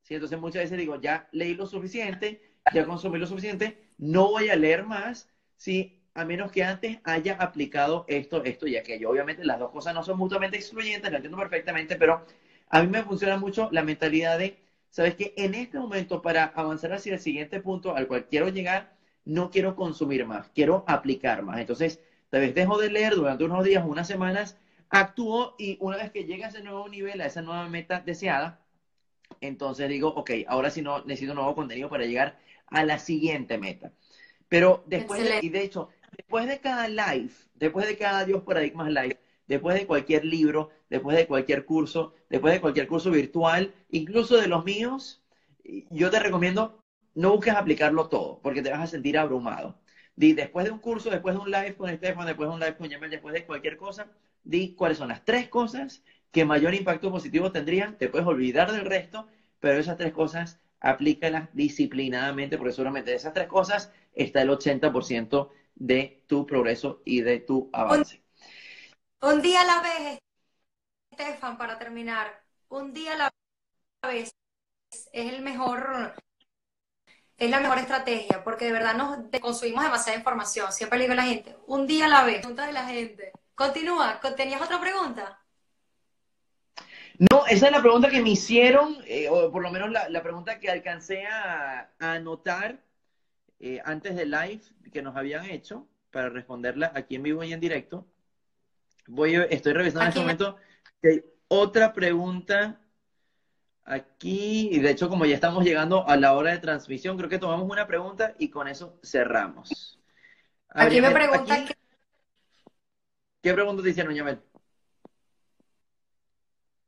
¿Sí? 0.02 0.14
Entonces 0.14 0.38
muchas 0.38 0.64
veces 0.64 0.78
digo, 0.78 1.00
ya 1.00 1.28
leí 1.32 1.54
lo 1.54 1.66
suficiente, 1.66 2.42
ya 2.74 2.84
consumí 2.86 3.18
lo 3.18 3.26
suficiente, 3.26 3.78
no 3.96 4.28
voy 4.28 4.50
a 4.50 4.56
leer 4.56 4.84
más, 4.84 5.30
¿sí? 5.56 6.02
a 6.14 6.26
menos 6.26 6.52
que 6.52 6.62
antes 6.62 6.98
haya 7.04 7.34
aplicado 7.36 8.04
esto, 8.08 8.44
esto 8.44 8.66
y 8.66 8.76
aquello. 8.76 9.10
Obviamente 9.10 9.44
las 9.44 9.58
dos 9.58 9.70
cosas 9.70 9.94
no 9.94 10.02
son 10.02 10.18
mutuamente 10.18 10.58
excluyentes, 10.58 11.10
lo 11.10 11.16
entiendo 11.16 11.38
perfectamente, 11.38 11.96
pero 11.96 12.26
a 12.68 12.82
mí 12.82 12.88
me 12.88 13.02
funciona 13.02 13.38
mucho 13.38 13.70
la 13.72 13.82
mentalidad 13.82 14.38
de, 14.38 14.58
¿sabes 14.90 15.14
qué? 15.14 15.34
En 15.36 15.54
este 15.54 15.78
momento, 15.78 16.22
para 16.22 16.44
avanzar 16.44 16.92
hacia 16.92 17.14
el 17.14 17.20
siguiente 17.20 17.60
punto 17.60 17.94
al 17.94 18.06
cual 18.06 18.26
quiero 18.26 18.48
llegar, 18.48 18.92
no 19.24 19.50
quiero 19.50 19.76
consumir 19.76 20.26
más, 20.26 20.48
quiero 20.54 20.84
aplicar 20.86 21.42
más. 21.42 21.58
Entonces, 21.58 22.00
tal 22.30 22.40
vez 22.40 22.54
dejo 22.54 22.78
de 22.78 22.90
leer 22.90 23.14
durante 23.14 23.44
unos 23.44 23.64
días, 23.64 23.84
unas 23.86 24.06
semanas, 24.06 24.56
actúo 24.90 25.54
y 25.58 25.76
una 25.80 25.98
vez 25.98 26.10
que 26.10 26.24
llega 26.24 26.46
a 26.46 26.48
ese 26.50 26.62
nuevo 26.62 26.88
nivel, 26.88 27.20
a 27.20 27.26
esa 27.26 27.42
nueva 27.42 27.68
meta 27.68 28.00
deseada, 28.00 28.60
entonces 29.40 29.88
digo, 29.88 30.08
ok, 30.08 30.30
ahora 30.46 30.70
sí 30.70 30.82
no 30.82 31.04
necesito 31.04 31.34
nuevo 31.34 31.54
contenido 31.54 31.88
para 31.88 32.06
llegar 32.06 32.38
a 32.66 32.84
la 32.84 32.98
siguiente 32.98 33.58
meta. 33.58 33.92
Pero 34.48 34.82
después, 34.86 35.22
de, 35.22 35.40
y 35.42 35.50
de 35.50 35.62
hecho, 35.62 35.90
después 36.16 36.46
de 36.46 36.58
cada 36.58 36.88
live, 36.88 37.32
después 37.54 37.86
de 37.86 37.96
cada 37.96 38.24
Dios 38.24 38.42
Paradigmas 38.42 38.88
Live, 38.88 39.17
después 39.48 39.76
de 39.76 39.86
cualquier 39.86 40.24
libro, 40.24 40.70
después 40.90 41.16
de 41.16 41.26
cualquier 41.26 41.64
curso, 41.64 42.14
después 42.28 42.54
de 42.54 42.60
cualquier 42.60 42.86
curso 42.86 43.10
virtual, 43.10 43.74
incluso 43.90 44.36
de 44.36 44.46
los 44.46 44.64
míos, 44.64 45.22
yo 45.90 46.10
te 46.10 46.20
recomiendo 46.20 46.80
no 47.18 47.32
busques 47.32 47.54
aplicarlo 47.54 48.08
todo, 48.08 48.38
porque 48.42 48.62
te 48.62 48.70
vas 48.70 48.80
a 48.80 48.86
sentir 48.86 49.18
abrumado. 49.18 49.76
Di, 50.14 50.34
después 50.34 50.64
de 50.64 50.70
un 50.70 50.78
curso, 50.78 51.10
después 51.10 51.34
de 51.34 51.40
un 51.40 51.50
live 51.50 51.74
con 51.74 51.90
Estefan, 51.90 52.26
después 52.26 52.48
de 52.48 52.54
un 52.54 52.60
live 52.60 52.76
con 52.76 52.88
Yamel, 52.88 53.10
después 53.10 53.34
de 53.34 53.44
cualquier 53.44 53.76
cosa, 53.76 54.12
di 54.44 54.74
cuáles 54.74 54.98
son 54.98 55.08
las 55.08 55.24
tres 55.24 55.48
cosas 55.48 56.04
que 56.30 56.44
mayor 56.44 56.74
impacto 56.74 57.10
positivo 57.10 57.50
tendrían. 57.50 57.98
Te 57.98 58.08
puedes 58.08 58.26
olvidar 58.26 58.70
del 58.70 58.84
resto, 58.84 59.26
pero 59.58 59.80
esas 59.80 59.96
tres 59.96 60.12
cosas 60.12 60.60
aplícalas 60.78 61.48
disciplinadamente, 61.54 62.56
porque 62.56 62.72
seguramente 62.72 63.10
de 63.10 63.16
esas 63.16 63.32
tres 63.32 63.48
cosas 63.48 63.92
está 64.14 64.42
el 64.42 64.50
80% 64.50 65.48
de 65.74 66.22
tu 66.28 66.46
progreso 66.46 67.02
y 67.04 67.22
de 67.22 67.40
tu 67.40 67.68
avance. 67.72 68.22
Un, 69.20 69.42
día 69.42 69.62
a 69.62 69.64
la 69.64 69.80
vez, 69.80 70.18
Estefan, 71.10 71.58
para 71.58 71.78
terminar, 71.78 72.42
un 72.68 72.92
día 72.92 73.14
a 73.14 73.16
la 73.16 73.30
vez 74.08 74.32
es 74.90 75.08
el 75.12 75.42
mejor, 75.42 76.14
es 77.36 77.50
la 77.50 77.60
mejor 77.60 77.78
estrategia, 77.78 78.44
porque 78.44 78.66
de 78.66 78.72
verdad 78.72 78.94
nos 78.94 79.40
consumimos 79.40 79.82
demasiada 79.82 80.18
información. 80.18 80.72
Siempre 80.72 80.98
le 80.98 81.04
digo 81.04 81.12
a 81.14 81.16
la 81.16 81.24
gente, 81.24 81.56
un 81.66 81.86
día 81.86 82.06
a 82.06 82.08
la 82.08 82.24
vez, 82.24 82.38
pregunta 82.38 82.66
de 82.66 82.72
la 82.72 82.84
gente. 82.84 83.32
Continúa, 83.54 84.20
¿tenías 84.36 84.62
otra 84.62 84.80
pregunta? 84.80 85.40
No, 87.18 87.44
esa 87.46 87.66
es 87.66 87.72
la 87.72 87.80
pregunta 87.80 88.10
que 88.10 88.22
me 88.22 88.30
hicieron, 88.30 88.98
eh, 89.04 89.28
o 89.28 89.50
por 89.50 89.62
lo 89.62 89.72
menos 89.72 89.90
la, 89.90 90.22
pregunta 90.22 90.60
que 90.60 90.70
alcancé 90.70 91.26
a, 91.26 91.90
anotar 91.98 92.78
eh, 93.58 93.80
antes 93.84 94.14
del 94.14 94.30
live 94.30 94.60
que 94.92 95.02
nos 95.02 95.16
habían 95.16 95.44
hecho 95.46 95.88
para 96.12 96.28
responderla 96.28 96.92
aquí 96.94 97.16
en 97.16 97.24
vivo 97.24 97.42
y 97.42 97.52
en 97.52 97.58
directo. 97.58 98.06
Voy, 99.08 99.34
estoy 99.48 99.72
revisando 99.72 100.04
en 100.04 100.08
este 100.08 100.20
momento 100.20 100.56
que 101.00 101.08
hay 101.08 101.24
otra 101.48 101.94
pregunta 101.94 102.78
aquí, 103.84 104.68
y 104.70 104.80
de 104.80 104.90
hecho 104.90 105.08
como 105.08 105.24
ya 105.24 105.34
estamos 105.34 105.64
llegando 105.64 106.06
a 106.06 106.16
la 106.16 106.34
hora 106.34 106.50
de 106.50 106.58
transmisión, 106.58 107.16
creo 107.16 107.30
que 107.30 107.38
tomamos 107.38 107.68
una 107.70 107.86
pregunta 107.86 108.34
y 108.38 108.50
con 108.50 108.68
eso 108.68 108.98
cerramos. 109.02 109.98
Aquí 110.68 111.00
me 111.00 111.10
preguntan... 111.10 111.66
¿Qué 113.40 113.54
pregunta 113.54 113.82
te 113.82 113.90
hicieron, 113.90 114.14
Yamel? 114.14 114.42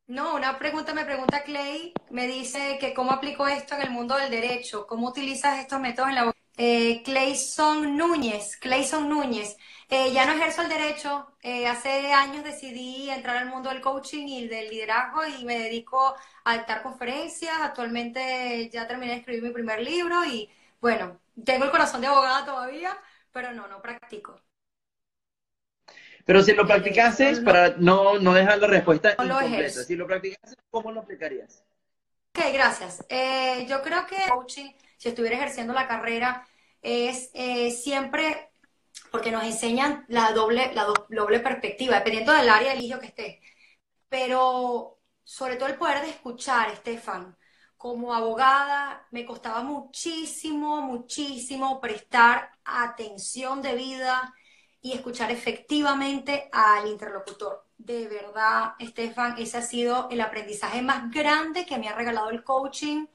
No, 0.08 0.34
una 0.34 0.58
pregunta 0.58 0.92
me 0.92 1.06
pregunta 1.06 1.42
Clay, 1.42 1.94
me 2.10 2.26
dice 2.26 2.76
que 2.78 2.92
cómo 2.92 3.12
aplico 3.12 3.46
esto 3.46 3.76
en 3.76 3.82
el 3.82 3.90
mundo 3.90 4.16
del 4.16 4.30
derecho, 4.30 4.86
cómo 4.86 5.08
utilizas 5.08 5.58
estos 5.58 5.80
métodos 5.80 6.10
en 6.10 6.16
la 6.16 6.24
eh, 6.62 7.02
Clayson 7.02 7.96
Núñez, 7.96 8.58
Clayson 8.58 9.08
Núñez, 9.08 9.56
eh, 9.88 10.12
ya 10.12 10.26
no 10.26 10.32
ejerzo 10.32 10.60
el 10.60 10.68
derecho, 10.68 11.32
eh, 11.40 11.66
hace 11.66 12.12
años 12.12 12.44
decidí 12.44 13.08
entrar 13.08 13.38
al 13.38 13.48
mundo 13.48 13.70
del 13.70 13.80
coaching 13.80 14.26
y 14.28 14.46
del 14.46 14.68
liderazgo 14.68 15.24
y 15.24 15.46
me 15.46 15.58
dedico 15.58 16.14
a 16.44 16.58
dictar 16.58 16.82
conferencias, 16.82 17.56
actualmente 17.62 18.68
ya 18.70 18.86
terminé 18.86 19.12
de 19.12 19.18
escribir 19.20 19.42
mi 19.44 19.50
primer 19.52 19.80
libro 19.80 20.22
y 20.26 20.50
bueno, 20.82 21.18
tengo 21.46 21.64
el 21.64 21.70
corazón 21.70 22.02
de 22.02 22.08
abogada 22.08 22.44
todavía, 22.44 22.94
pero 23.32 23.52
no, 23.52 23.66
no 23.66 23.80
practico. 23.80 24.38
Pero 26.26 26.42
si 26.42 26.52
lo 26.52 26.66
practicases, 26.66 27.40
para 27.40 27.70
no, 27.78 28.18
no 28.18 28.34
dejar 28.34 28.58
la 28.58 28.66
respuesta 28.66 29.12
incompleta, 29.12 29.82
si 29.82 29.96
lo 29.96 30.06
practicases, 30.06 30.58
¿cómo 30.68 30.92
lo 30.92 31.00
aplicarías? 31.00 31.64
Ok, 32.34 32.44
gracias. 32.52 33.02
Eh, 33.08 33.64
yo 33.66 33.80
creo 33.80 34.06
que 34.06 34.16
coaching, 34.28 34.70
si 35.00 35.08
estuviera 35.08 35.36
ejerciendo 35.36 35.72
la 35.72 35.88
carrera, 35.88 36.46
es 36.82 37.30
eh, 37.32 37.70
siempre 37.70 38.52
porque 39.10 39.30
nos 39.30 39.44
enseñan 39.44 40.04
la 40.08 40.32
doble, 40.32 40.74
la 40.74 40.84
doble 41.08 41.40
perspectiva, 41.40 41.96
dependiendo 41.96 42.32
del 42.34 42.50
área 42.50 42.74
del 42.74 42.84
hijo 42.84 43.00
que 43.00 43.06
esté. 43.06 43.40
Pero 44.10 44.98
sobre 45.24 45.56
todo 45.56 45.70
el 45.70 45.76
poder 45.76 46.02
de 46.02 46.10
escuchar, 46.10 46.68
Estefan, 46.70 47.34
como 47.78 48.12
abogada 48.12 49.06
me 49.10 49.24
costaba 49.24 49.62
muchísimo, 49.62 50.82
muchísimo 50.82 51.80
prestar 51.80 52.50
atención 52.62 53.62
de 53.62 53.74
vida 53.76 54.34
y 54.82 54.92
escuchar 54.92 55.30
efectivamente 55.30 56.50
al 56.52 56.88
interlocutor. 56.88 57.64
De 57.78 58.06
verdad, 58.06 58.74
Estefan, 58.78 59.36
ese 59.38 59.56
ha 59.56 59.62
sido 59.62 60.10
el 60.10 60.20
aprendizaje 60.20 60.82
más 60.82 61.10
grande 61.10 61.64
que 61.64 61.78
me 61.78 61.88
ha 61.88 61.94
regalado 61.94 62.28
el 62.28 62.44
coaching 62.44 63.06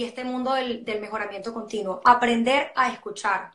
y 0.00 0.04
este 0.04 0.24
mundo 0.24 0.54
del, 0.54 0.82
mejoramiento 0.98 1.52
continuo. 1.52 2.00
Aprender 2.06 2.72
a 2.74 2.90
escuchar. 2.90 3.50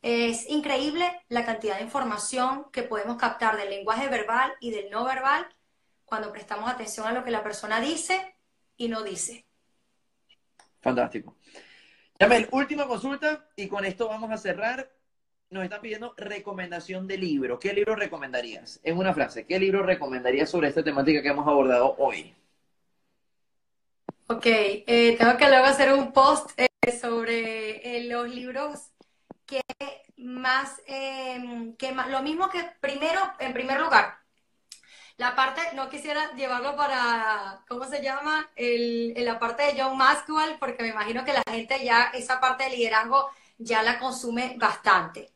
Es 0.00 0.48
increíble 0.48 1.04
la 1.28 1.44
cantidad 1.44 1.78
de 1.78 1.82
información 1.82 2.66
que 2.70 2.84
podemos 2.84 3.16
captar 3.16 3.56
del 3.56 3.70
lenguaje 3.70 4.06
verbal 4.06 4.52
y 4.60 4.70
del 4.70 4.90
no 4.90 5.04
verbal 5.04 5.48
cuando 6.04 6.30
prestamos 6.30 6.70
atención 6.70 7.08
a 7.08 7.12
lo 7.12 7.24
que 7.24 7.32
la 7.32 7.42
persona 7.42 7.80
dice 7.80 8.36
y 8.76 8.86
no 8.86 9.02
dice. 9.02 9.44
Fantástico. 10.80 11.34
Yamel, 12.20 12.46
última 12.52 12.86
consulta 12.86 13.48
y 13.56 13.66
con 13.66 13.84
esto 13.84 14.06
vamos 14.06 14.30
a 14.30 14.36
cerrar 14.36 14.92
nos 15.50 15.64
están 15.64 15.80
pidiendo 15.80 16.14
recomendación 16.16 17.08
de 17.08 17.18
libro. 17.18 17.58
¿Qué 17.58 17.72
libro 17.72 17.96
recomendarías? 17.96 18.78
En 18.84 18.98
una 18.98 19.12
frase, 19.14 19.46
¿qué 19.46 19.58
libro 19.58 19.82
recomendarías 19.82 20.48
sobre 20.48 20.68
esta 20.68 20.84
temática 20.84 21.22
que 21.22 21.28
hemos 21.28 21.48
abordado 21.48 21.96
hoy? 21.98 22.36
Ok, 24.30 24.44
eh, 24.46 25.16
tengo 25.18 25.36
que 25.38 25.48
luego 25.48 25.64
hacer 25.66 25.92
un 25.92 26.12
post 26.12 26.50
eh, 26.58 26.68
sobre 27.00 27.96
eh, 27.96 28.04
los 28.04 28.28
libros 28.28 28.90
que 29.46 29.62
más, 30.16 30.82
em, 30.86 31.76
que 31.76 31.92
más, 31.92 32.08
lo 32.10 32.22
mismo 32.22 32.50
que 32.50 32.62
primero, 32.80 33.20
en 33.38 33.52
primer 33.54 33.80
lugar, 33.80 34.18
la 35.16 35.34
parte, 35.34 35.62
no 35.74 35.88
quisiera 35.90 36.32
llevarlo 36.36 36.76
para, 36.76 37.64
¿cómo 37.68 37.84
se 37.86 38.02
llama? 38.02 38.48
El, 38.56 39.14
en 39.16 39.24
la 39.24 39.38
parte 39.38 39.64
de 39.64 39.82
John 39.82 39.96
Maxwell, 39.96 40.58
porque 40.58 40.82
me 40.82 40.90
imagino 40.90 41.24
que 41.24 41.32
la 41.32 41.42
gente 41.50 41.84
ya, 41.84 42.10
esa 42.14 42.40
parte 42.40 42.64
de 42.64 42.70
liderazgo 42.70 43.30
ya 43.58 43.82
la 43.82 43.98
consume 43.98 44.56
bastante 44.58 45.32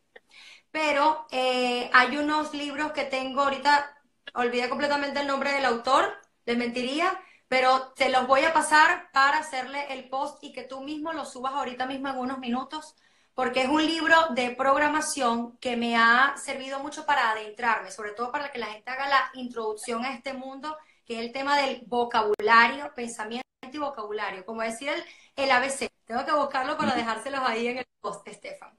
pero 0.71 1.27
eh, 1.31 1.91
hay 1.93 2.17
unos 2.17 2.55
libros 2.55 2.93
que 2.93 3.05
tengo 3.05 3.43
ahorita, 3.43 3.95
olvidé 4.35 4.69
completamente 4.69 5.21
el 5.21 5.27
nombre 5.27 5.53
del 5.53 5.65
autor, 5.65 6.13
les 6.47 6.57
mentiría, 6.57 7.19
pero 7.53 7.93
te 7.95 8.09
los 8.09 8.27
voy 8.27 8.45
a 8.45 8.55
pasar 8.55 9.11
para 9.13 9.37
hacerle 9.37 9.93
el 9.93 10.09
post 10.09 10.43
y 10.43 10.55
que 10.55 10.63
tú 10.63 10.81
mismo 10.81 11.13
lo 11.13 11.27
subas 11.27 11.53
ahorita 11.53 11.85
mismo 11.85 12.09
en 12.09 12.17
unos 12.17 12.39
minutos, 12.39 12.97
porque 13.35 13.61
es 13.61 13.69
un 13.69 13.85
libro 13.85 14.17
de 14.31 14.53
programación 14.57 15.59
que 15.59 15.77
me 15.77 15.95
ha 15.95 16.35
servido 16.39 16.79
mucho 16.79 17.05
para 17.05 17.31
adentrarme, 17.31 17.91
sobre 17.91 18.13
todo 18.13 18.33
para 18.33 18.51
que 18.51 18.59
la 18.59 18.69
gente 18.69 18.91
haga 18.91 19.07
la 19.07 19.31
introducción 19.35 20.03
a 20.03 20.15
este 20.15 20.33
mundo, 20.33 20.79
que 21.05 21.17
es 21.17 21.21
el 21.27 21.31
tema 21.31 21.59
del 21.59 21.83
vocabulario, 21.85 22.91
pensamiento 22.95 23.45
y 23.71 23.77
vocabulario, 23.77 24.47
como 24.47 24.63
decir 24.63 24.89
el, 24.89 25.05
el 25.37 25.51
ABC. 25.51 25.91
Tengo 26.07 26.25
que 26.25 26.33
buscarlo 26.33 26.79
para 26.79 26.95
dejárselos 26.95 27.43
ahí 27.45 27.67
en 27.67 27.77
el 27.81 27.87
post, 28.01 28.27
Estefan. 28.29 28.75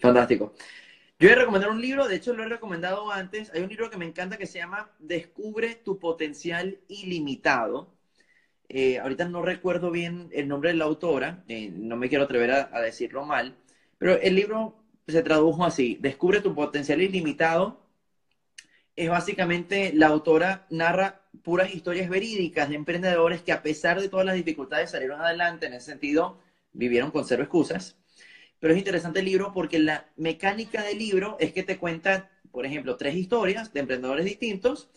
Fantástico. 0.00 0.54
Yo 1.20 1.28
voy 1.28 1.36
a 1.36 1.40
recomendar 1.40 1.70
un 1.70 1.82
libro, 1.82 2.08
de 2.08 2.16
hecho 2.16 2.32
lo 2.32 2.44
he 2.44 2.48
recomendado 2.48 3.12
antes. 3.12 3.50
Hay 3.52 3.60
un 3.60 3.68
libro 3.68 3.90
que 3.90 3.98
me 3.98 4.06
encanta 4.06 4.38
que 4.38 4.46
se 4.46 4.58
llama 4.58 4.90
Descubre 4.98 5.74
tu 5.74 5.98
potencial 5.98 6.80
ilimitado. 6.88 7.92
Eh, 8.70 8.98
ahorita 8.98 9.28
no 9.28 9.42
recuerdo 9.42 9.90
bien 9.90 10.30
el 10.32 10.48
nombre 10.48 10.70
de 10.70 10.76
la 10.76 10.86
autora, 10.86 11.44
eh, 11.48 11.70
no 11.74 11.96
me 11.96 12.08
quiero 12.08 12.24
atrever 12.24 12.50
a, 12.52 12.80
decirlo 12.80 13.26
mal, 13.26 13.54
pero 13.98 14.14
el 14.14 14.34
libro 14.34 14.82
se 15.08 15.22
tradujo 15.22 15.64
así, 15.66 15.98
Descubre 16.00 16.40
tu 16.40 16.54
potencial 16.54 17.02
ilimitado. 17.02 17.84
Es 18.96 19.10
básicamente, 19.10 19.92
la 19.94 20.06
autora 20.06 20.66
narra 20.70 21.20
puras 21.42 21.74
historias 21.74 22.08
verídicas 22.08 22.70
de 22.70 22.76
emprendedores 22.76 23.42
que 23.42 23.52
a 23.52 23.62
pesar 23.62 24.00
de 24.00 24.08
todas 24.08 24.24
las 24.24 24.36
dificultades 24.36 24.90
salieron 24.90 25.20
adelante, 25.20 25.66
en 25.66 25.74
ese 25.74 25.90
sentido, 25.90 26.38
vivieron 26.72 27.10
con 27.10 27.26
cero 27.26 27.42
excusas 27.42 27.99
pero 28.60 28.72
es 28.74 28.78
interesante 28.78 29.20
el 29.20 29.26
libro 29.26 29.52
porque 29.52 29.78
la 29.80 30.06
mecánica 30.16 30.82
del 30.82 30.98
libro 30.98 31.36
es 31.40 31.52
que 31.52 31.62
te 31.64 31.78
cuenta, 31.78 32.30
por 32.52 32.66
ejemplo, 32.66 32.96
tres 32.96 33.14
historias 33.16 33.72
de 33.72 33.80
emprendedores 33.80 34.24
distintos 34.24 34.90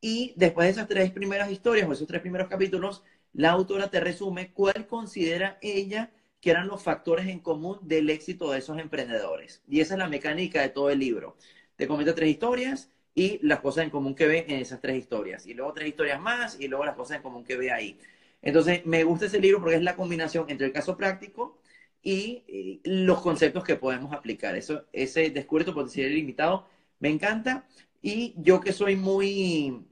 Y 0.00 0.32
después 0.36 0.66
de 0.66 0.72
esas 0.72 0.88
tres 0.88 1.10
primeras 1.12 1.50
historias 1.50 1.88
o 1.88 1.92
esos 1.92 2.06
tres 2.06 2.22
primeros 2.22 2.48
capítulos, 2.48 3.02
la 3.32 3.50
autora 3.50 3.90
te 3.90 4.00
resume 4.00 4.52
cuál 4.52 4.86
considera 4.86 5.58
ella 5.62 6.10
que 6.40 6.50
eran 6.50 6.68
los 6.68 6.82
factores 6.82 7.26
en 7.28 7.40
común 7.40 7.78
del 7.82 8.08
éxito 8.10 8.50
de 8.50 8.58
esos 8.60 8.78
emprendedores. 8.78 9.62
Y 9.68 9.80
esa 9.80 9.94
es 9.94 9.98
la 9.98 10.08
mecánica 10.08 10.62
de 10.62 10.70
todo 10.70 10.90
el 10.90 10.98
libro. 10.98 11.36
Te 11.76 11.86
comenta 11.86 12.14
tres 12.14 12.30
historias 12.30 12.90
y 13.14 13.38
las 13.46 13.60
cosas 13.60 13.84
en 13.84 13.90
común 13.90 14.14
que 14.14 14.26
ve 14.26 14.46
en 14.48 14.56
esas 14.60 14.80
tres 14.80 14.96
historias. 14.96 15.46
Y 15.46 15.54
luego 15.54 15.72
tres 15.74 15.88
historias 15.88 16.20
más 16.20 16.58
y 16.60 16.68
luego 16.68 16.84
las 16.86 16.96
cosas 16.96 17.18
en 17.18 17.22
común 17.22 17.44
que 17.44 17.56
ve 17.56 17.70
ahí. 17.72 17.98
Entonces, 18.42 18.86
me 18.86 19.04
gusta 19.04 19.26
ese 19.26 19.38
libro 19.40 19.60
porque 19.60 19.76
es 19.76 19.82
la 19.82 19.96
combinación 19.96 20.46
entre 20.48 20.66
el 20.66 20.72
caso 20.72 20.96
práctico 20.96 21.58
y, 22.02 22.80
los 22.84 23.20
conceptos 23.20 23.64
que 23.64 23.76
podemos 23.76 24.12
aplicar. 24.12 24.56
Eso, 24.56 24.84
ese 24.92 25.30
descubre 25.30 25.64
tu 25.64 25.74
potencial 25.74 26.10
ilimitado 26.10 26.66
me 26.98 27.08
encanta. 27.08 27.66
Y 28.02 28.34
yo 28.36 28.60
que 28.60 28.72
soy 28.72 28.96
muy, 28.96 29.84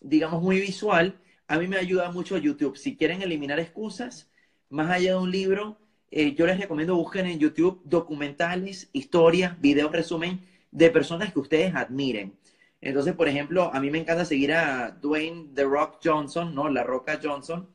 digamos, 0.00 0.42
muy 0.42 0.60
visual, 0.60 1.18
a 1.48 1.58
mí 1.58 1.66
me 1.66 1.78
ayuda 1.78 2.10
mucho 2.10 2.38
YouTube. 2.38 2.76
Si 2.76 2.96
quieren 2.96 3.22
eliminar 3.22 3.58
excusas, 3.58 4.30
más 4.70 4.90
allá 4.90 5.12
de 5.12 5.18
un 5.18 5.30
libro, 5.30 5.78
eh, 6.10 6.34
yo 6.34 6.46
les 6.46 6.58
recomiendo 6.58 6.94
busquen 6.96 7.26
en 7.26 7.38
YouTube 7.38 7.80
documentales, 7.84 8.88
historias, 8.92 9.60
videos, 9.60 9.92
resumen 9.92 10.40
de 10.70 10.90
personas 10.90 11.32
que 11.32 11.40
ustedes 11.40 11.74
admiren. 11.74 12.34
Entonces, 12.80 13.14
por 13.14 13.28
ejemplo, 13.28 13.74
a 13.74 13.80
mí 13.80 13.90
me 13.90 13.98
encanta 13.98 14.24
seguir 14.24 14.52
a 14.52 14.90
Dwayne 14.90 15.50
The 15.54 15.64
Rock 15.64 15.98
Johnson, 16.02 16.54
¿no? 16.54 16.68
La 16.68 16.84
Roca 16.84 17.18
Johnson, 17.22 17.68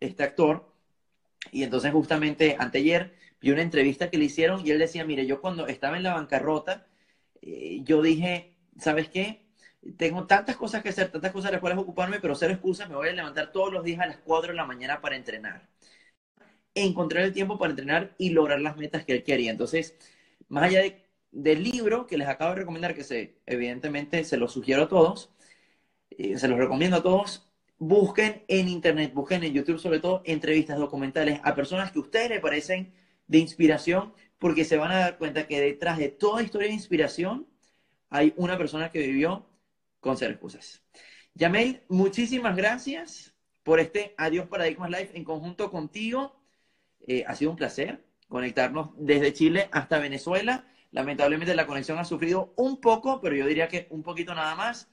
este 0.00 0.22
actor. 0.22 0.72
Y 1.52 1.62
entonces, 1.62 1.92
justamente, 1.92 2.56
anteayer 2.58 3.14
vi 3.46 3.52
una 3.52 3.62
entrevista 3.62 4.10
que 4.10 4.18
le 4.18 4.24
hicieron 4.24 4.66
y 4.66 4.70
él 4.72 4.78
decía, 4.78 5.04
mire, 5.04 5.26
yo 5.26 5.40
cuando 5.40 5.66
estaba 5.68 5.96
en 5.96 6.02
la 6.02 6.14
bancarrota, 6.14 6.86
eh, 7.42 7.80
yo 7.84 8.02
dije, 8.02 8.56
¿sabes 8.78 9.08
qué? 9.08 9.46
Tengo 9.96 10.26
tantas 10.26 10.56
cosas 10.56 10.82
que 10.82 10.88
hacer, 10.88 11.10
tantas 11.10 11.32
cosas 11.32 11.50
de 11.50 11.52
las 11.52 11.60
cuales 11.60 11.78
ocuparme, 11.78 12.18
pero 12.20 12.34
cero 12.34 12.52
excusas, 12.54 12.88
me 12.88 12.96
voy 12.96 13.08
a 13.08 13.12
levantar 13.12 13.52
todos 13.52 13.72
los 13.72 13.84
días 13.84 14.00
a 14.00 14.06
las 14.06 14.16
4 14.18 14.50
de 14.52 14.56
la 14.56 14.66
mañana 14.66 15.00
para 15.00 15.16
entrenar. 15.16 15.68
Encontrar 16.74 17.24
el 17.24 17.32
tiempo 17.32 17.58
para 17.58 17.70
entrenar 17.70 18.14
y 18.18 18.30
lograr 18.30 18.60
las 18.60 18.76
metas 18.76 19.04
que 19.04 19.12
él 19.12 19.22
quería. 19.22 19.50
Entonces, 19.52 19.96
más 20.48 20.64
allá 20.64 20.82
del 21.30 21.62
libro 21.62 22.06
que 22.06 22.18
les 22.18 22.28
acabo 22.28 22.50
de 22.50 22.60
recomendar, 22.60 22.94
que 22.96 23.04
se, 23.04 23.38
evidentemente 23.46 24.24
se 24.24 24.36
lo 24.38 24.48
sugiero 24.48 24.84
a 24.84 24.88
todos, 24.88 25.30
eh, 26.10 26.36
se 26.38 26.48
los 26.48 26.58
recomiendo 26.58 26.96
a 26.96 27.02
todos, 27.02 27.48
busquen 27.78 28.42
en 28.48 28.68
internet, 28.68 29.12
busquen 29.14 29.44
en 29.44 29.52
YouTube 29.52 29.78
sobre 29.78 30.00
todo 30.00 30.22
entrevistas 30.24 30.78
documentales 30.78 31.40
a 31.44 31.54
personas 31.54 31.92
que 31.92 31.98
a 31.98 32.02
ustedes 32.02 32.30
les 32.30 32.40
parecen 32.40 32.92
de 33.26 33.38
inspiración, 33.38 34.12
porque 34.38 34.64
se 34.64 34.76
van 34.76 34.92
a 34.92 34.98
dar 34.98 35.18
cuenta 35.18 35.46
que 35.46 35.60
detrás 35.60 35.98
de 35.98 36.08
toda 36.08 36.42
historia 36.42 36.68
de 36.68 36.74
inspiración 36.74 37.46
hay 38.10 38.32
una 38.36 38.56
persona 38.56 38.90
que 38.90 39.00
vivió 39.00 39.46
con 40.00 40.16
ser 40.16 40.30
excusas. 40.30 40.82
Yamel, 41.34 41.82
muchísimas 41.88 42.56
gracias 42.56 43.34
por 43.62 43.80
este 43.80 44.14
Adiós 44.16 44.46
Paradigmas 44.46 44.90
Live 44.90 45.10
en 45.14 45.24
conjunto 45.24 45.70
contigo. 45.70 46.40
Eh, 47.06 47.24
ha 47.26 47.34
sido 47.34 47.50
un 47.50 47.56
placer 47.56 48.04
conectarnos 48.28 48.90
desde 48.96 49.32
Chile 49.32 49.68
hasta 49.72 49.98
Venezuela. 49.98 50.66
Lamentablemente 50.92 51.54
la 51.54 51.66
conexión 51.66 51.98
ha 51.98 52.04
sufrido 52.04 52.54
un 52.56 52.80
poco, 52.80 53.20
pero 53.20 53.36
yo 53.36 53.46
diría 53.46 53.68
que 53.68 53.86
un 53.90 54.02
poquito 54.02 54.34
nada 54.34 54.54
más. 54.54 54.88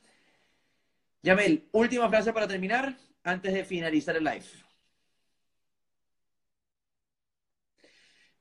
Yamel, 1.22 1.68
última 1.72 2.10
frase 2.10 2.34
para 2.34 2.48
terminar 2.48 2.98
antes 3.24 3.54
de 3.54 3.64
finalizar 3.64 4.18
el 4.18 4.24
live. 4.24 4.63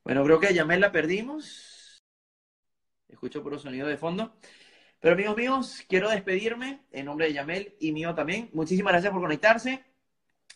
Bueno, 0.04 0.24
creo 0.24 0.40
que 0.40 0.48
a 0.48 0.52
Yamel 0.52 0.80
la 0.80 0.92
perdimos. 0.92 2.02
Escucho 3.08 3.42
puro 3.42 3.58
sonido 3.58 3.86
de 3.86 3.96
fondo. 3.96 4.34
Pero 5.00 5.14
amigos 5.14 5.36
míos, 5.36 5.84
quiero 5.88 6.10
despedirme 6.10 6.82
en 6.92 7.06
nombre 7.06 7.26
de 7.26 7.32
Yamel 7.34 7.76
y 7.80 7.92
mío 7.92 8.14
también. 8.14 8.50
Muchísimas 8.52 8.92
gracias 8.92 9.12
por 9.12 9.22
conectarse. 9.22 9.84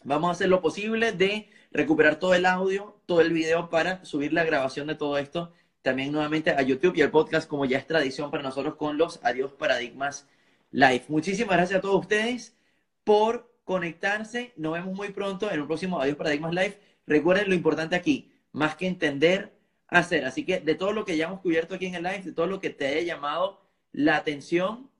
Vamos 0.04 0.28
a 0.28 0.32
hacer 0.32 0.48
lo 0.48 0.60
posible 0.62 1.12
de 1.12 1.50
recuperar 1.70 2.18
todo 2.18 2.34
el 2.34 2.46
audio, 2.46 3.00
todo 3.06 3.20
el 3.20 3.32
video 3.32 3.70
para 3.70 4.04
subir 4.04 4.32
la 4.32 4.44
grabación 4.44 4.86
de 4.86 4.94
todo 4.94 5.18
esto 5.18 5.52
también 5.86 6.10
nuevamente 6.10 6.50
a 6.50 6.62
YouTube 6.62 6.96
y 6.96 7.02
al 7.02 7.12
podcast 7.12 7.48
como 7.48 7.64
ya 7.64 7.78
es 7.78 7.86
tradición 7.86 8.28
para 8.32 8.42
nosotros 8.42 8.74
con 8.74 8.98
los 8.98 9.20
Adiós 9.22 9.52
Paradigmas 9.52 10.26
Live. 10.72 11.04
Muchísimas 11.06 11.56
gracias 11.56 11.78
a 11.78 11.80
todos 11.80 12.00
ustedes 12.00 12.56
por 13.04 13.54
conectarse. 13.62 14.52
Nos 14.56 14.72
vemos 14.72 14.96
muy 14.96 15.10
pronto 15.10 15.48
en 15.48 15.60
un 15.60 15.68
próximo 15.68 16.00
Adiós 16.00 16.16
Paradigmas 16.16 16.52
Live. 16.52 16.80
Recuerden 17.06 17.48
lo 17.48 17.54
importante 17.54 17.94
aquí, 17.94 18.32
más 18.56 18.76
que 18.76 18.86
entender, 18.86 19.52
hacer. 19.88 20.24
Así 20.24 20.44
que 20.46 20.60
de 20.60 20.74
todo 20.74 20.92
lo 20.92 21.04
que 21.04 21.16
ya 21.16 21.26
hemos 21.26 21.40
cubierto 21.40 21.74
aquí 21.74 21.86
en 21.86 21.94
el 21.96 22.04
live, 22.04 22.22
de 22.22 22.32
todo 22.32 22.46
lo 22.46 22.58
que 22.60 22.70
te 22.70 22.86
haya 22.86 23.02
llamado 23.02 23.60
la 23.92 24.16
atención, 24.16 24.90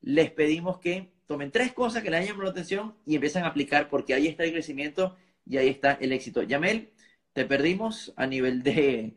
les 0.00 0.32
pedimos 0.32 0.80
que 0.80 1.12
tomen 1.26 1.52
tres 1.52 1.72
cosas 1.72 2.02
que 2.02 2.10
les 2.10 2.18
hayan 2.18 2.30
llamado 2.30 2.46
la 2.46 2.50
atención 2.50 2.96
y 3.06 3.14
empiecen 3.14 3.44
a 3.44 3.48
aplicar 3.48 3.88
porque 3.88 4.14
ahí 4.14 4.26
está 4.26 4.42
el 4.44 4.52
crecimiento 4.52 5.16
y 5.46 5.58
ahí 5.58 5.68
está 5.68 5.92
el 6.00 6.12
éxito. 6.12 6.42
Yamel, 6.42 6.92
te 7.32 7.44
perdimos 7.44 8.12
a 8.16 8.26
nivel 8.26 8.64
de, 8.64 9.16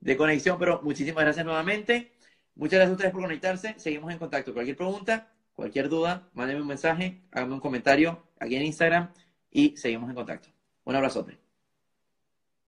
de 0.00 0.16
conexión, 0.18 0.58
pero 0.58 0.82
muchísimas 0.82 1.24
gracias 1.24 1.46
nuevamente. 1.46 2.12
Muchas 2.54 2.78
gracias 2.80 2.90
a 2.90 2.94
ustedes 2.96 3.12
por 3.12 3.22
conectarse. 3.22 3.74
Seguimos 3.78 4.12
en 4.12 4.18
contacto. 4.18 4.52
Cualquier 4.52 4.76
pregunta, 4.76 5.32
cualquier 5.54 5.88
duda, 5.88 6.28
mándenme 6.34 6.60
un 6.62 6.68
mensaje, 6.68 7.22
háganme 7.30 7.54
un 7.54 7.60
comentario 7.60 8.28
aquí 8.38 8.56
en 8.56 8.66
Instagram 8.66 9.10
y 9.50 9.74
seguimos 9.78 10.10
en 10.10 10.16
contacto. 10.16 10.50
Un 10.84 10.96
abrazote. 10.96 11.47